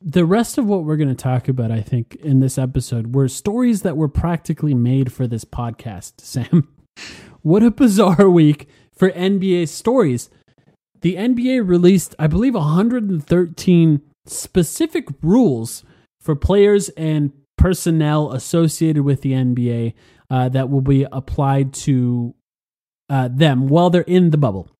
the 0.00 0.24
rest 0.24 0.56
of 0.56 0.66
what 0.66 0.84
we're 0.84 0.96
going 0.96 1.08
to 1.08 1.14
talk 1.14 1.48
about, 1.48 1.70
I 1.70 1.80
think, 1.80 2.16
in 2.16 2.40
this 2.40 2.58
episode 2.58 3.14
were 3.14 3.28
stories 3.28 3.82
that 3.82 3.96
were 3.96 4.08
practically 4.08 4.74
made 4.74 5.12
for 5.12 5.26
this 5.26 5.44
podcast, 5.44 6.14
Sam. 6.20 6.68
what 7.42 7.62
a 7.62 7.70
bizarre 7.70 8.30
week 8.30 8.68
for 8.94 9.10
NBA 9.10 9.68
stories. 9.68 10.30
The 11.00 11.16
NBA 11.16 11.66
released, 11.66 12.14
I 12.18 12.26
believe, 12.26 12.54
113 12.54 14.02
specific 14.26 15.08
rules 15.22 15.82
for 16.20 16.36
players 16.36 16.88
and 16.90 17.32
personnel 17.56 18.32
associated 18.32 19.02
with 19.02 19.22
the 19.22 19.32
NBA 19.32 19.94
uh, 20.30 20.48
that 20.50 20.70
will 20.70 20.82
be 20.82 21.06
applied 21.10 21.72
to 21.72 22.34
uh, 23.10 23.28
them 23.30 23.68
while 23.68 23.90
they're 23.90 24.00
in 24.02 24.30
the 24.30 24.38
bubble. 24.38 24.70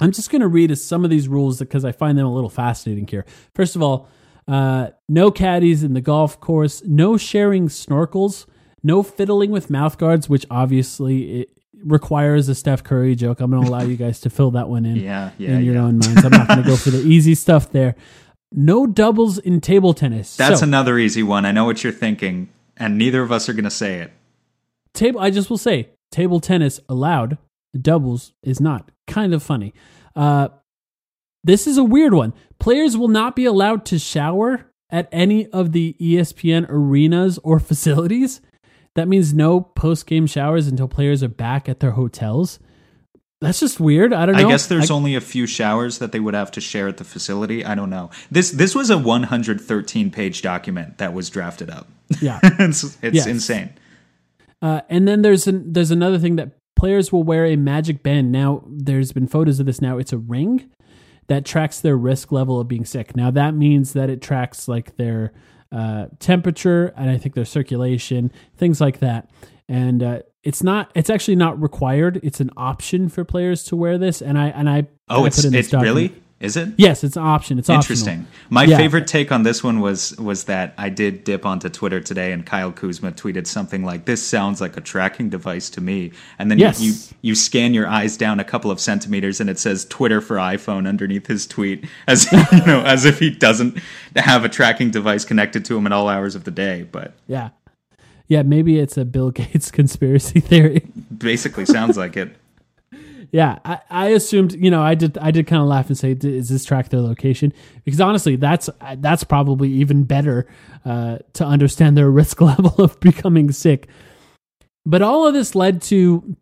I'm 0.00 0.12
just 0.12 0.30
going 0.30 0.40
to 0.42 0.48
read 0.48 0.76
some 0.78 1.04
of 1.04 1.10
these 1.10 1.28
rules 1.28 1.58
because 1.58 1.84
I 1.84 1.92
find 1.92 2.18
them 2.18 2.26
a 2.26 2.32
little 2.34 2.50
fascinating 2.50 3.06
here. 3.06 3.24
First 3.54 3.76
of 3.76 3.82
all, 3.82 4.08
uh, 4.48 4.88
no 5.08 5.30
caddies 5.30 5.82
in 5.82 5.94
the 5.94 6.00
golf 6.00 6.40
course, 6.40 6.82
no 6.84 7.16
sharing 7.16 7.68
snorkels, 7.68 8.46
no 8.82 9.02
fiddling 9.02 9.50
with 9.50 9.70
mouth 9.70 9.96
guards, 9.98 10.28
which 10.28 10.44
obviously 10.50 11.40
it 11.42 11.48
requires 11.84 12.48
a 12.48 12.54
Steph 12.54 12.82
Curry 12.82 13.14
joke. 13.14 13.40
I'm 13.40 13.50
going 13.50 13.62
to 13.62 13.68
allow 13.68 13.82
you 13.82 13.96
guys 13.96 14.20
to 14.22 14.30
fill 14.30 14.50
that 14.52 14.68
one 14.68 14.84
in 14.86 14.96
Yeah, 14.96 15.30
yeah, 15.38 15.50
in 15.56 15.64
your 15.64 15.74
yeah. 15.74 15.82
own 15.82 15.98
minds. 15.98 16.24
I'm 16.24 16.30
not 16.30 16.48
going 16.48 16.62
to 16.62 16.68
go 16.68 16.76
for 16.76 16.90
the 16.90 16.98
easy 17.06 17.34
stuff 17.34 17.70
there. 17.70 17.94
No 18.52 18.86
doubles 18.86 19.38
in 19.38 19.60
table 19.60 19.94
tennis. 19.94 20.36
That's 20.36 20.60
So- 20.60 20.66
another 20.66 20.98
easy 20.98 21.22
one. 21.22 21.44
I 21.46 21.52
know 21.52 21.64
what 21.66 21.84
you're 21.84 21.92
thinking, 21.92 22.48
and 22.76 22.96
neither 22.98 23.22
of 23.22 23.30
us 23.30 23.48
are 23.48 23.52
going 23.52 23.64
to 23.64 23.70
say 23.70 24.00
it. 24.00 24.10
table 24.94 25.20
i 25.20 25.30
just 25.30 25.48
will 25.50 25.58
say 25.58 25.90
table 26.10 26.40
tennis 26.40 26.80
allowed 26.88 27.38
doubles 27.78 28.32
is 28.42 28.60
not 28.60 28.90
kind 29.06 29.32
of 29.34 29.42
funny 29.42 29.72
uh 30.16 30.48
this 31.44 31.66
is 31.66 31.76
a 31.78 31.84
weird 31.84 32.14
one 32.14 32.32
players 32.58 32.96
will 32.96 33.08
not 33.08 33.34
be 33.36 33.44
allowed 33.44 33.84
to 33.84 33.98
shower 33.98 34.66
at 34.90 35.08
any 35.12 35.46
of 35.48 35.72
the 35.72 35.96
espn 36.00 36.66
arenas 36.68 37.38
or 37.44 37.58
facilities 37.70 38.40
that 38.96 39.06
means 39.08 39.32
no 39.32 39.60
post-game 39.60 40.26
showers 40.26 40.66
until 40.66 40.88
players 40.88 41.22
are 41.22 41.28
back 41.28 41.68
at 41.68 41.80
their 41.80 41.92
hotels 41.92 42.58
that's 43.40 43.60
just 43.60 43.78
weird 43.80 44.12
i 44.12 44.26
don't 44.26 44.36
know 44.36 44.46
I 44.46 44.50
guess 44.50 44.66
there's 44.66 44.90
I- 44.90 44.94
only 44.94 45.14
a 45.14 45.20
few 45.20 45.46
showers 45.46 45.98
that 45.98 46.12
they 46.12 46.20
would 46.20 46.34
have 46.34 46.50
to 46.52 46.60
share 46.60 46.88
at 46.88 46.96
the 46.98 47.04
facility. 47.04 47.64
I 47.64 47.74
don't 47.74 47.88
know. 47.88 48.10
This 48.30 48.50
this 48.50 48.74
was 48.74 48.90
a 48.90 48.98
113 48.98 50.10
page 50.10 50.42
document 50.42 50.98
that 50.98 51.14
was 51.14 51.30
drafted 51.30 51.70
up. 51.70 51.88
yeah 52.20 52.38
it's 52.42 52.82
it's 53.02 53.16
Yes. 53.16 53.26
insane. 53.26 53.70
Uh, 54.60 54.82
and 54.90 55.08
then 55.08 55.22
there's 55.22 55.46
an, 55.46 55.72
there's 55.72 55.90
another 55.90 56.18
thing 56.18 56.36
that 56.36 56.50
players 56.80 57.12
will 57.12 57.22
wear 57.22 57.44
a 57.44 57.56
magic 57.56 58.02
band. 58.02 58.32
Now 58.32 58.64
there's 58.66 59.12
been 59.12 59.28
photos 59.28 59.60
of 59.60 59.66
this. 59.66 59.82
Now 59.82 59.98
it's 59.98 60.14
a 60.14 60.18
ring 60.18 60.70
that 61.26 61.44
tracks 61.44 61.78
their 61.78 61.94
risk 61.94 62.32
level 62.32 62.58
of 62.58 62.68
being 62.68 62.86
sick. 62.86 63.14
Now 63.14 63.30
that 63.32 63.54
means 63.54 63.92
that 63.92 64.08
it 64.08 64.22
tracks 64.22 64.66
like 64.66 64.96
their 64.96 65.34
uh, 65.70 66.06
temperature 66.20 66.94
and 66.96 67.10
I 67.10 67.18
think 67.18 67.34
their 67.34 67.44
circulation, 67.44 68.32
things 68.56 68.80
like 68.80 69.00
that. 69.00 69.28
And 69.68 70.02
uh, 70.02 70.20
it's 70.42 70.62
not 70.62 70.90
it's 70.94 71.10
actually 71.10 71.36
not 71.36 71.60
required. 71.60 72.18
It's 72.22 72.40
an 72.40 72.50
option 72.56 73.10
for 73.10 73.26
players 73.26 73.62
to 73.64 73.76
wear 73.76 73.98
this. 73.98 74.22
And 74.22 74.38
I 74.38 74.48
and 74.48 74.66
I 74.66 74.86
Oh, 75.10 75.24
I 75.24 75.26
it's 75.26 75.36
put 75.36 75.44
in 75.44 75.52
this 75.52 75.66
it's 75.66 75.74
really 75.74 76.14
is 76.40 76.56
it? 76.56 76.70
yes, 76.78 77.04
it's 77.04 77.16
an 77.16 77.22
option. 77.22 77.58
It's 77.58 77.68
Interesting. 77.68 78.20
optional. 78.20 78.46
My 78.48 78.64
Yeah. 78.64 78.78
favorite 78.78 79.06
take 79.06 79.30
on 79.30 79.42
this 79.42 79.62
one 79.62 79.80
was 79.80 80.16
was 80.18 80.44
that 80.44 80.72
I 80.78 80.88
did 80.88 81.22
dip 81.24 81.44
onto 81.44 81.68
Twitter 81.68 82.00
today, 82.00 82.32
and 82.32 82.44
Kyle 82.46 82.72
Kuzma 82.72 83.12
tweeted 83.12 83.46
something 83.46 83.84
like, 83.84 84.06
"This 84.06 84.22
sounds 84.26 84.60
like 84.60 84.76
a 84.76 84.80
tracking 84.80 85.28
device 85.28 85.68
to 85.70 85.80
me." 85.80 86.12
And 86.38 86.50
then 86.50 86.58
Yes. 86.58 86.80
you, 86.80 86.92
you 86.92 86.96
you 87.22 87.34
scan 87.34 87.74
your 87.74 87.86
eyes 87.86 88.16
down 88.16 88.40
a 88.40 88.44
couple 88.44 88.70
of 88.70 88.80
centimeters, 88.80 89.40
and 89.40 89.50
it 89.50 89.58
says 89.58 89.84
Twitter 89.84 90.20
for 90.22 90.36
iPhone 90.36 90.88
underneath 90.88 91.26
his 91.26 91.46
tweet, 91.46 91.84
as 92.08 92.30
you 92.32 92.38
know, 92.66 92.82
as 92.86 93.04
if 93.04 93.18
he 93.18 93.28
doesn't 93.30 93.78
have 94.16 94.44
a 94.44 94.48
tracking 94.48 94.90
device 94.90 95.24
connected 95.26 95.64
to 95.66 95.76
him 95.76 95.84
at 95.86 95.92
all 95.92 96.08
hours 96.08 96.34
of 96.34 96.44
the 96.44 96.50
day. 96.50 96.86
But 96.90 97.12
Yeah. 97.28 97.50
Yeah, 98.28 98.42
maybe 98.42 98.78
it's 98.78 98.96
a 98.96 99.04
Bill 99.04 99.30
Gates 99.32 99.70
conspiracy 99.80 100.38
theory. 100.40 100.84
basically, 101.18 101.66
sounds 101.66 101.96
like 101.98 102.16
it. 102.16 102.36
Yeah, 103.32 103.58
I, 103.64 103.80
I 103.90 104.08
assumed 104.08 104.52
you 104.54 104.70
know 104.70 104.82
I 104.82 104.94
did 104.94 105.16
I 105.18 105.30
did 105.30 105.46
kind 105.46 105.62
of 105.62 105.68
laugh 105.68 105.88
and 105.88 105.96
say 105.96 106.14
"D- 106.14 106.36
is 106.36 106.48
this 106.48 106.64
track 106.64 106.88
their 106.88 107.00
location 107.00 107.52
because 107.84 108.00
honestly 108.00 108.36
that's 108.36 108.68
that's 108.98 109.24
probably 109.24 109.70
even 109.70 110.04
better 110.04 110.48
uh, 110.84 111.18
to 111.34 111.44
understand 111.44 111.96
their 111.96 112.10
risk 112.10 112.40
level 112.40 112.74
of 112.78 112.98
becoming 113.00 113.52
sick. 113.52 113.88
But 114.84 115.02
all 115.02 115.26
of 115.26 115.34
this 115.34 115.54
led 115.54 115.82
to 115.82 116.36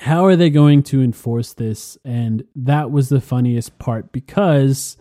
how 0.00 0.24
are 0.24 0.36
they 0.36 0.50
going 0.50 0.82
to 0.84 1.02
enforce 1.02 1.52
this? 1.52 1.96
And 2.04 2.44
that 2.54 2.90
was 2.90 3.08
the 3.08 3.20
funniest 3.20 3.78
part 3.78 4.12
because 4.12 4.96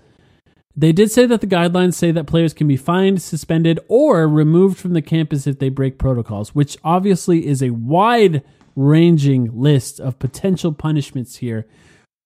they 0.76 0.92
did 0.92 1.12
say 1.12 1.26
that 1.26 1.42
the 1.42 1.48
guidelines 1.48 1.94
say 1.94 2.12
that 2.12 2.28
players 2.28 2.54
can 2.54 2.68
be 2.68 2.78
fined, 2.78 3.22
suspended, 3.22 3.80
or 3.88 4.28
removed 4.28 4.78
from 4.78 4.94
the 4.94 5.02
campus 5.02 5.48
if 5.48 5.60
they 5.60 5.70
break 5.70 5.98
protocols, 5.98 6.54
which 6.54 6.78
obviously 6.84 7.48
is 7.48 7.64
a 7.64 7.70
wide 7.72 8.44
ranging 8.76 9.50
list 9.54 10.00
of 10.00 10.20
potential 10.20 10.74
punishments 10.74 11.38
here, 11.38 11.68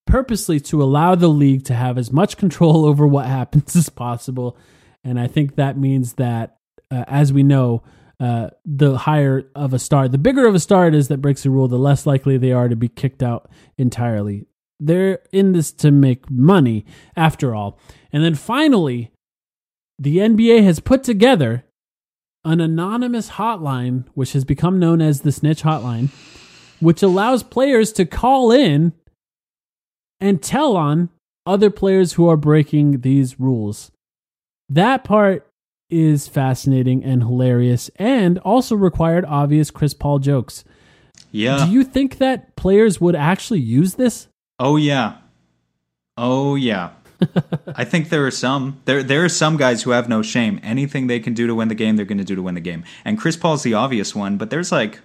purposely 0.06 0.60
to 0.60 0.82
allow 0.82 1.14
the 1.14 1.28
league 1.28 1.64
to 1.64 1.74
have 1.74 1.96
as 1.96 2.12
much 2.12 2.36
control 2.36 2.84
over 2.86 3.06
what 3.06 3.26
happens 3.26 3.76
as 3.76 3.88
possible. 3.88 4.56
And 5.04 5.18
I 5.18 5.26
think 5.26 5.56
that 5.56 5.78
means 5.78 6.14
that, 6.14 6.56
uh, 6.90 7.04
as 7.06 7.32
we 7.32 7.42
know, 7.42 7.82
uh, 8.18 8.50
the 8.66 8.98
higher 8.98 9.50
of 9.54 9.72
a 9.72 9.78
star, 9.78 10.06
the 10.06 10.18
bigger 10.18 10.46
of 10.46 10.54
a 10.54 10.60
star 10.60 10.86
it 10.86 10.94
is 10.94 11.08
that 11.08 11.22
breaks 11.22 11.46
a 11.46 11.50
rule, 11.50 11.68
the 11.68 11.78
less 11.78 12.04
likely 12.04 12.36
they 12.36 12.52
are 12.52 12.68
to 12.68 12.76
be 12.76 12.88
kicked 12.88 13.22
out 13.22 13.50
entirely. 13.78 14.44
They're 14.78 15.20
in 15.32 15.52
this 15.52 15.72
to 15.72 15.90
make 15.90 16.30
money, 16.30 16.84
after 17.16 17.54
all. 17.54 17.78
And 18.12 18.22
then 18.22 18.34
finally, 18.34 19.10
the 19.98 20.18
NBA 20.18 20.64
has 20.64 20.80
put 20.80 21.02
together 21.02 21.64
an 22.44 22.60
anonymous 22.60 23.30
hotline, 23.30 24.04
which 24.14 24.32
has 24.32 24.44
become 24.44 24.78
known 24.78 25.02
as 25.02 25.20
the 25.20 25.32
Snitch 25.32 25.62
Hotline, 25.62 26.08
which 26.80 27.02
allows 27.02 27.42
players 27.42 27.92
to 27.92 28.04
call 28.04 28.50
in 28.50 28.92
and 30.20 30.42
tell 30.42 30.76
on 30.76 31.10
other 31.46 31.70
players 31.70 32.14
who 32.14 32.28
are 32.28 32.36
breaking 32.36 33.00
these 33.00 33.40
rules. 33.40 33.90
That 34.68 35.04
part 35.04 35.46
is 35.88 36.28
fascinating 36.28 37.02
and 37.04 37.22
hilarious 37.22 37.90
and 37.96 38.38
also 38.38 38.76
required 38.76 39.24
obvious 39.24 39.70
Chris 39.70 39.94
Paul 39.94 40.18
jokes. 40.20 40.64
Yeah. 41.32 41.64
Do 41.64 41.72
you 41.72 41.84
think 41.84 42.18
that 42.18 42.56
players 42.56 43.00
would 43.00 43.16
actually 43.16 43.60
use 43.60 43.94
this? 43.94 44.28
Oh 44.58 44.76
yeah. 44.76 45.18
Oh 46.16 46.54
yeah. 46.54 46.90
I 47.76 47.84
think 47.84 48.08
there 48.08 48.26
are 48.26 48.30
some. 48.30 48.80
There 48.86 49.02
there 49.02 49.24
are 49.24 49.28
some 49.28 49.56
guys 49.56 49.82
who 49.82 49.90
have 49.90 50.08
no 50.08 50.22
shame. 50.22 50.58
Anything 50.62 51.06
they 51.06 51.20
can 51.20 51.34
do 51.34 51.46
to 51.46 51.54
win 51.54 51.68
the 51.68 51.74
game, 51.74 51.96
they're 51.96 52.06
going 52.06 52.18
to 52.18 52.24
do 52.24 52.34
to 52.34 52.42
win 52.42 52.54
the 52.54 52.60
game. 52.60 52.84
And 53.04 53.18
Chris 53.18 53.36
Paul's 53.36 53.62
the 53.62 53.74
obvious 53.74 54.14
one, 54.14 54.36
but 54.36 54.50
there's 54.50 54.72
like 54.72 55.00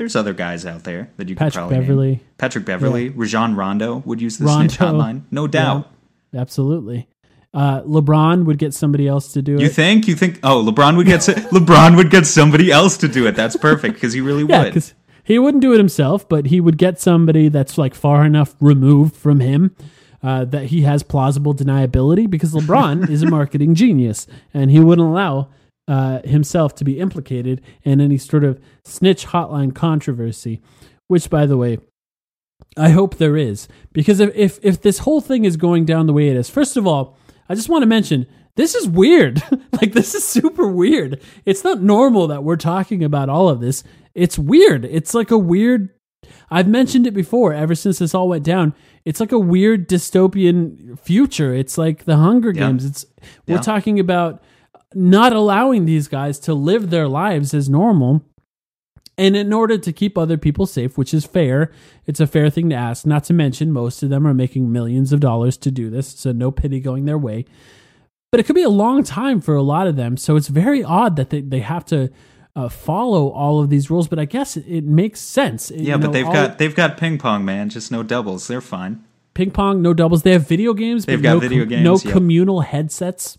there's 0.00 0.16
other 0.16 0.32
guys 0.32 0.64
out 0.64 0.84
there 0.84 1.10
that 1.18 1.28
you 1.28 1.36
could 1.36 1.52
probably 1.52 1.78
Beverley. 1.78 2.10
name. 2.12 2.20
Patrick 2.38 2.64
Beverley, 2.64 3.04
Yeah. 3.08 3.12
Rajon 3.16 3.54
Rondo 3.54 3.98
would 4.06 4.18
use 4.18 4.38
the 4.38 4.46
Rondo. 4.46 4.68
snitch 4.68 4.78
hotline, 4.80 5.22
no 5.30 5.46
doubt. 5.46 5.90
Yeah, 6.32 6.40
absolutely. 6.40 7.06
Uh, 7.52 7.82
LeBron 7.82 8.46
would 8.46 8.56
get 8.58 8.72
somebody 8.72 9.06
else 9.06 9.34
to 9.34 9.42
do 9.42 9.56
it. 9.56 9.60
You 9.60 9.68
think? 9.68 10.08
You 10.08 10.14
think? 10.16 10.38
Oh, 10.42 10.64
LeBron 10.64 10.96
would 10.96 11.06
get 11.06 11.20
LeBron 11.52 11.96
would 11.96 12.08
get 12.10 12.26
somebody 12.26 12.70
else 12.72 12.96
to 12.96 13.08
do 13.08 13.26
it. 13.26 13.36
That's 13.36 13.56
perfect 13.56 13.94
because 13.94 14.14
he 14.14 14.22
really 14.22 14.44
yeah, 14.48 14.62
would. 14.62 14.68
because 14.72 14.94
he 15.22 15.38
wouldn't 15.38 15.60
do 15.60 15.74
it 15.74 15.76
himself, 15.78 16.26
but 16.28 16.46
he 16.46 16.60
would 16.62 16.78
get 16.78 16.98
somebody 16.98 17.48
that's 17.50 17.76
like 17.76 17.94
far 17.94 18.24
enough 18.24 18.54
removed 18.58 19.14
from 19.16 19.40
him 19.40 19.76
uh, 20.22 20.46
that 20.46 20.66
he 20.66 20.80
has 20.82 21.02
plausible 21.02 21.54
deniability. 21.54 22.30
Because 22.30 22.54
LeBron 22.54 23.10
is 23.10 23.22
a 23.22 23.28
marketing 23.38 23.74
genius, 23.74 24.26
and 24.54 24.70
he 24.70 24.80
wouldn't 24.80 25.06
allow 25.06 25.48
uh, 25.88 26.20
himself 26.22 26.74
to 26.76 26.84
be 26.84 26.98
implicated 26.98 27.60
in 27.82 28.00
any 28.00 28.18
sort 28.18 28.44
of 28.44 28.60
snitch 28.84 29.26
hotline 29.26 29.74
controversy. 29.74 30.60
Which, 31.08 31.28
by 31.28 31.46
the 31.46 31.56
way, 31.56 31.78
I 32.76 32.90
hope 32.90 33.16
there 33.16 33.36
is 33.36 33.66
because 33.92 34.20
if, 34.20 34.30
if 34.36 34.58
if 34.62 34.80
this 34.82 34.98
whole 34.98 35.20
thing 35.20 35.44
is 35.44 35.56
going 35.56 35.84
down 35.84 36.06
the 36.06 36.12
way 36.12 36.28
it 36.28 36.36
is, 36.36 36.48
first 36.48 36.76
of 36.76 36.86
all, 36.86 37.16
I 37.48 37.54
just 37.54 37.68
want 37.68 37.82
to 37.82 37.86
mention 37.86 38.26
this 38.56 38.74
is 38.74 38.88
weird. 38.88 39.42
like 39.80 39.92
this 39.92 40.14
is 40.14 40.24
super 40.24 40.68
weird. 40.68 41.20
It's 41.44 41.64
not 41.64 41.82
normal 41.82 42.28
that 42.28 42.44
we're 42.44 42.56
talking 42.56 43.02
about 43.02 43.28
all 43.28 43.48
of 43.48 43.60
this. 43.60 43.82
It's 44.14 44.38
weird. 44.38 44.84
It's 44.84 45.14
like 45.14 45.30
a 45.30 45.38
weird 45.38 45.90
I've 46.50 46.68
mentioned 46.68 47.06
it 47.06 47.14
before 47.14 47.52
ever 47.54 47.74
since 47.74 47.98
this 47.98 48.14
all 48.14 48.28
went 48.28 48.44
down. 48.44 48.74
It's 49.04 49.18
like 49.20 49.32
a 49.32 49.38
weird 49.38 49.88
dystopian 49.88 50.98
future. 51.00 51.54
It's 51.54 51.78
like 51.78 52.04
the 52.04 52.16
Hunger 52.16 52.50
Yeah. 52.52 52.66
Games. 52.68 52.84
It's 52.84 53.06
we're 53.48 53.56
Yeah. 53.56 53.60
talking 53.62 53.98
about 53.98 54.42
not 54.94 55.32
allowing 55.32 55.84
these 55.84 56.08
guys 56.08 56.38
to 56.40 56.54
live 56.54 56.90
their 56.90 57.08
lives 57.08 57.54
as 57.54 57.68
normal. 57.68 58.22
And 59.18 59.36
in 59.36 59.52
order 59.52 59.76
to 59.76 59.92
keep 59.92 60.16
other 60.16 60.38
people 60.38 60.64
safe, 60.64 60.96
which 60.96 61.12
is 61.12 61.26
fair, 61.26 61.70
it's 62.06 62.20
a 62.20 62.26
fair 62.26 62.48
thing 62.48 62.70
to 62.70 62.74
ask. 62.76 63.04
Not 63.04 63.24
to 63.24 63.34
mention, 63.34 63.70
most 63.70 64.02
of 64.02 64.08
them 64.08 64.26
are 64.26 64.32
making 64.32 64.72
millions 64.72 65.12
of 65.12 65.20
dollars 65.20 65.56
to 65.58 65.70
do 65.70 65.90
this, 65.90 66.08
so 66.08 66.32
no 66.32 66.50
pity 66.50 66.80
going 66.80 67.04
their 67.04 67.18
way. 67.18 67.44
But 68.32 68.40
it 68.40 68.44
could 68.46 68.54
be 68.54 68.62
a 68.62 68.70
long 68.70 69.02
time 69.04 69.40
for 69.40 69.54
a 69.54 69.62
lot 69.62 69.86
of 69.86 69.96
them, 69.96 70.16
so 70.16 70.36
it's 70.36 70.48
very 70.48 70.82
odd 70.82 71.16
that 71.16 71.30
they, 71.30 71.40
they 71.42 71.60
have 71.60 71.84
to 71.86 72.10
uh, 72.56 72.68
follow 72.68 73.28
all 73.30 73.60
of 73.60 73.68
these 73.68 73.90
rules. 73.90 74.08
But 74.08 74.18
I 74.18 74.24
guess 74.24 74.56
it, 74.56 74.64
it 74.66 74.84
makes 74.84 75.20
sense. 75.20 75.70
yeah, 75.70 75.96
You 75.96 76.00
but 76.00 76.12
they've 76.12 76.24
got 76.24 76.56
they've 76.58 76.74
got 76.74 76.96
ping 76.96 77.18
pong, 77.18 77.44
man. 77.44 77.68
Just 77.68 77.90
no 77.92 78.02
doubles. 78.02 78.46
They're 78.48 78.60
fine. 78.62 79.04
ping 79.34 79.50
pong, 79.50 79.82
no 79.82 79.92
doubles. 79.92 80.22
They 80.22 80.32
have 80.32 80.48
video 80.48 80.72
games, 80.72 81.04
They've 81.04 81.20
got 81.22 81.34
no, 81.34 81.40
video 81.40 81.66
com- 81.66 81.82
no 81.82 81.98
yep. 81.98 82.12
communal 82.12 82.60
headsets. 82.62 83.36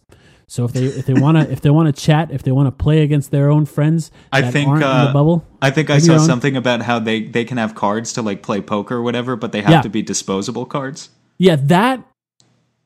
So 0.52 0.66
if 0.66 0.74
they 0.74 0.84
if 0.84 1.06
they 1.06 1.14
want 1.14 1.38
to 1.38 1.50
if 1.50 1.62
they 1.62 1.70
want 1.70 1.96
to 1.96 2.02
chat, 2.02 2.30
if 2.30 2.44
they 2.44 2.52
want 2.52 2.68
to 2.68 2.72
play 2.74 3.04
against 3.04 3.32
their 3.32 3.50
own 3.50 3.66
friends, 3.66 4.12
I 4.34 4.52
think 4.52 4.68
uh, 4.68 5.14
bubble. 5.14 5.46
I 5.62 5.72
think 5.72 5.90
I 5.90 5.98
saw 5.98 6.18
something 6.18 6.58
about 6.58 6.82
how 6.82 7.00
they 7.00 7.24
they 7.24 7.46
can 7.46 7.56
have 7.56 7.74
cards 7.74 8.12
to 8.14 8.22
like 8.22 8.44
play 8.44 8.60
poker 8.60 8.98
or 8.98 9.02
whatever, 9.02 9.38
but 9.38 9.54
they 9.54 9.62
have 9.62 9.72
Yeah. 9.72 9.82
to 9.82 9.88
be 9.88 10.02
disposable 10.02 10.66
cards. 10.66 11.10
Yeah, 11.38 11.56
that 11.56 12.06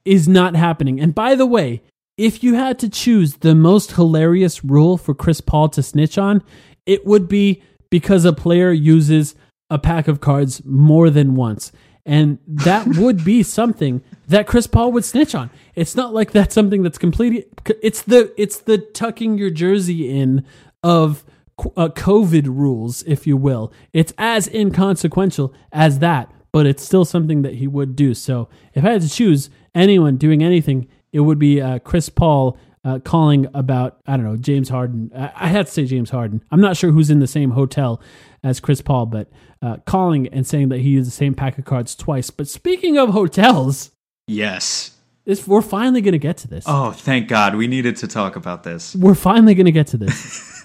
is 0.05 0.27
not 0.27 0.55
happening. 0.55 0.99
And 0.99 1.15
by 1.15 1.33
the 1.33 1.47
way, 1.47 1.81
if 2.19 2.43
you 2.43 2.53
had 2.53 2.77
to 2.79 2.87
choose 2.87 3.37
the 3.37 3.55
most 3.55 3.93
hilarious 3.93 4.63
rule 4.63 4.95
for 4.95 5.15
Chris 5.15 5.41
Paul 5.41 5.69
to 5.69 5.81
snitch 5.81 6.19
on, 6.19 6.43
it 6.85 7.07
would 7.07 7.27
be 7.27 7.63
because 7.89 8.25
a 8.25 8.33
player 8.33 8.71
uses 8.71 9.33
a 9.71 9.79
pack 9.79 10.07
of 10.07 10.21
cards 10.21 10.63
more 10.65 11.09
than 11.09 11.33
once. 11.33 11.71
And 12.05 12.37
that 12.47 12.85
would 12.85 13.25
be 13.25 13.41
something 13.41 14.03
that 14.27 14.45
Chris 14.45 14.67
Paul 14.67 14.91
would 14.91 15.05
snitch 15.05 15.33
on. 15.33 15.49
It's 15.73 15.95
not 15.95 16.13
like 16.13 16.31
that's 16.31 16.53
something 16.53 16.83
that's 16.83 16.99
completely 16.99 17.45
it's 17.81 18.03
the 18.03 18.31
it's 18.39 18.59
the 18.59 18.77
tucking 18.77 19.37
your 19.37 19.49
jersey 19.49 20.09
in 20.09 20.45
of 20.83 21.23
uh, 21.59 21.89
COVID 21.89 22.45
rules, 22.45 23.03
if 23.03 23.25
you 23.25 23.37
will. 23.37 23.71
It's 23.91 24.13
as 24.17 24.47
inconsequential 24.47 25.53
as 25.71 25.99
that, 25.99 26.31
but 26.51 26.67
it's 26.67 26.83
still 26.83 27.05
something 27.05 27.41
that 27.41 27.55
he 27.55 27.67
would 27.67 27.95
do. 27.95 28.13
So 28.13 28.49
if 28.73 28.83
I 28.83 28.91
had 28.91 29.01
to 29.01 29.09
choose 29.09 29.49
anyone 29.73 30.17
doing 30.17 30.43
anything, 30.43 30.87
it 31.11 31.21
would 31.21 31.39
be 31.39 31.61
uh, 31.61 31.79
Chris 31.79 32.09
Paul 32.09 32.57
uh, 32.85 32.99
calling 32.99 33.47
about, 33.55 33.97
I 34.05 34.15
don't 34.15 34.25
know, 34.25 34.37
James 34.37 34.69
Harden. 34.69 35.11
I, 35.15 35.31
I 35.35 35.47
had 35.47 35.65
to 35.65 35.71
say 35.71 35.85
James 35.85 36.11
Harden. 36.11 36.43
I'm 36.51 36.61
not 36.61 36.77
sure 36.77 36.91
who's 36.91 37.09
in 37.09 37.19
the 37.19 37.27
same 37.27 37.51
hotel 37.51 37.99
as 38.43 38.59
Chris 38.59 38.79
Paul, 38.81 39.07
but 39.07 39.27
uh, 39.61 39.77
calling 39.85 40.27
and 40.27 40.45
saying 40.45 40.69
that 40.69 40.81
he 40.81 40.89
used 40.89 41.07
the 41.07 41.11
same 41.11 41.33
pack 41.33 41.57
of 41.57 41.65
cards 41.65 41.95
twice. 41.95 42.29
But 42.29 42.47
speaking 42.47 42.97
of 42.97 43.09
hotels, 43.09 43.91
Yes. 44.27 44.91
this, 45.25 45.47
we're 45.47 45.63
finally 45.63 46.01
going 46.01 46.13
to 46.13 46.19
get 46.19 46.37
to 46.37 46.47
this. 46.47 46.63
Oh, 46.67 46.91
thank 46.91 47.27
God. 47.27 47.55
We 47.55 47.67
needed 47.67 47.97
to 47.97 48.07
talk 48.07 48.35
about 48.35 48.63
this. 48.63 48.95
We're 48.95 49.15
finally 49.15 49.55
going 49.55 49.65
to 49.65 49.71
get 49.71 49.87
to 49.87 49.97
this. 49.97 50.63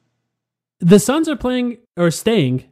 the 0.80 0.98
Suns 0.98 1.28
are 1.28 1.36
playing 1.36 1.78
or 1.96 2.10
staying 2.10 2.64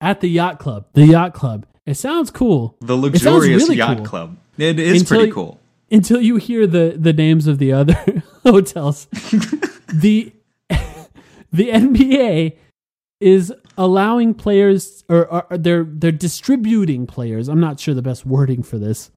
at 0.00 0.20
the 0.20 0.28
yacht 0.28 0.58
club. 0.58 0.86
The 0.94 1.06
yacht 1.06 1.32
club. 1.32 1.66
It 1.86 1.94
sounds 1.94 2.32
cool. 2.32 2.76
The 2.80 2.94
sounds 2.94 3.02
luxurious 3.04 3.62
really 3.62 3.76
yacht 3.76 3.98
cool 3.98 4.06
club. 4.06 4.36
It 4.56 4.80
is 4.80 5.02
Until 5.02 5.18
pretty 5.18 5.32
cool. 5.32 5.60
Until 5.90 6.20
you 6.20 6.36
hear 6.36 6.66
the 6.66 6.94
the 6.98 7.12
names 7.12 7.46
of 7.46 7.58
the 7.58 7.72
other 7.72 8.22
hotels. 8.42 9.06
the 9.92 10.32
the 10.70 11.70
NBA 11.70 12.56
is 13.20 13.52
allowing 13.76 14.34
players 14.34 15.04
or, 15.08 15.26
or 15.26 15.58
they're 15.58 15.84
they're 15.84 16.12
distributing 16.12 17.06
players. 17.06 17.48
I'm 17.48 17.60
not 17.60 17.80
sure 17.80 17.94
the 17.94 18.02
best 18.02 18.26
wording 18.26 18.62
for 18.62 18.78
this. 18.78 19.10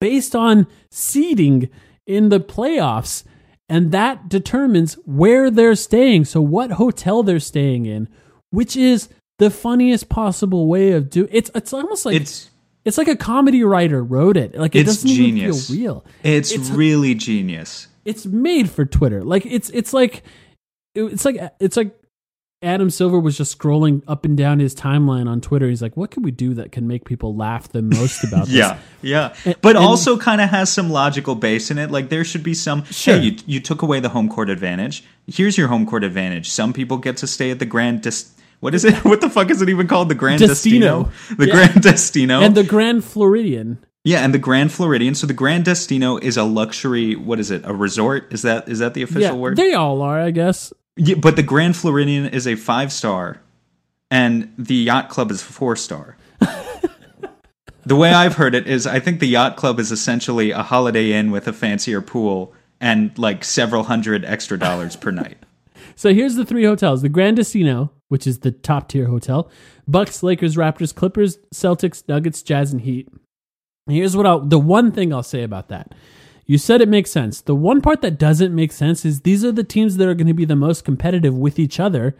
Based 0.00 0.34
on 0.34 0.66
seeding 0.90 1.68
in 2.06 2.28
the 2.28 2.40
playoffs 2.40 3.24
and 3.68 3.92
that 3.92 4.28
determines 4.28 4.94
where 5.06 5.50
they're 5.50 5.74
staying. 5.74 6.26
So 6.26 6.40
what 6.42 6.72
hotel 6.72 7.22
they're 7.22 7.40
staying 7.40 7.86
in, 7.86 8.08
which 8.50 8.76
is 8.76 9.08
the 9.38 9.50
funniest 9.50 10.08
possible 10.08 10.66
way 10.66 10.92
of 10.92 11.10
do 11.10 11.26
it's 11.32 11.50
it's 11.54 11.72
almost 11.72 12.04
like 12.04 12.16
It's 12.16 12.50
it's 12.84 12.98
like 12.98 13.08
a 13.08 13.16
comedy 13.16 13.62
writer 13.64 14.02
wrote 14.02 14.36
it. 14.36 14.54
Like 14.56 14.74
it 14.74 14.80
It's 14.80 14.88
doesn't 15.02 15.08
genius. 15.10 15.70
even 15.70 15.76
feel 15.80 15.94
real. 15.94 16.04
it's, 16.22 16.52
It's- 16.52 16.70
really 16.70 17.14
genius. 17.14 17.88
It's 18.04 18.26
made 18.26 18.68
for 18.70 18.84
Twitter. 18.84 19.22
Like 19.22 19.46
it's 19.46 19.70
it's 19.70 19.92
like 19.92 20.24
it's 20.94 21.24
like 21.24 21.36
it's 21.60 21.76
like 21.76 21.96
Adam 22.60 22.90
Silver 22.90 23.18
was 23.18 23.36
just 23.36 23.56
scrolling 23.58 24.02
up 24.06 24.24
and 24.24 24.36
down 24.36 24.60
his 24.60 24.74
timeline 24.74 25.28
on 25.28 25.40
Twitter. 25.40 25.68
He's 25.68 25.82
like, 25.82 25.96
"What 25.96 26.10
can 26.12 26.22
we 26.24 26.30
do 26.32 26.54
that 26.54 26.70
can 26.72 26.86
make 26.86 27.04
people 27.04 27.34
laugh 27.36 27.68
the 27.70 27.82
most 27.82 28.22
about 28.24 28.46
this?" 28.46 28.54
Yeah, 28.56 28.78
yeah, 29.02 29.34
And- 29.44 29.56
but 29.62 29.76
and- 29.76 29.84
also 29.84 30.16
kind 30.16 30.40
of 30.40 30.48
has 30.50 30.72
some 30.72 30.90
logical 30.90 31.34
base 31.36 31.70
in 31.70 31.78
it. 31.78 31.90
Like 31.92 32.08
there 32.08 32.24
should 32.24 32.42
be 32.42 32.54
some. 32.54 32.84
Sure. 32.84 33.14
Hey, 33.18 33.22
you, 33.24 33.36
you 33.46 33.60
took 33.60 33.82
away 33.82 34.00
the 34.00 34.08
home 34.08 34.28
court 34.28 34.50
advantage. 34.50 35.04
Here's 35.28 35.56
your 35.56 35.68
home 35.68 35.86
court 35.86 36.02
advantage. 36.04 36.50
Some 36.50 36.72
people 36.72 36.98
get 36.98 37.16
to 37.18 37.26
stay 37.28 37.50
at 37.52 37.58
the 37.60 37.66
Grand. 37.66 38.02
Des- 38.02 38.30
what 38.62 38.76
is 38.76 38.84
it? 38.84 38.94
What 39.04 39.20
the 39.20 39.28
fuck 39.28 39.50
is 39.50 39.60
it 39.60 39.68
even 39.68 39.88
called? 39.88 40.08
The 40.08 40.14
Grand 40.14 40.40
Destino. 40.40 41.04
Destino. 41.04 41.36
The 41.36 41.46
Yeah. 41.48 41.52
Grand 41.52 41.82
Destino. 41.82 42.40
And 42.42 42.54
the 42.54 42.62
Grand 42.62 43.04
Floridian. 43.04 43.78
yeah, 44.04 44.24
and 44.24 44.32
the 44.32 44.38
Grand 44.38 44.70
Floridian. 44.70 45.16
So 45.16 45.26
the 45.26 45.34
Grand 45.34 45.64
Destino 45.64 46.16
is 46.16 46.36
a 46.36 46.44
luxury. 46.44 47.16
What 47.16 47.40
is 47.40 47.50
it? 47.50 47.62
A 47.64 47.74
resort? 47.74 48.32
Is 48.32 48.42
that 48.42 48.68
is 48.68 48.78
that 48.78 48.94
the 48.94 49.02
official 49.02 49.20
yeah, 49.22 49.32
word? 49.32 49.56
they 49.56 49.74
all 49.74 50.00
are, 50.00 50.20
I 50.20 50.30
guess. 50.30 50.72
Yeah, 50.96 51.16
but 51.16 51.34
the 51.34 51.42
Grand 51.42 51.76
Floridian 51.76 52.26
is 52.26 52.46
a 52.46 52.54
five 52.54 52.92
star 52.92 53.40
and 54.12 54.52
the 54.56 54.76
yacht 54.76 55.08
club 55.08 55.32
is 55.32 55.42
four 55.42 55.74
star. 55.74 56.16
the 57.84 57.96
way 57.96 58.12
I've 58.12 58.36
heard 58.36 58.54
it 58.54 58.68
is, 58.68 58.86
I 58.86 59.00
think 59.00 59.18
the 59.18 59.26
yacht 59.26 59.56
club 59.56 59.80
is 59.80 59.90
essentially 59.90 60.52
a 60.52 60.62
Holiday 60.62 61.12
Inn 61.12 61.32
with 61.32 61.48
a 61.48 61.52
fancier 61.52 62.00
pool 62.00 62.52
and 62.80 63.16
like 63.18 63.42
several 63.42 63.82
hundred 63.84 64.24
extra 64.24 64.56
dollars 64.56 64.94
per 64.94 65.10
night. 65.10 65.38
So 65.94 66.12
here's 66.14 66.34
the 66.34 66.44
three 66.44 66.64
hotels: 66.64 67.02
the 67.02 67.08
Grand 67.08 67.36
Casino, 67.36 67.92
which 68.08 68.26
is 68.26 68.40
the 68.40 68.50
top 68.50 68.88
tier 68.88 69.06
hotel, 69.06 69.50
Bucks, 69.86 70.22
Lakers, 70.22 70.56
Raptors, 70.56 70.94
Clippers, 70.94 71.38
Celtics, 71.54 72.06
Nuggets, 72.08 72.42
Jazz, 72.42 72.72
and 72.72 72.82
Heat. 72.82 73.08
Here's 73.88 74.16
what 74.16 74.26
I'll 74.26 74.40
the 74.40 74.58
one 74.58 74.92
thing 74.92 75.12
I'll 75.12 75.22
say 75.22 75.42
about 75.42 75.68
that. 75.68 75.94
You 76.46 76.58
said 76.58 76.80
it 76.80 76.88
makes 76.88 77.10
sense. 77.10 77.40
The 77.40 77.54
one 77.54 77.80
part 77.80 78.02
that 78.02 78.18
doesn't 78.18 78.54
make 78.54 78.72
sense 78.72 79.04
is 79.04 79.20
these 79.20 79.44
are 79.44 79.52
the 79.52 79.64
teams 79.64 79.96
that 79.96 80.08
are 80.08 80.14
going 80.14 80.26
to 80.26 80.34
be 80.34 80.44
the 80.44 80.56
most 80.56 80.84
competitive 80.84 81.36
with 81.36 81.58
each 81.58 81.78
other. 81.78 82.16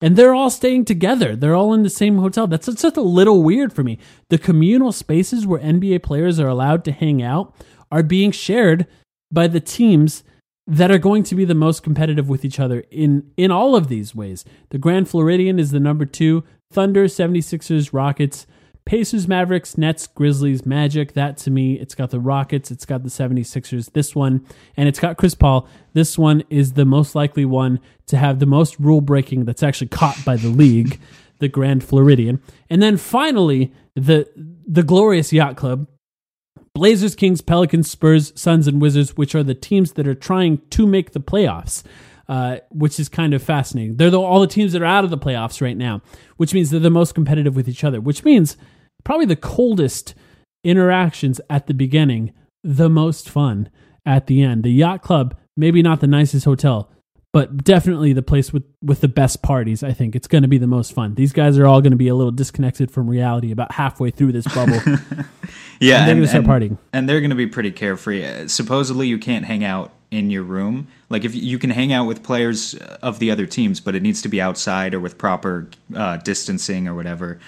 And 0.00 0.16
they're 0.16 0.34
all 0.34 0.50
staying 0.50 0.84
together. 0.84 1.36
They're 1.36 1.54
all 1.54 1.72
in 1.72 1.84
the 1.84 1.90
same 1.90 2.18
hotel. 2.18 2.48
That's 2.48 2.66
just 2.66 2.96
a 2.96 3.02
little 3.02 3.44
weird 3.44 3.72
for 3.72 3.84
me. 3.84 3.98
The 4.30 4.38
communal 4.38 4.90
spaces 4.90 5.46
where 5.46 5.60
NBA 5.60 6.02
players 6.02 6.40
are 6.40 6.48
allowed 6.48 6.84
to 6.86 6.92
hang 6.92 7.22
out 7.22 7.54
are 7.92 8.02
being 8.02 8.32
shared 8.32 8.88
by 9.30 9.46
the 9.46 9.60
teams 9.60 10.24
that 10.66 10.90
are 10.90 10.98
going 10.98 11.22
to 11.24 11.34
be 11.34 11.44
the 11.44 11.54
most 11.54 11.82
competitive 11.82 12.28
with 12.28 12.44
each 12.44 12.60
other 12.60 12.84
in 12.90 13.30
in 13.36 13.50
all 13.50 13.74
of 13.74 13.88
these 13.88 14.14
ways. 14.14 14.44
The 14.70 14.78
Grand 14.78 15.08
Floridian 15.08 15.58
is 15.58 15.70
the 15.70 15.80
number 15.80 16.04
2, 16.04 16.44
Thunder, 16.70 17.06
76ers, 17.06 17.92
Rockets, 17.92 18.46
Pacers, 18.84 19.28
Mavericks, 19.28 19.78
Nets, 19.78 20.06
Grizzlies, 20.06 20.66
Magic. 20.66 21.14
That 21.14 21.36
to 21.38 21.50
me, 21.50 21.74
it's 21.74 21.94
got 21.94 22.10
the 22.10 22.20
Rockets, 22.20 22.70
it's 22.70 22.84
got 22.84 23.02
the 23.02 23.08
76ers. 23.08 23.92
This 23.92 24.14
one, 24.14 24.46
and 24.76 24.88
it's 24.88 24.98
got 25.00 25.16
Chris 25.16 25.34
Paul. 25.34 25.68
This 25.94 26.18
one 26.18 26.42
is 26.50 26.72
the 26.72 26.84
most 26.84 27.14
likely 27.14 27.44
one 27.44 27.80
to 28.06 28.16
have 28.16 28.38
the 28.38 28.46
most 28.46 28.78
rule 28.78 29.00
breaking 29.00 29.44
that's 29.44 29.62
actually 29.62 29.88
caught 29.88 30.24
by 30.24 30.36
the 30.36 30.48
league, 30.48 31.00
the 31.38 31.48
Grand 31.48 31.84
Floridian. 31.84 32.40
And 32.70 32.82
then 32.82 32.96
finally, 32.96 33.72
the 33.94 34.28
the 34.66 34.82
glorious 34.82 35.32
Yacht 35.32 35.56
Club, 35.56 35.86
Blazers, 36.74 37.14
Kings, 37.14 37.40
Pelicans, 37.40 37.90
Spurs, 37.90 38.32
Suns, 38.34 38.66
and 38.66 38.80
Wizards, 38.80 39.16
which 39.16 39.34
are 39.34 39.42
the 39.42 39.54
teams 39.54 39.92
that 39.92 40.08
are 40.08 40.14
trying 40.14 40.58
to 40.70 40.86
make 40.86 41.12
the 41.12 41.20
playoffs, 41.20 41.82
uh, 42.28 42.58
which 42.70 42.98
is 42.98 43.08
kind 43.08 43.34
of 43.34 43.42
fascinating. 43.42 43.96
They're 43.96 44.10
the, 44.10 44.20
all 44.20 44.40
the 44.40 44.46
teams 44.46 44.72
that 44.72 44.82
are 44.82 44.86
out 44.86 45.04
of 45.04 45.10
the 45.10 45.18
playoffs 45.18 45.60
right 45.60 45.76
now, 45.76 46.00
which 46.38 46.54
means 46.54 46.70
they're 46.70 46.80
the 46.80 46.90
most 46.90 47.14
competitive 47.14 47.54
with 47.54 47.68
each 47.68 47.84
other, 47.84 48.00
which 48.00 48.24
means 48.24 48.56
probably 49.04 49.26
the 49.26 49.36
coldest 49.36 50.14
interactions 50.64 51.40
at 51.50 51.66
the 51.66 51.74
beginning, 51.74 52.32
the 52.64 52.88
most 52.88 53.28
fun 53.28 53.68
at 54.06 54.26
the 54.26 54.42
end. 54.42 54.62
The 54.62 54.70
Yacht 54.70 55.02
Club, 55.02 55.36
maybe 55.56 55.82
not 55.82 56.00
the 56.00 56.06
nicest 56.06 56.46
hotel, 56.46 56.90
but 57.32 57.64
definitely 57.64 58.12
the 58.12 58.22
place 58.22 58.52
with, 58.52 58.64
with 58.82 59.00
the 59.00 59.08
best 59.08 59.42
parties. 59.42 59.82
I 59.82 59.92
think 59.92 60.14
it's 60.14 60.28
going 60.28 60.42
to 60.42 60.48
be 60.48 60.58
the 60.58 60.66
most 60.66 60.92
fun. 60.92 61.14
These 61.14 61.32
guys 61.32 61.58
are 61.58 61.66
all 61.66 61.80
going 61.80 61.92
to 61.92 61.96
be 61.96 62.08
a 62.08 62.14
little 62.14 62.30
disconnected 62.30 62.90
from 62.90 63.08
reality 63.08 63.50
about 63.52 63.72
halfway 63.72 64.10
through 64.10 64.32
this 64.32 64.46
bubble. 64.54 64.78
Yeah, 65.80 65.98
And 65.98 66.08
they're 66.08 66.14
gonna 66.14 66.28
start 66.28 66.44
partying. 66.44 66.78
and 66.92 67.08
they're 67.08 67.18
going 67.20 67.30
to 67.30 67.36
be 67.36 67.48
pretty 67.48 67.72
carefree. 67.72 68.24
Uh, 68.24 68.46
Supposedly, 68.46 69.08
you 69.08 69.18
can't 69.18 69.44
hang 69.44 69.64
out 69.64 69.90
in 70.12 70.30
your 70.30 70.44
room. 70.44 70.86
Like, 71.08 71.24
if 71.24 71.34
you 71.34 71.58
can 71.58 71.70
hang 71.70 71.92
out 71.92 72.06
with 72.06 72.22
players 72.22 72.74
of 73.02 73.18
the 73.18 73.32
other 73.32 73.46
teams, 73.46 73.80
but 73.80 73.96
it 73.96 74.02
needs 74.02 74.22
to 74.22 74.28
be 74.28 74.40
outside 74.40 74.94
or 74.94 75.00
with 75.00 75.18
proper 75.18 75.68
uh, 75.96 76.18
distancing 76.18 76.86
or 76.86 76.94
whatever. 76.94 77.40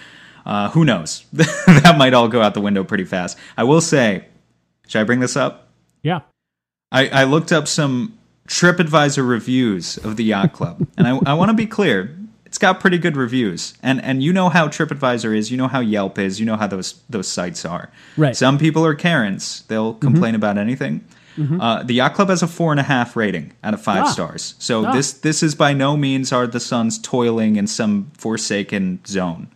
Uh, 0.45 0.69
who 0.71 0.85
knows? 0.85 1.25
that 1.33 1.95
might 1.97 2.13
all 2.13 2.27
go 2.27 2.43
out 2.43 2.55
the 2.55 2.61
window 2.61 2.83
pretty 2.83 3.05
fast. 3.05 3.39
I 3.57 3.63
will 3.63 3.81
say, 3.81 4.25
should 4.89 5.01
I 5.01 5.05
bring 5.05 5.21
this 5.21 5.37
up? 5.37 5.69
yeah. 6.03 6.21
I, 6.91 7.09
I 7.09 7.25
looked 7.25 7.53
up 7.53 7.69
some 7.69 8.19
TripAdvisor 8.49 9.27
reviews 9.27 9.97
of 9.99 10.17
the 10.17 10.25
yacht 10.25 10.53
club, 10.53 10.87
and 10.99 11.07
I, 11.07 11.19
I 11.27 11.35
want 11.35 11.51
to 11.51 11.55
be 11.55 11.67
clear. 11.67 12.17
It's 12.45 12.59
got 12.59 12.79
pretty 12.79 12.99
good 12.99 13.17
reviews, 13.17 13.75
and 13.83 14.01
and 14.03 14.23
you 14.23 14.33
know 14.33 14.49
how 14.49 14.69
TripAdvisor 14.69 15.37
is, 15.37 15.51
you 15.51 15.57
know 15.57 15.67
how 15.67 15.81
Yelp 15.81 16.19
is, 16.19 16.39
you 16.39 16.47
know 16.47 16.57
how 16.57 16.67
those 16.69 17.03
those 17.11 17.27
sites 17.27 17.65
are. 17.65 17.91
Right. 18.17 18.37
Some 18.37 18.59
people 18.59 18.85
are 18.87 18.95
Karens; 18.95 19.65
they'll 19.69 19.95
complain 19.95 20.35
about 20.35 20.57
anything. 20.59 21.05
Uh, 21.37 21.83
the 21.83 21.95
yacht 21.95 22.15
club 22.15 22.29
has 22.29 22.45
a 22.45 22.47
four 22.47 22.71
and 22.71 22.79
a 22.79 22.85
half 22.85 23.17
rating 23.17 23.53
out 23.65 23.75
of 23.75 23.83
five 23.83 24.05
Ah. 24.05 24.09
stars. 24.09 24.55
So 24.61 24.87
Ah. 24.87 24.93
this 24.93 25.13
this 25.13 25.43
is 25.43 25.57
by 25.57 25.73
no 25.73 25.97
means 25.97 26.31
are 26.33 26.47
the 26.47 26.61
Suns 26.61 26.97
toiling 26.97 27.57
in 27.57 27.67
some 27.67 28.13
forsaken 28.17 29.01
zone. 29.05 29.49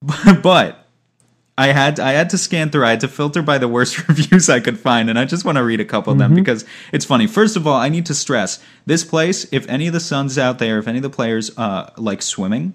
but 0.42 0.86
I 1.60 1.72
had 1.72 2.00
I 2.00 2.12
had 2.12 2.30
to 2.30 2.38
scan 2.38 2.70
through. 2.70 2.84
I 2.86 2.90
had 2.90 3.00
to 3.00 3.08
filter 3.08 3.42
by 3.42 3.58
the 3.58 3.68
worst 3.68 3.92
reviews 4.08 4.48
I 4.48 4.60
could 4.60 4.78
find, 4.78 5.10
and 5.10 5.18
I 5.18 5.24
just 5.26 5.44
want 5.44 5.58
to 5.58 5.64
read 5.64 5.80
a 5.80 5.84
couple 5.84 6.12
of 6.12 6.18
them 6.18 6.34
because 6.34 6.64
it's 6.92 7.04
funny. 7.04 7.26
First 7.26 7.56
of 7.56 7.66
all, 7.66 7.76
I 7.76 7.88
need 7.88 8.06
to 8.06 8.14
stress 8.14 8.62
this 8.86 9.04
place. 9.04 9.46
If 9.52 9.68
any 9.68 9.86
of 9.86 9.92
the 9.92 10.00
Suns 10.00 10.38
out 10.38 10.58
there, 10.58 10.78
if 10.78 10.88
any 10.88 10.98
of 10.98 11.02
the 11.02 11.10
players 11.10 11.50
uh, 11.58 11.90
like 11.96 12.22
swimming, 12.22 12.74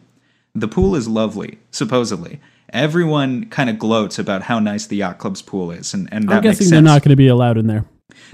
the 0.53 0.67
pool 0.67 0.95
is 0.95 1.07
lovely. 1.07 1.57
Supposedly, 1.71 2.39
everyone 2.69 3.45
kind 3.49 3.69
of 3.69 3.79
gloats 3.79 4.19
about 4.19 4.43
how 4.43 4.59
nice 4.59 4.86
the 4.86 4.97
yacht 4.97 5.17
club's 5.17 5.41
pool 5.41 5.71
is, 5.71 5.93
and 5.93 6.07
and 6.11 6.29
that 6.29 6.38
I'm 6.38 6.43
guessing 6.43 6.69
they're 6.69 6.81
not 6.81 7.01
going 7.01 7.09
to 7.09 7.15
be 7.15 7.27
allowed 7.27 7.57
in 7.57 7.67
there. 7.67 7.86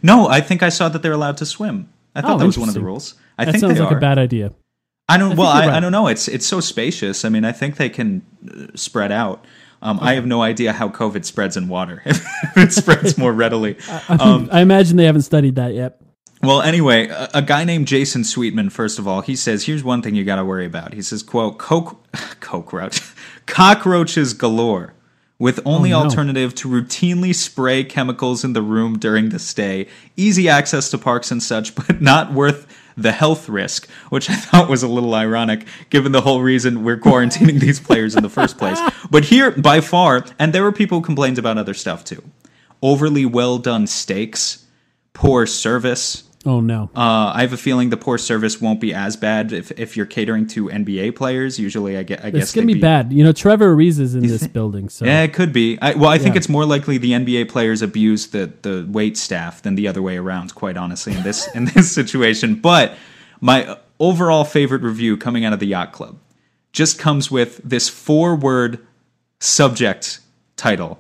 no, 0.04 0.28
I 0.28 0.42
think 0.42 0.62
I 0.64 0.70
saw 0.70 0.90
that 0.90 1.02
they're 1.02 1.14
allowed 1.14 1.38
to 1.38 1.46
swim. 1.46 1.90
I 2.14 2.22
thought 2.22 2.36
Oh, 2.36 2.38
that 2.40 2.46
was 2.46 2.58
one 2.58 2.68
of 2.68 2.76
the 2.76 2.82
rules. 2.82 3.16
I 3.38 3.46
That 3.46 3.52
think 3.54 3.62
sounds 3.62 3.80
like 3.80 3.92
are. 3.92 3.98
a 3.98 4.02
bad 4.02 4.18
idea. 4.18 4.52
I 5.08 5.18
don't. 5.18 5.36
well, 5.36 5.48
I, 5.48 5.68
right. 5.68 5.76
I 5.76 5.80
don't 5.80 5.92
know. 5.92 6.08
It's 6.08 6.28
it's 6.28 6.46
so 6.46 6.60
spacious. 6.60 7.24
I 7.26 7.30
mean, 7.30 7.46
I 7.46 7.52
think 7.52 7.78
they 7.78 7.90
can 7.90 8.22
uh, 8.50 8.68
spread 8.76 9.12
out. 9.12 9.46
Um, 9.82 10.00
I 10.02 10.14
have 10.14 10.26
no 10.26 10.42
idea 10.42 10.74
how 10.74 10.90
COVID 10.90 11.26
spreads 11.26 11.58
in 11.58 11.68
water. 11.68 12.02
if 12.06 12.58
it 12.58 12.72
spreads 12.72 13.18
more 13.18 13.34
readily. 13.34 13.78
Um, 14.10 14.50
I 14.52 14.62
imagine 14.62 14.98
they 14.98 15.06
haven't 15.06 15.22
studied 15.22 15.56
that 15.56 15.74
yet. 15.74 16.02
well, 16.44 16.62
anyway, 16.62 17.08
a, 17.08 17.30
a 17.36 17.42
guy 17.42 17.64
named 17.64 17.88
Jason 17.88 18.24
Sweetman. 18.24 18.70
First 18.70 19.00
of 19.00 19.08
all, 19.08 19.22
he 19.22 19.36
says, 19.36 19.66
"Here's 19.66 19.84
one 19.84 20.02
thing 20.02 20.16
you 20.16 20.24
got 20.24 20.36
to 20.36 20.46
worry 20.46 20.66
about." 20.66 20.94
He 20.94 21.02
says, 21.02 21.24
"Quote: 21.24 21.58
Coke, 21.58 22.06
cockroach, 22.40 23.02
cockroaches 23.46 24.34
galore." 24.34 24.94
With 25.42 25.60
only 25.66 25.92
Oh, 25.92 25.98
no. 25.98 26.06
alternative 26.06 26.54
to 26.54 26.70
routinely 26.70 27.34
spray 27.34 27.84
chemicals 27.84 28.44
in 28.44 28.54
the 28.54 28.62
room 28.62 29.00
during 29.00 29.30
the 29.30 29.40
stay, 29.40 29.88
easy 30.16 30.48
access 30.48 30.92
to 30.92 31.00
parks 31.00 31.32
and 31.32 31.42
such, 31.42 31.74
but 31.82 32.00
not 32.00 32.32
worth 32.32 32.68
the 32.96 33.12
health 33.12 33.50
risk, 33.50 33.90
which 34.10 34.30
I 34.30 34.36
thought 34.36 34.70
was 34.70 34.84
a 34.84 34.88
little 34.88 35.16
ironic 35.16 35.66
given 35.90 36.12
the 36.12 36.22
whole 36.22 36.44
reason 36.44 36.84
we're 36.84 37.00
quarantining 37.00 37.60
these 37.60 37.80
players 37.80 38.16
in 38.16 38.22
the 38.22 38.30
first 38.30 38.60
place. 38.60 38.80
But 39.10 39.26
here, 39.26 39.50
by 39.50 39.82
far, 39.82 40.24
and 40.38 40.54
there 40.54 40.62
were 40.62 40.72
people 40.72 41.00
who 41.00 41.04
complained 41.06 41.40
about 41.40 41.58
other 41.58 41.74
stuff 41.74 42.04
too 42.06 42.24
overly 42.84 43.26
well 43.26 43.58
done 43.58 43.88
steaks, 43.88 44.66
poor 45.14 45.48
service. 45.48 46.24
Oh 46.44 46.60
no. 46.60 46.90
Uh, 46.96 47.32
I 47.36 47.42
have 47.42 47.54
a 47.54 47.58
feeling 47.58 47.92
the 47.92 47.98
poor 47.98 48.18
service 48.18 48.60
won't 48.60 48.82
be 48.82 48.96
as 48.96 49.16
bad 49.16 49.54
if, 49.54 49.72
if 49.80 49.96
you're 49.96 50.08
catering 50.08 50.48
to 50.48 50.70
NBA 50.70 51.16
players. 51.16 51.60
Usually, 51.60 51.98
I, 51.98 52.04
get, 52.04 52.26
I 52.26 52.32
guess 52.32 52.44
it's 52.44 52.52
gonna 52.54 52.66
they'd 52.66 52.74
be 52.74 52.80
bad. 52.82 53.14
You 53.14 53.24
know, 53.24 53.32
Trevor 53.32 53.76
Ariza 53.76 54.00
is 54.00 54.16
in 54.16 54.26
this 54.26 54.48
building, 54.48 54.90
so 54.90 55.06
yeah, 55.06 55.22
it 55.22 55.34
could 55.34 55.54
be. 55.54 55.78
I, 55.82 55.94
well, 55.94 56.10
I 56.10 56.18
think 56.18 56.34
Yeah. 56.34 56.40
it's 56.40 56.50
more 56.50 56.66
likely 56.66 56.98
the 56.98 57.12
NBA 57.12 57.50
players 57.50 57.84
abuse 57.84 58.28
the 58.28 58.52
the 58.64 58.88
wait 58.90 59.18
staff 59.18 59.62
than 59.62 59.76
the 59.76 59.88
other 59.88 60.02
way 60.02 60.18
around. 60.18 60.56
Quite 60.56 60.78
honestly, 60.78 61.14
in 61.16 61.22
this 61.22 61.48
in 61.54 61.66
this 61.66 61.92
situation. 62.00 62.56
But 62.56 62.96
my 63.40 63.78
overall 64.00 64.44
favorite 64.44 64.82
review 64.82 65.18
coming 65.18 65.46
out 65.46 65.54
of 65.54 65.60
the 65.60 65.68
yacht 65.68 65.92
club 65.92 66.18
just 66.74 66.98
comes 66.98 67.30
with 67.30 67.58
this 67.64 67.88
four 67.88 68.36
word 68.36 68.80
subject 69.40 70.22
title: 70.58 71.00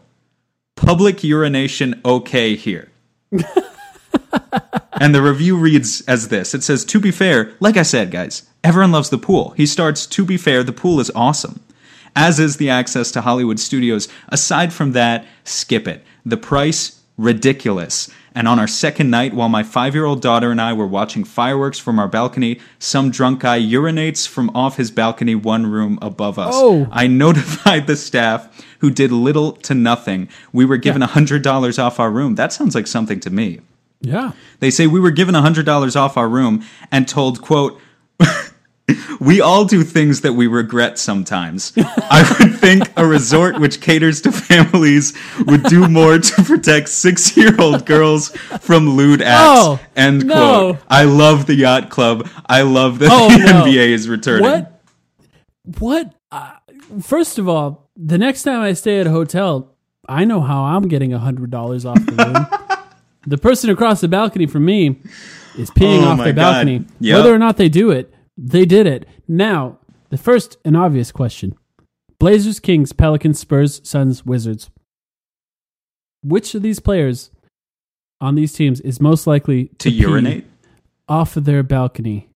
"Public 0.76 1.24
urination 1.24 2.00
okay 2.06 2.56
here." 2.56 2.92
And 5.02 5.16
the 5.16 5.22
review 5.24 5.58
reads 5.58 6.02
as 6.02 6.28
this 6.28 6.54
It 6.54 6.62
says, 6.62 6.86
To 6.86 7.00
be 7.00 7.10
fair, 7.10 7.54
like 7.60 7.76
I 7.76 7.82
said, 7.82 8.12
guys, 8.12 8.44
everyone 8.64 8.92
loves 8.92 9.10
the 9.10 9.18
pool. 9.18 9.52
He 9.58 9.66
starts, 9.66 10.06
To 10.06 10.24
be 10.24 10.38
fair, 10.38 10.64
the 10.64 10.72
pool 10.72 11.00
is 11.00 11.12
awesome. 11.16 11.60
As 12.16 12.40
is 12.40 12.58
the 12.58 12.70
access 12.70 13.10
to 13.12 13.22
Hollywood 13.22 13.60
studios. 13.60 14.08
Aside 14.30 14.72
from 14.72 14.92
that, 14.92 15.26
skip 15.44 15.88
it. 15.88 16.04
The 16.24 16.38
price, 16.38 17.02
ridiculous. 17.18 18.12
And 18.36 18.48
on 18.48 18.60
our 18.60 18.68
second 18.68 19.10
night, 19.10 19.34
while 19.34 19.50
my 19.50 19.64
five 19.64 19.96
year 19.96 20.06
old 20.06 20.22
daughter 20.22 20.52
and 20.52 20.62
I 20.62 20.74
were 20.74 20.86
watching 20.86 21.24
fireworks 21.24 21.80
from 21.80 21.98
our 21.98 22.08
balcony, 22.08 22.60
some 22.78 23.10
drunk 23.10 23.40
guy 23.40 23.60
urinates 23.60 24.28
from 24.28 24.52
off 24.56 24.78
his 24.78 24.92
balcony 24.92 25.34
one 25.34 25.66
room 25.66 25.98
above 26.02 26.38
us. 26.38 26.54
Oh. 26.56 26.88
I 26.92 27.08
notified 27.08 27.88
the 27.88 27.96
staff 27.96 28.64
who 28.80 28.92
did 28.92 29.12
little 29.12 29.54
to 29.54 29.74
nothing. 29.74 30.30
We 30.54 30.66
were 30.66 30.78
given 30.78 31.02
a 31.02 31.08
$100 31.08 31.80
off 31.84 32.00
our 32.00 32.12
room. 32.12 32.36
That 32.36 32.54
sounds 32.54 32.76
like 32.76 32.88
something 32.88 33.20
to 33.22 33.30
me. 33.30 33.62
Yeah. 34.02 34.32
They 34.60 34.70
say 34.72 34.88
we 34.88 34.99
were 34.99 35.12
given 35.12 35.36
$100 35.36 35.95
off 35.95 36.18
our 36.18 36.28
room 36.28 36.66
and 36.91 37.08
told, 37.08 37.41
quote, 37.41 37.80
we 39.20 39.39
all 39.39 39.64
do 39.66 39.84
things 39.84 40.22
that 40.22 40.34
we 40.34 40.47
regret 40.47 40.97
sometimes. 40.99 41.72
I 41.78 42.36
would 42.39 42.56
think 42.60 42.91
a 42.97 43.06
resort 43.06 43.60
which 43.60 43.80
caters 43.80 44.22
to 44.22 44.32
families 44.32 45.14
would 45.45 45.64
do 45.64 45.88
more 45.88 46.18
to 46.18 46.43
protect 46.43 46.89
six 46.89 47.38
year 47.38 47.56
old 47.60 47.86
girls 47.86 48.30
from 48.60 48.89
lewd 48.97 49.22
acts. 49.22 49.39
Oh, 49.62 49.80
End 49.95 50.26
no. 50.26 50.34
quote. 50.74 50.78
I 50.89 51.04
love 51.04 51.45
the 51.45 51.56
yacht 51.56 51.89
club. 51.89 52.28
I 52.47 52.64
love 52.64 52.99
that 52.99 53.10
Oh, 53.12 53.30
the 53.30 53.38
no. 53.45 53.64
NBA 53.66 53.89
is 53.89 54.10
returning. 54.10 54.43
What? 54.43 54.82
What? 55.80 56.14
Uh, 56.32 56.54
first 57.02 57.38
of 57.38 57.47
all, 57.47 57.89
the 57.95 58.18
next 58.18 58.43
time 58.43 58.62
I 58.62 58.74
stay 58.74 58.99
at 58.99 59.08
a 59.08 59.12
hotel, 59.12 59.76
I 60.10 60.26
know 60.26 60.41
how 60.41 60.64
I'm 60.64 60.88
getting 60.88 61.14
a 61.14 61.20
hundred 61.20 61.52
dollars 61.52 61.86
off 61.86 62.04
the 62.06 62.12
room. 62.14 62.47
the 63.26 63.38
person 63.38 63.70
across 63.70 64.02
the 64.02 64.08
balcony 64.08 64.46
from 64.48 64.66
me 64.66 65.00
is 65.58 65.70
peeing 65.72 66.02
Oh 66.04 66.10
off 66.10 66.18
my 66.18 66.24
their 66.26 66.34
God. 66.34 66.52
balcony. 66.54 66.86
Yep. 67.00 67.18
Whether 67.18 67.34
or 67.34 67.40
not 67.40 67.58
they 67.58 67.70
do 67.70 67.92
it, 67.92 68.14
they 68.38 68.66
did 68.66 68.88
it. 68.88 69.08
Now, 69.28 69.78
The 70.10 70.18
first 70.18 70.58
and 70.66 70.76
obvious 70.76 71.12
question 71.12 71.56
Blazers, 72.20 72.60
Kings, 72.60 72.92
Pelicans, 72.94 73.40
Spurs, 73.40 73.80
Suns, 73.84 74.26
Wizards. 74.26 74.70
Which 76.24 76.54
of 76.56 76.62
these 76.62 76.80
players 76.80 77.32
on 78.20 78.36
these 78.36 78.54
teams 78.54 78.80
is 78.82 79.00
most 79.02 79.26
likely 79.26 79.70
To 79.80 79.90
pee 79.90 79.96
urinate? 79.96 80.46
off 81.08 81.36
of 81.36 81.46
their 81.46 81.64
balcony? 81.64 82.30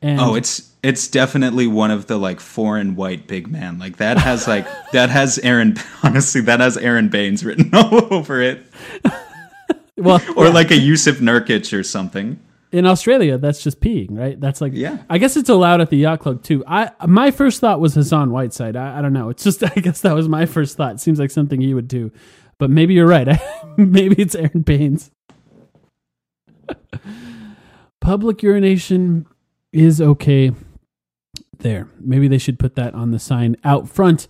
And 0.00 0.20
Oh, 0.20 0.34
it's 0.34 0.70
it's 0.82 1.06
definitely 1.06 1.68
one 1.68 1.92
of 1.92 2.06
the 2.08 2.16
like 2.18 2.40
foreign 2.40 2.96
white 2.96 3.28
big 3.28 3.46
man. 3.48 3.78
Like 3.78 3.98
that 3.98 4.18
has 4.18 4.48
like 4.48 4.66
that 4.92 5.10
has 5.10 5.38
Aaron 5.38 5.76
honestly 6.02 6.40
that 6.42 6.58
has 6.60 6.76
Aron 6.76 7.08
Baynes 7.08 7.44
written 7.44 7.70
all 7.72 8.12
over 8.12 8.40
it. 8.40 8.66
well, 9.96 10.20
Or 10.36 10.48
like 10.50 10.70
a 10.70 10.74
Jusuf 10.74 11.16
Nurkic 11.20 11.76
or 11.78 11.82
something. 11.82 12.38
in 12.72 12.86
Australia, 12.86 13.36
that's 13.38 13.62
just 13.62 13.80
peeing, 13.80 14.08
right? 14.10 14.40
That's 14.40 14.60
like, 14.60 14.72
Yeah. 14.74 14.98
I 15.10 15.18
guess 15.18 15.36
it's 15.36 15.48
allowed 15.50 15.80
at 15.80 15.90
the 15.90 15.96
yacht 15.98 16.20
club 16.20 16.42
too. 16.42 16.64
I 16.66 16.90
my 17.06 17.30
first 17.30 17.60
thought 17.60 17.80
was 17.80 17.94
Hassan 17.94 18.30
Whiteside. 18.30 18.76
I, 18.76 18.98
I 18.98 19.02
don't 19.02 19.12
know. 19.12 19.28
It's 19.28 19.44
just 19.44 19.62
I 19.76 19.80
guess 19.80 20.00
that 20.00 20.14
was 20.14 20.28
my 20.28 20.46
first 20.46 20.76
thought. 20.76 21.00
seems 21.00 21.18
like 21.18 21.30
something 21.30 21.60
he 21.60 21.74
would 21.74 21.88
do, 21.88 22.10
but 22.58 22.70
maybe 22.70 22.94
you're 22.94 23.06
right. 23.06 23.28
maybe 23.76 24.16
it's 24.22 24.34
Aron 24.34 24.62
Baynes. 24.62 25.10
Public 28.00 28.42
urination 28.42 29.26
is 29.72 30.00
okay. 30.00 30.52
There, 31.58 31.88
maybe 32.00 32.26
they 32.26 32.38
should 32.38 32.58
put 32.58 32.74
that 32.74 32.94
on 32.94 33.12
the 33.12 33.18
sign 33.20 33.56
out 33.62 33.88
front. 33.88 34.26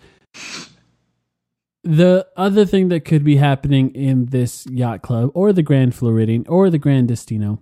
The 1.84 2.28
other 2.36 2.64
thing 2.64 2.88
that 2.90 3.04
could 3.04 3.24
be 3.24 3.36
happening 3.36 3.90
in 3.94 4.26
this 4.26 4.66
yacht 4.66 5.02
club 5.02 5.30
or 5.34 5.52
the 5.52 5.62
Grand 5.62 5.94
Floridian 5.94 6.46
or 6.48 6.70
the 6.70 6.78
Grand 6.78 7.08
Destino 7.08 7.60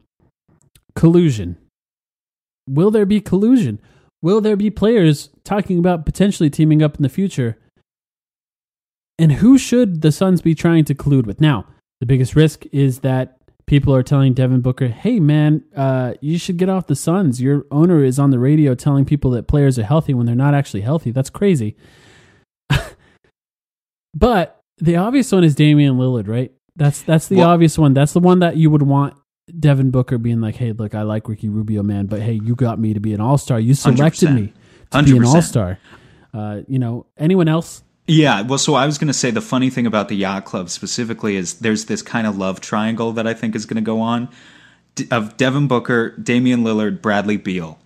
collusion. 0.94 1.56
Will 2.68 2.90
there 2.90 3.06
be 3.06 3.20
collusion? 3.20 3.80
Will 4.22 4.40
there 4.40 4.56
be 4.56 4.70
players 4.70 5.30
talking 5.44 5.78
about 5.78 6.04
potentially 6.04 6.50
teaming 6.50 6.82
up 6.82 6.96
in 6.96 7.02
the 7.02 7.08
future? 7.08 7.56
And 9.18 9.32
who 9.32 9.56
should 9.56 10.02
the 10.02 10.12
Suns 10.12 10.42
be 10.42 10.54
trying 10.54 10.84
to 10.84 10.94
collude 10.94 11.26
with? 11.26 11.40
Now, 11.40 11.66
the 12.00 12.06
biggest 12.06 12.36
risk 12.36 12.64
is 12.72 13.00
that 13.00 13.38
people 13.66 13.94
are 13.94 14.02
telling 14.02 14.34
Devin 14.34 14.60
Booker, 14.60 14.88
hey, 14.88 15.20
man, 15.20 15.64
uh, 15.76 16.14
you 16.20 16.38
should 16.38 16.56
get 16.56 16.68
off 16.68 16.86
the 16.86 16.96
Suns. 16.96 17.40
Your 17.40 17.66
owner 17.70 18.04
is 18.04 18.18
on 18.18 18.30
the 18.30 18.38
radio 18.38 18.74
telling 18.74 19.04
people 19.04 19.30
that 19.32 19.48
players 19.48 19.78
are 19.78 19.84
healthy 19.84 20.12
when 20.12 20.26
they're 20.26 20.34
not 20.34 20.54
actually 20.54 20.80
healthy. 20.82 21.10
That's 21.10 21.30
crazy. 21.30 21.76
But 24.14 24.62
the 24.78 24.96
obvious 24.96 25.30
one 25.32 25.44
is 25.44 25.54
Damian 25.54 25.96
Lillard, 25.96 26.28
right? 26.28 26.52
That's 26.76 27.02
that's 27.02 27.28
the 27.28 27.36
Well- 27.36 27.50
obvious 27.50 27.78
one. 27.78 27.94
That's 27.94 28.12
the 28.12 28.20
one 28.20 28.38
that 28.40 28.56
you 28.56 28.70
would 28.70 28.82
want 28.82 29.14
Devin 29.58 29.90
Booker 29.90 30.16
being 30.18 30.40
like, 30.40 30.56
"Hey, 30.56 30.72
look, 30.72 30.94
I 30.94 31.02
like 31.02 31.28
Ricky 31.28 31.48
Rubio, 31.48 31.82
man, 31.82 32.06
but 32.06 32.20
hey, 32.22 32.34
you 32.42 32.54
got 32.54 32.78
me 32.78 32.94
to 32.94 33.00
be 33.00 33.12
an 33.12 33.20
All 33.20 33.36
Star. 33.38 33.58
You 33.61 33.74
selected 33.74 34.28
100%. 34.28 34.34
me 34.34 34.52
to 34.92 35.02
be 35.02 35.16
an 35.16 35.24
All 35.24 35.42
Star." 35.42 35.78
Uh, 36.32 36.61
you 36.68 36.78
know, 36.78 37.06
anyone 37.18 37.48
else? 37.48 37.82
Yeah, 38.06 38.42
well, 38.42 38.58
so 38.58 38.74
I 38.74 38.86
was 38.86 38.98
going 38.98 39.08
to 39.08 39.12
say 39.12 39.30
the 39.30 39.40
funny 39.40 39.68
thing 39.70 39.86
about 39.86 40.08
the 40.08 40.16
yacht 40.16 40.44
club 40.44 40.68
specifically 40.70 41.36
is 41.36 41.54
there's 41.54 41.84
this 41.86 42.02
kind 42.02 42.26
of 42.26 42.36
love 42.38 42.61
triangle 42.61 43.12
that 43.12 43.26
I 43.26 43.34
think 43.34 43.54
is 43.54 43.66
going 43.66 43.76
to 43.76 43.86
go 43.86 44.00
on 44.00 44.28
D- 44.96 45.06
of 45.11 45.36
Devin 45.36 45.66
Booker, 45.68 46.16
Damian 46.16 46.62
Lillard, 46.64 47.02
Bradley 47.02 47.36
Beal, 47.36 47.78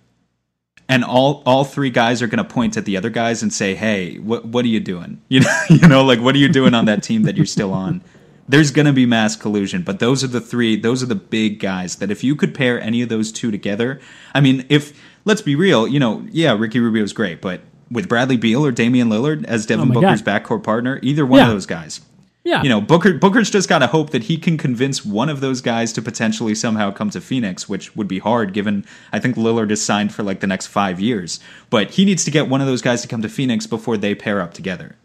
and 0.87 1.03
all 1.03 1.41
all 1.45 1.63
three 1.63 1.89
guys 1.89 2.21
are 2.21 2.27
going 2.27 2.37
to 2.45 2.53
point 2.53 2.77
at 2.77 2.85
the 2.85 2.95
other 2.97 3.09
guys 3.09 3.41
and 3.43 3.51
say, 3.53 3.75
"Hey, 3.75 4.17
what 4.17 4.45
what 4.45 4.65
are 4.65 4.69
you 4.69 4.79
doing? 4.79 5.21
You 5.29 5.39
know, 5.41 5.57
you 5.69 5.87
know, 5.87 6.03
like 6.03 6.19
what 6.19 6.35
are 6.35 6.39
you 6.39 6.49
doing 6.49 6.73
on 6.73 6.85
that 6.85 7.03
team 7.03 7.23
that 7.23 7.35
you're 7.37 7.45
still 7.45 7.73
on?" 7.73 8.01
There's 8.47 8.69
going 8.69 8.85
to 8.85 8.93
be 8.93 9.07
mass 9.07 9.35
collusion, 9.35 9.81
but 9.81 9.97
those 9.97 10.23
are 10.23 10.27
the 10.27 10.39
three. 10.39 10.75
Those 10.75 11.01
are 11.01 11.07
the 11.07 11.15
big 11.15 11.59
guys 11.59 11.95
that 11.95 12.11
if 12.11 12.23
you 12.23 12.35
could 12.35 12.53
pair 12.53 12.79
any 12.79 13.01
of 13.01 13.09
those 13.09 13.31
two 13.31 13.49
together, 13.49 13.99
I 14.35 14.39
mean, 14.41 14.65
if 14.69 14.93
let's 15.25 15.41
be 15.41 15.55
real, 15.55 15.87
you 15.87 15.99
know, 15.99 16.27
yeah, 16.31 16.55
Ricky 16.55 16.79
Rubio's 16.79 17.11
great, 17.11 17.41
but 17.41 17.61
with 17.89 18.07
Bradley 18.07 18.37
Beal 18.37 18.63
or 18.63 18.71
Damian 18.71 19.09
Lillard 19.09 19.45
as 19.45 19.65
oh 19.65 19.69
Devin 19.69 19.89
Oh 19.89 19.93
Booker's 19.99 20.21
God. 20.21 20.43
backcourt 20.43 20.63
partner, 20.63 20.99
either 21.01 21.25
one 21.25 21.39
Yeah. 21.39 21.47
of 21.47 21.53
those 21.53 21.65
guys. 21.65 22.01
Yeah, 22.45 22.61
You 22.61 22.69
know, 22.69 22.79
Booker 22.79 23.15
Booker's 23.15 23.49
just 23.49 23.67
got 23.67 23.79
to 23.79 23.87
hope 23.87 24.11
that 24.11 24.23
he 24.23 24.37
can 24.37 24.55
convince 24.55 25.03
one 25.03 25.29
of 25.29 25.41
those 25.41 25.61
guys 25.61 25.91
to 25.93 26.01
potentially 26.01 26.53
somehow 26.53 26.91
come 26.91 27.09
to 27.09 27.19
Phoenix, 27.19 27.67
which 27.67 27.95
would 27.95 28.07
be 28.07 28.19
hard 28.19 28.53
given 28.53 28.85
I 29.11 29.19
think 29.19 29.35
Lillard 29.35 29.71
is 29.71 29.83
signed 29.83 30.13
for 30.13 30.21
like 30.21 30.41
the 30.41 30.47
next 30.47 30.67
5 30.67 30.99
years. 30.99 31.39
But 31.71 31.91
he 31.91 32.05
needs 32.05 32.23
to 32.25 32.31
get 32.31 32.47
one 32.47 32.61
of 32.61 32.67
those 32.67 32.83
guys 32.83 33.01
to 33.01 33.07
come 33.07 33.23
to 33.23 33.29
Phoenix 33.29 33.65
before 33.65 33.97
they 33.97 34.13
pair 34.13 34.41
up 34.41 34.53
together. 34.53 34.95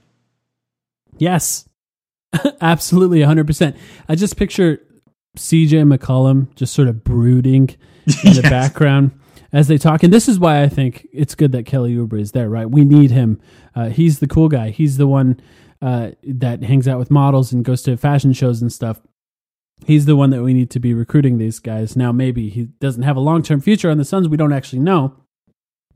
Yes, 1.16 1.66
absolutely, 2.61 3.22
hundred 3.22 3.47
percent. 3.47 3.76
I 4.09 4.14
just 4.14 4.36
picture 4.36 4.80
C.J. 5.36 5.78
McCollum 5.78 6.55
just 6.57 6.74
sort 6.74 6.88
of 6.88 7.03
brooding 7.05 7.70
in 8.24 8.34
the 8.34 8.43
background 8.43 9.12
as 9.53 9.66
they 9.68 9.78
talk, 9.78 10.03
and 10.03 10.12
this 10.12 10.28
is 10.28 10.38
why 10.38 10.62
I 10.62 10.68
think 10.68 11.09
it's 11.12 11.34
good 11.34 11.53
that 11.53 11.66
Kelly 11.66 11.95
Oubre 11.95 12.20
is 12.20 12.32
there. 12.32 12.49
Right, 12.49 12.70
we 12.70 12.84
need 12.84 13.11
him. 13.11 13.41
Uh, 13.74 13.88
he's 13.88 14.18
the 14.18 14.26
cool 14.26 14.49
guy. 14.49 14.70
He's 14.70 14.97
the 14.97 15.07
one 15.07 15.41
uh, 15.82 16.10
that 16.22 16.62
hangs 16.62 16.86
out 16.86 16.98
with 16.98 17.10
models 17.10 17.52
and 17.52 17.64
goes 17.64 17.82
to 17.82 17.96
fashion 17.96 18.32
shows 18.32 18.60
and 18.60 18.72
stuff. 18.72 19.00
He's 19.86 20.04
the 20.04 20.16
one 20.16 20.30
that 20.30 20.42
we 20.42 20.52
need 20.52 20.70
to 20.70 20.80
be 20.80 20.92
recruiting 20.92 21.38
these 21.38 21.58
guys. 21.58 21.96
Now, 21.96 22.12
maybe 22.12 22.50
he 22.50 22.64
doesn't 22.80 23.02
have 23.02 23.16
a 23.16 23.20
long 23.20 23.42
term 23.42 23.60
future 23.60 23.90
on 23.90 23.98
the 23.98 24.04
Suns. 24.04 24.28
We 24.28 24.36
don't 24.36 24.52
actually 24.52 24.80
know, 24.80 25.14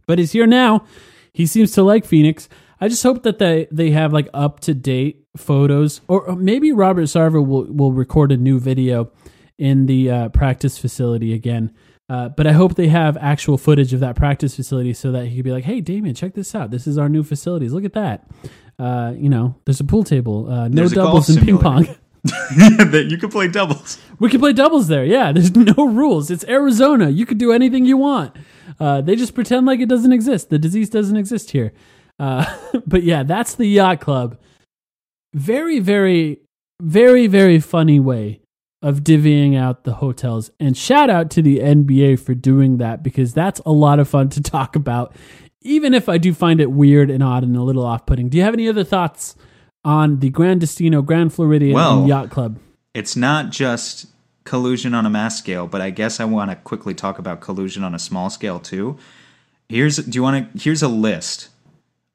but 0.06 0.18
he's 0.18 0.32
here 0.32 0.46
now. 0.46 0.84
He 1.32 1.46
seems 1.46 1.72
to 1.72 1.82
like 1.82 2.04
Phoenix. 2.04 2.48
I 2.80 2.88
just 2.88 3.02
hope 3.02 3.22
that 3.24 3.38
they, 3.38 3.68
they 3.70 3.90
have 3.90 4.12
like 4.12 4.28
up 4.32 4.60
to 4.60 4.74
date 4.74 5.26
photos, 5.36 6.00
or 6.08 6.34
maybe 6.36 6.72
Robert 6.72 7.04
Sarver 7.04 7.44
will 7.44 7.64
will 7.64 7.92
record 7.92 8.32
a 8.32 8.36
new 8.36 8.58
video 8.58 9.10
in 9.58 9.86
the 9.86 10.10
uh, 10.10 10.28
practice 10.30 10.78
facility 10.78 11.32
again. 11.34 11.72
Uh, 12.08 12.28
but 12.28 12.46
I 12.46 12.52
hope 12.52 12.74
they 12.74 12.88
have 12.88 13.16
actual 13.16 13.56
footage 13.56 13.94
of 13.94 14.00
that 14.00 14.14
practice 14.14 14.56
facility 14.56 14.92
so 14.92 15.10
that 15.12 15.26
he 15.26 15.36
could 15.36 15.44
be 15.44 15.52
like, 15.52 15.64
"Hey, 15.64 15.80
Damian, 15.80 16.14
check 16.14 16.34
this 16.34 16.54
out. 16.54 16.70
This 16.70 16.86
is 16.86 16.98
our 16.98 17.08
new 17.08 17.22
facilities. 17.22 17.72
Look 17.72 17.84
at 17.84 17.94
that. 17.94 18.28
Uh, 18.78 19.14
you 19.16 19.28
know, 19.28 19.54
there's 19.64 19.80
a 19.80 19.84
pool 19.84 20.04
table. 20.04 20.50
Uh, 20.50 20.68
no 20.68 20.74
There's 20.74 20.92
doubles 20.92 21.28
and 21.30 21.44
ping 21.44 21.58
pong. 21.58 21.88
that 22.24 23.08
you 23.10 23.18
can 23.18 23.28
play 23.30 23.48
doubles. 23.48 23.98
We 24.18 24.30
can 24.30 24.40
play 24.40 24.54
doubles 24.54 24.88
there. 24.88 25.04
Yeah, 25.04 25.30
there's 25.30 25.54
no 25.56 25.86
rules. 25.86 26.30
It's 26.30 26.44
Arizona. 26.44 27.10
You 27.10 27.26
could 27.26 27.36
do 27.36 27.52
anything 27.52 27.84
you 27.84 27.98
want. 27.98 28.34
Uh, 28.80 29.02
they 29.02 29.14
just 29.14 29.34
pretend 29.34 29.66
like 29.66 29.80
it 29.80 29.90
doesn't 29.90 30.12
exist. 30.12 30.48
The 30.48 30.58
disease 30.58 30.88
doesn't 30.88 31.16
exist 31.16 31.50
here. 31.50 31.72
Uh, 32.18 32.44
but 32.86 33.02
yeah, 33.02 33.24
that's 33.24 33.54
the 33.54 33.66
yacht 33.66 34.00
club. 34.00 34.38
Very, 35.34 35.80
very, 35.80 36.40
very, 36.80 37.26
very 37.26 37.60
funny 37.60 38.00
way 38.00 38.40
of 38.84 39.00
divvying 39.00 39.56
out 39.56 39.84
the 39.84 39.94
hotels. 39.94 40.50
And 40.60 40.76
shout 40.76 41.08
out 41.08 41.30
to 41.30 41.42
the 41.42 41.58
NBA 41.60 42.20
for 42.20 42.34
doing 42.34 42.76
that 42.76 43.02
because 43.02 43.32
that's 43.32 43.58
a 43.64 43.72
lot 43.72 43.98
of 43.98 44.06
fun 44.06 44.28
to 44.28 44.42
talk 44.42 44.76
about, 44.76 45.16
even 45.62 45.94
if 45.94 46.06
I 46.06 46.18
do 46.18 46.34
find 46.34 46.60
it 46.60 46.70
weird 46.70 47.10
and 47.10 47.22
odd 47.22 47.44
and 47.44 47.56
a 47.56 47.62
little 47.62 47.84
off 47.84 48.04
putting. 48.04 48.28
Do 48.28 48.36
you 48.36 48.44
have 48.44 48.52
any 48.52 48.68
other 48.68 48.84
thoughts 48.84 49.36
on 49.86 50.20
the 50.20 50.28
Grand 50.28 50.60
Destino, 50.60 51.00
Grand 51.00 51.32
Floridian, 51.32 51.72
Well, 51.74 52.06
Yacht 52.06 52.28
Club? 52.28 52.58
It's 52.92 53.16
not 53.16 53.50
just 53.50 54.06
collusion 54.44 54.92
on 54.92 55.06
a 55.06 55.10
mass 55.10 55.38
scale, 55.38 55.66
but 55.66 55.80
I 55.80 55.88
guess 55.88 56.20
I 56.20 56.26
want 56.26 56.50
to 56.50 56.56
quickly 56.56 56.92
talk 56.92 57.18
about 57.18 57.40
collusion 57.40 57.84
on 57.84 57.94
a 57.94 57.98
small 57.98 58.28
scale 58.28 58.60
too. 58.60 58.98
Here's 59.70 59.96
do 59.96 60.14
you 60.14 60.22
want 60.22 60.52
to 60.52 60.62
here's 60.62 60.82
a 60.82 60.88
list 60.88 61.48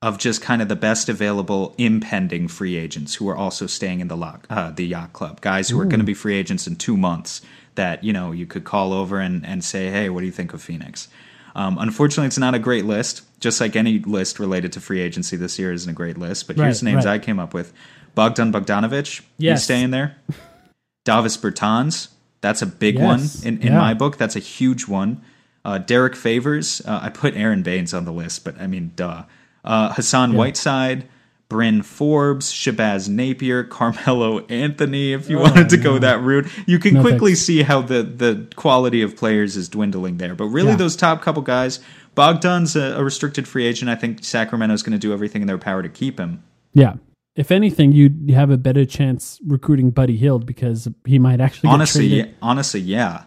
of 0.02 0.18
just 0.18 0.42
kind 0.42 0.62
of 0.62 0.70
the 0.70 0.76
best 0.76 1.10
available 1.10 1.76
impending 1.78 2.48
free 2.48 2.78
agents 2.78 3.16
who 3.16 3.28
are 3.28 3.36
also 3.36 3.68
staying 3.68 4.00
in 4.00 4.08
the 4.08 4.16
lock, 4.16 4.46
uh, 4.50 4.72
the 4.72 4.86
yacht 4.86 5.12
club. 5.12 5.42
Guys 5.42 5.70
who 5.70 5.80
are 5.80 5.86
going 5.86 6.00
to 6.00 6.06
be 6.06 6.14
free 6.14 6.36
agents 6.36 6.68
in 6.68 6.76
two 6.78 6.96
months 6.96 7.42
that 7.76 8.04
you 8.04 8.14
know 8.14 8.32
you 8.32 8.46
could 8.46 8.64
call 8.64 8.94
over 8.94 9.20
and, 9.20 9.46
and 9.46 9.64
say, 9.64 9.90
hey, 9.90 10.10
what 10.10 10.22
do 10.22 10.26
you 10.26 10.32
think 10.32 10.54
of 10.54 10.62
Phoenix? 10.62 11.10
Um, 11.56 11.78
unfortunately, 11.78 12.28
it's 12.28 12.38
not 12.38 12.56
a 12.56 12.60
great 12.60 12.86
list. 12.86 13.24
Just 13.42 13.60
like 13.60 13.76
any 13.76 14.00
list 14.00 14.40
related 14.40 14.72
to 14.74 14.82
free 14.82 15.02
agency 15.02 15.36
this 15.36 15.60
year 15.60 15.74
isn't 15.74 15.90
a 15.90 15.94
great 15.94 16.18
list. 16.18 16.48
But 16.48 16.56
here's 16.58 16.82
Right, 16.84 16.94
names 16.94 17.06
right. 17.06 17.16
I 17.16 17.20
came 17.20 17.40
up 17.40 17.54
with: 17.54 17.74
Bogdan 18.16 18.54
Bogdanovich, 18.54 19.22
Yes. 19.38 19.60
he's 19.60 19.64
staying 19.66 19.92
there. 19.92 20.16
Davis 21.06 21.36
Bertans, 21.38 22.10
that's 22.42 22.62
a 22.62 22.66
big 22.66 22.96
Yes, 22.96 23.04
one 23.44 23.48
in, 23.48 23.62
in 23.62 23.68
yeah. 23.74 23.78
my 23.80 23.94
book. 23.94 24.18
That's 24.18 24.36
a 24.36 24.40
huge 24.40 24.88
one. 24.88 25.22
Uh, 25.66 25.78
Derrick 25.78 26.16
Favors, 26.16 26.82
uh, 26.86 27.00
I 27.02 27.10
put 27.10 27.36
Aron 27.36 27.64
Baynes 27.64 27.94
on 27.94 28.06
the 28.06 28.14
list, 28.14 28.46
but 28.46 28.60
I 28.62 28.68
mean, 28.68 28.94
duh. 28.96 29.24
Uh, 29.64 29.94
Hassan 29.94 30.34
Whiteside, 30.34 31.08
Bryn 31.50 31.82
Forbes, 31.82 32.52
Shabazz 32.52 33.10
Napier, 33.10 33.64
Carmelo 33.70 34.40
Anthony. 34.48 35.14
If 35.14 35.30
you 35.30 35.38
wanted 35.40 35.70
to 35.70 35.78
go 35.78 35.98
that 36.00 36.22
route, 36.22 36.48
you 36.68 36.80
can 36.80 36.98
Oh, 36.98 37.02
No 37.02 37.10
quickly 37.10 37.32
thanks. 37.32 37.42
see 37.42 37.64
how 37.64 37.82
the 37.82 38.04
the 38.04 38.48
quality 38.56 39.02
of 39.02 39.16
players 39.18 39.58
is 39.58 39.68
dwindling 39.70 40.18
there. 40.18 40.36
But 40.36 40.46
really, 40.46 40.70
Yeah. 40.70 40.76
those 40.78 40.96
top 40.96 41.22
couple 41.22 41.42
guys, 41.42 41.80
Bogdan's 42.16 42.76
a, 42.76 42.98
a 43.00 43.04
restricted 43.04 43.48
free 43.48 43.66
agent. 43.66 43.90
I 43.90 43.96
think 43.96 44.24
Sacramento's 44.24 44.84
going 44.84 44.94
to 44.94 45.00
do 45.00 45.12
everything 45.14 45.42
in 45.42 45.48
their 45.48 45.58
power 45.58 45.82
to 45.82 45.90
keep 45.90 46.20
him. 46.20 46.44
Yeah. 46.74 46.96
If 47.36 47.52
anything, 47.52 47.94
you'd 47.94 48.32
have 48.32 48.50
a 48.50 48.58
better 48.58 48.84
chance 48.86 49.40
recruiting 49.48 49.92
Buddy 49.92 50.18
Hield 50.18 50.46
because 50.46 50.88
he 51.06 51.20
might 51.20 51.40
actually 51.40 51.70
honestly, 51.70 52.06
yeah, 52.08 52.26
honestly, 52.42 52.82
yeah. 52.82 53.24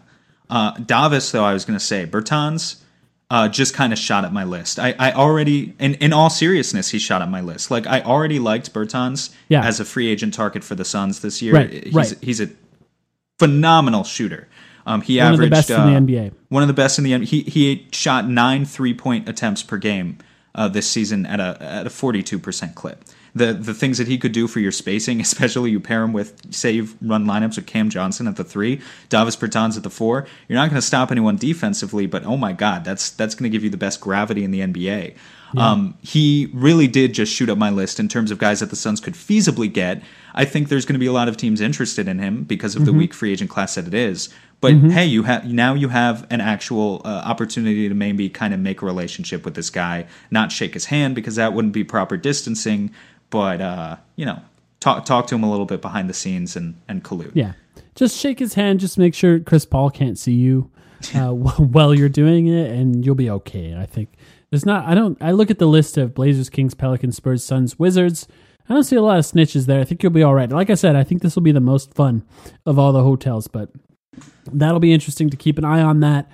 Uh, 0.49 0.71
Davis, 0.77 1.31
though, 1.31 1.43
I 1.43 1.53
was 1.53 1.65
going 1.65 1.79
to 1.79 1.83
say 1.83 2.05
Bertans 2.05 2.81
uh, 3.33 3.47
just 3.47 3.73
kind 3.73 3.91
of 3.91 3.97
shot 3.97 4.25
at 4.25 4.31
my 4.31 4.43
list. 4.43 4.77
I, 4.77 4.93
I 4.99 5.11
already, 5.11 5.73
in, 5.79 5.95
in 5.95 6.13
all 6.13 6.29
seriousness, 6.29 6.91
he 6.91 6.99
shot 6.99 7.23
at 7.23 7.29
my 7.31 7.41
list. 7.41 7.71
Like 7.71 7.87
I 7.87 8.01
already 8.01 8.37
liked 8.37 8.71
Bertans 8.71 9.33
Yeah. 9.49 9.65
as 9.65 9.79
a 9.79 9.85
free 9.85 10.07
agent 10.07 10.35
target 10.35 10.63
for 10.63 10.75
the 10.75 10.85
Suns 10.85 11.21
this 11.21 11.41
year. 11.41 11.55
Right, 11.55 11.83
he's, 11.85 11.93
right. 11.95 12.15
he's 12.21 12.39
a 12.39 12.49
phenomenal 13.39 14.03
shooter. 14.03 14.47
Um, 14.85 15.01
he 15.01 15.17
One 15.17 15.33
of 15.33 15.39
the 15.39 15.45
averaged 15.45 15.51
best 15.51 15.69
in 15.71 15.75
uh, 15.79 15.85
the 15.85 16.13
NBA. 16.13 16.33
One 16.49 16.61
of 16.61 16.67
the 16.67 16.75
best 16.75 16.99
in 16.99 17.05
the 17.05 17.11
NBA. 17.13 17.23
He 17.23 17.41
he 17.41 17.87
shot 17.91 18.29
nine 18.29 18.65
three 18.65 18.93
point 18.93 19.27
attempts 19.27 19.63
per 19.63 19.77
game 19.77 20.19
uh, 20.53 20.67
this 20.67 20.87
season 20.87 21.25
at 21.25 21.39
a 21.39 21.57
at 21.59 21.87
a 21.87 21.89
42% 21.89 22.75
clip. 22.75 23.03
The 23.35 23.53
the 23.53 23.73
things 23.73 23.97
that 23.97 24.07
he 24.07 24.17
could 24.17 24.31
do 24.31 24.47
for 24.47 24.59
your 24.59 24.71
spacing, 24.71 25.19
especially 25.27 25.71
you 25.71 25.79
pair 25.79 26.03
him 26.03 26.13
with 26.13 26.53
say 26.53 26.71
you 26.71 26.89
run 27.01 27.25
lineups 27.25 27.55
with 27.55 27.65
Cam 27.65 27.89
Johnson 27.89 28.27
at 28.27 28.35
the 28.35 28.43
three, 28.43 28.81
Davis 29.09 29.35
Bertans 29.35 29.77
at 29.77 29.83
the 29.83 29.89
four. 29.89 30.27
You're 30.47 30.59
not 30.59 30.69
going 30.69 30.79
to 30.79 30.85
stop 30.85 31.11
anyone 31.11 31.37
defensively, 31.37 32.05
but 32.05 32.25
oh 32.25 32.37
my 32.37 32.53
god, 32.53 32.85
that's 32.85 33.09
that's 33.09 33.35
going 33.35 33.49
to 33.49 33.55
give 33.55 33.63
you 33.63 33.69
the 33.69 33.77
best 33.77 34.01
gravity 34.01 34.43
in 34.43 34.51
the 34.51 34.59
NBA. 34.59 35.15
Yeah. 35.53 35.71
Um, 35.71 35.97
he 36.01 36.49
really 36.53 36.87
did 36.87 37.13
just 37.13 37.31
shoot 37.31 37.49
up 37.49 37.57
my 37.57 37.69
list 37.69 37.99
in 37.99 38.07
terms 38.07 38.31
of 38.31 38.39
guys 38.39 38.59
that 38.59 38.69
the 38.69 38.75
Suns 38.75 38.99
could 38.99 39.13
feasibly 39.13 39.71
get. 39.71 40.01
I 40.33 40.45
think 40.45 40.69
there's 40.69 40.85
going 40.85 40.95
to 40.95 40.99
be 40.99 41.05
a 41.05 41.11
lot 41.11 41.27
of 41.27 41.37
teams 41.37 41.61
interested 41.61 42.07
in 42.07 42.17
him 42.17 42.43
because 42.43 42.75
of 42.75 42.81
mm-hmm. 42.81 42.91
the 42.91 42.97
weak 42.97 43.13
free 43.13 43.31
agent 43.31 43.51
class 43.51 43.75
that 43.75 43.87
it 43.87 43.93
is. 43.93 44.29
But 44.61 44.75
mm-hmm. 44.75 44.89
hey, 44.91 45.05
you 45.05 45.23
have 45.23 45.45
now 45.45 45.73
you 45.73 45.89
have 45.89 46.25
an 46.29 46.39
actual 46.39 47.01
uh, 47.03 47.09
opportunity 47.09 47.89
to 47.89 47.93
maybe 47.93 48.29
kind 48.29 48.53
of 48.53 48.61
make 48.61 48.81
a 48.81 48.85
relationship 48.85 49.43
with 49.43 49.55
this 49.55 49.69
guy, 49.69 50.05
not 50.31 50.53
shake 50.53 50.73
his 50.73 50.85
hand 50.85 51.15
because 51.15 51.35
that 51.35 51.51
wouldn't 51.51 51.73
be 51.73 51.83
proper 51.83 52.15
distancing. 52.15 52.91
But 53.33 53.61
uh, 53.61 53.95
you 54.15 54.27
know, 54.27 54.39
talk 54.79 55.05
talk 55.05 55.25
to 55.25 55.35
him 55.35 55.41
a 55.41 55.49
little 55.49 55.65
bit 55.65 55.81
behind 55.81 56.07
the 56.07 56.13
scenes 56.13 56.55
and 56.55 56.75
and 56.87 57.03
collude. 57.03 57.31
Yeah, 57.33 57.53
just 57.95 58.15
shake 58.15 58.37
his 58.37 58.53
hand. 58.53 58.79
Just 58.79 58.99
make 58.99 59.15
sure 59.15 59.39
Chris 59.39 59.65
Paul 59.65 59.89
can't 59.89 60.19
see 60.19 60.33
you 60.33 60.69
uh, 61.15 61.29
while 61.33 61.95
you're 61.95 62.09
doing 62.09 62.45
it, 62.45 62.69
and 62.69 63.03
you'll 63.03 63.15
be 63.15 63.31
okay. 63.31 63.75
I 63.75 63.87
think 63.87 64.09
there's 64.51 64.67
not. 64.67 64.85
I 64.85 64.93
don't. 64.93 65.17
I 65.19 65.31
look 65.31 65.49
at 65.49 65.57
the 65.57 65.65
list 65.65 65.97
of 65.97 66.13
Blazers, 66.13 66.51
Kings, 66.51 66.75
Pelicans, 66.75 67.15
Spurs, 67.15 67.43
Suns, 67.43 67.79
Wizards. 67.79 68.27
I 68.69 68.73
don't 68.75 68.83
see 68.83 68.97
a 68.97 69.01
lot 69.01 69.17
of 69.17 69.25
snitches 69.25 69.65
there. 69.65 69.79
I 69.81 69.83
think 69.83 70.03
you'll 70.03 70.11
be 70.11 70.21
all 70.21 70.35
right. 70.35 70.49
Like 70.49 70.69
I 70.69 70.75
said, 70.75 70.95
I 70.95 71.03
think 71.03 71.23
this 71.23 71.35
will 71.35 71.41
be 71.41 71.51
the 71.51 71.59
most 71.59 71.95
fun 71.95 72.23
of 72.67 72.77
all 72.77 72.93
the 72.93 73.01
hotels, 73.01 73.47
but 73.47 73.71
that'll 74.45 74.79
be 74.79 74.93
interesting 74.93 75.31
to 75.31 75.37
keep 75.37 75.57
an 75.57 75.65
eye 75.65 75.81
on 75.81 76.01
that. 76.01 76.29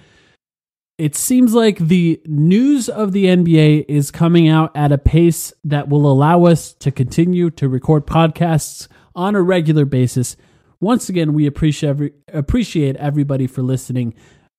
It 1.00 1.16
seems 1.16 1.54
like 1.54 1.78
the 1.78 2.20
news 2.26 2.90
of 2.90 3.14
the 3.14 3.28
NBA 3.28 3.86
is 3.88 4.12
coming 4.12 4.50
out 4.50 4.76
at 4.76 4.92
a 4.92 4.98
pace 4.98 5.54
that 5.64 5.88
will 5.88 6.06
allow 6.12 6.44
us 6.44 6.74
to 6.74 6.92
continue 6.92 7.50
to 7.52 7.70
record 7.70 8.06
podcasts 8.06 8.90
on 9.16 9.34
a 9.34 9.42
regular 9.42 9.86
basis. 9.86 10.36
Once 10.82 11.08
again, 11.08 11.34
we 11.34 11.48
appreciate 11.48 11.90
every, 11.90 12.14
appreciate 12.34 12.98
everybody 12.98 13.48
for 13.48 13.62
listening. 13.62 14.14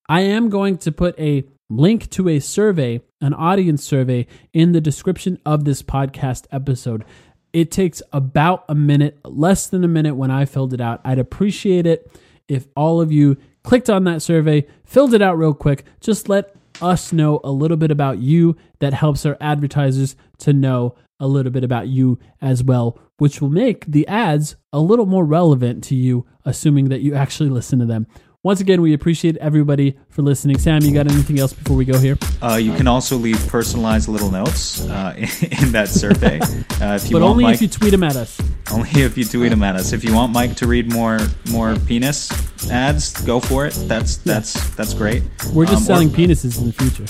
I 0.08 0.22
am 0.22 0.48
going 0.48 0.78
to 0.78 0.90
put 0.90 1.20
a 1.20 1.44
link 1.68 2.08
to 2.12 2.30
a 2.30 2.40
survey, 2.40 3.02
an 3.20 3.34
audience 3.34 3.84
survey, 3.84 4.26
in 4.54 4.72
the 4.72 4.80
description 4.80 5.38
of 5.44 5.66
this 5.66 5.82
podcast 5.82 6.46
episode. 6.50 7.04
It 7.52 7.70
takes 7.70 8.00
about 8.14 8.64
a 8.66 8.74
minute, 8.74 9.18
less 9.26 9.66
than 9.66 9.84
a 9.84 9.88
minute 9.88 10.14
when 10.14 10.30
I 10.30 10.46
filled 10.46 10.72
it 10.72 10.80
out. 10.80 11.02
I'd 11.04 11.18
appreciate 11.18 11.84
it 11.84 12.10
if 12.48 12.66
all 12.74 13.02
of 13.02 13.12
you 13.12 13.36
clicked 13.62 13.90
on 13.90 14.04
that 14.04 14.22
survey, 14.22 14.66
filled 14.84 15.14
it 15.14 15.22
out 15.22 15.38
real 15.38 15.54
quick. 15.54 15.84
Just 16.00 16.28
let 16.28 16.54
us 16.80 17.12
know 17.12 17.40
a 17.44 17.50
little 17.50 17.76
bit 17.76 17.90
about 17.90 18.18
you. 18.18 18.56
That 18.78 18.94
helps 18.94 19.26
our 19.26 19.36
advertisers 19.40 20.16
to 20.38 20.52
know 20.52 20.94
a 21.18 21.26
little 21.26 21.52
bit 21.52 21.64
about 21.64 21.88
you 21.88 22.18
as 22.40 22.64
well, 22.64 22.98
which 23.18 23.40
will 23.40 23.50
make 23.50 23.84
the 23.86 24.06
ads 24.08 24.56
a 24.72 24.80
little 24.80 25.06
more 25.06 25.24
relevant 25.24 25.84
to 25.84 25.94
you, 25.94 26.26
assuming 26.44 26.88
that 26.88 27.02
you 27.02 27.14
actually 27.14 27.50
listen 27.50 27.78
to 27.78 27.86
them. 27.86 28.06
Once 28.42 28.62
again, 28.62 28.80
we 28.80 28.94
appreciate 28.94 29.36
everybody 29.36 29.94
for 30.08 30.22
listening. 30.22 30.56
Sam, 30.58 30.80
you 30.80 30.94
got 30.94 31.06
anything 31.06 31.38
else 31.38 31.52
before 31.52 31.76
we 31.76 31.84
go 31.84 31.98
here? 31.98 32.16
Uh, 32.40 32.54
you 32.54 32.72
can 32.72 32.86
also 32.86 33.18
leave 33.18 33.36
personalized 33.48 34.08
little 34.08 34.30
notes 34.30 34.80
uh, 34.88 35.12
in 35.18 35.72
that 35.72 35.90
survey. 35.90 36.40
Uh, 36.80 36.94
if 36.94 37.10
you 37.10 37.18
but 37.18 37.22
only 37.22 37.44
Mike, 37.44 37.56
if 37.56 37.60
you 37.60 37.68
tweet 37.68 37.90
them 37.90 38.02
at 38.02 38.16
us. 38.16 38.40
Only 38.72 39.02
if 39.02 39.18
you 39.18 39.26
tweet 39.26 39.50
them 39.50 39.62
at 39.62 39.76
us. 39.76 39.92
If 39.92 40.04
you 40.04 40.14
want 40.14 40.32
Mike 40.32 40.54
to 40.56 40.66
read 40.66 40.90
more 40.90 41.18
more 41.50 41.76
penis 41.80 42.30
ads, 42.70 43.12
go 43.26 43.40
for 43.40 43.66
it. 43.66 43.74
That's 43.86 44.16
that's 44.18 44.56
yeah. 44.56 44.74
that's 44.74 44.94
great. 44.94 45.22
We're 45.52 45.66
just 45.66 45.78
um, 45.78 45.82
selling 45.82 46.08
or, 46.08 46.12
penises 46.12 46.58
in 46.58 46.66
the 46.66 46.72
future. 46.72 47.04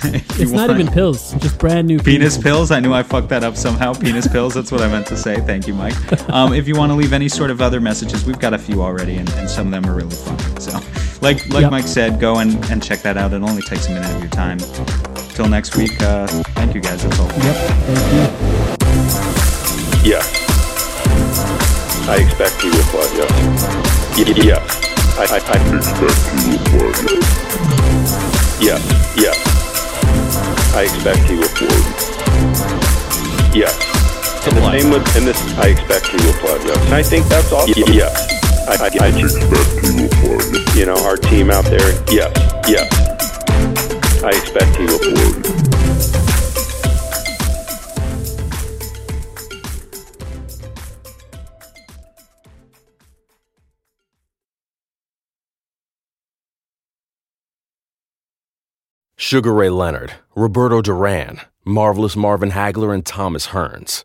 it's 0.40 0.52
not 0.52 0.70
even 0.70 0.86
pills, 0.88 1.32
just 1.34 1.58
brand 1.58 1.88
new 1.88 1.98
penis 1.98 2.36
pills. 2.36 2.44
pills. 2.44 2.70
I 2.70 2.80
knew 2.80 2.92
I 2.92 3.02
fucked 3.02 3.30
that 3.30 3.42
up 3.42 3.56
somehow. 3.56 3.94
Penis 3.94 4.28
pills. 4.28 4.54
That's 4.54 4.70
what 4.70 4.80
I 4.80 4.88
meant 4.88 5.06
to 5.08 5.16
say. 5.16 5.40
Thank 5.40 5.66
you, 5.66 5.74
Mike. 5.74 5.96
Um, 6.28 6.52
if 6.52 6.68
you 6.68 6.76
want 6.76 6.92
to 6.92 6.96
leave 6.96 7.14
any 7.14 7.28
sort 7.28 7.50
of 7.50 7.62
other 7.62 7.80
messages, 7.80 8.26
we've 8.26 8.38
got 8.38 8.52
a 8.52 8.58
few 8.58 8.82
already, 8.82 9.16
and, 9.16 9.28
and 9.30 9.48
some 9.48 9.68
of 9.68 9.72
them 9.72 9.90
are 9.90 9.94
really 9.94 10.14
fun. 10.14 10.38
So, 10.60 10.67
like 11.20 11.48
like 11.48 11.62
yep. 11.62 11.70
Mike 11.70 11.86
said, 11.86 12.18
go 12.20 12.38
and, 12.38 12.52
and 12.70 12.82
check 12.82 13.00
that 13.02 13.16
out. 13.16 13.32
It 13.32 13.42
only 13.42 13.62
takes 13.62 13.86
a 13.88 13.90
minute 13.92 14.10
of 14.14 14.20
your 14.20 14.30
time. 14.30 14.58
Till 15.34 15.48
next 15.48 15.76
week, 15.76 16.00
uh, 16.02 16.26
thank 16.54 16.74
you 16.74 16.80
guys. 16.80 17.02
That's 17.02 17.18
all. 17.20 17.26
Yep. 17.26 17.56
Thank 17.56 18.12
you. 20.04 20.12
Yeah. 20.12 20.22
I 22.08 22.16
expect 22.24 22.64
you 22.64 22.70
will 22.70 22.88
play, 22.88 23.08
yes. 23.20 23.30
Y- 24.16 24.32
yes. 24.42 24.64
I, 25.18 25.24
I, 25.28 25.38
I 25.38 25.56
expect 25.76 26.18
you 26.32 26.50
will 26.50 26.64
play, 26.64 26.92
yes. 27.04 27.20
Yes. 28.60 28.82
Yes. 29.16 29.36
I 30.74 30.82
expect 30.84 31.28
you 31.30 31.36
will 31.36 31.52
play. 31.52 31.80
Yes. 33.52 33.74
And 34.46 34.56
the 34.56 34.62
same 34.72 34.90
with, 34.90 35.16
and 35.16 35.26
this, 35.26 35.40
I 35.58 35.68
expect 35.68 36.06
you 36.12 36.18
will 36.26 36.38
play, 36.40 36.58
yes. 36.64 36.80
And 36.86 36.94
I 36.94 37.02
think 37.02 37.26
that's 37.26 37.52
awesome. 37.52 37.74
Y- 37.76 38.47
I, 38.68 38.72
I, 38.72 39.06
I 39.06 39.10
expect 39.10 39.40
play. 39.40 40.78
You 40.78 40.84
know, 40.84 40.96
our 41.06 41.16
team 41.16 41.50
out 41.50 41.64
there, 41.64 42.04
yes, 42.12 42.36
yes. 42.68 44.22
I 44.22 44.28
expect 44.28 44.76
he 44.76 44.84
will 44.84 44.98
play. 44.98 45.42
Sugar 59.16 59.54
Ray 59.54 59.70
Leonard, 59.70 60.12
Roberto 60.34 60.82
Duran, 60.82 61.40
Marvelous 61.64 62.16
Marvin 62.16 62.50
Hagler, 62.50 62.94
and 62.94 63.04
Thomas 63.04 63.48
Hearns 63.48 64.04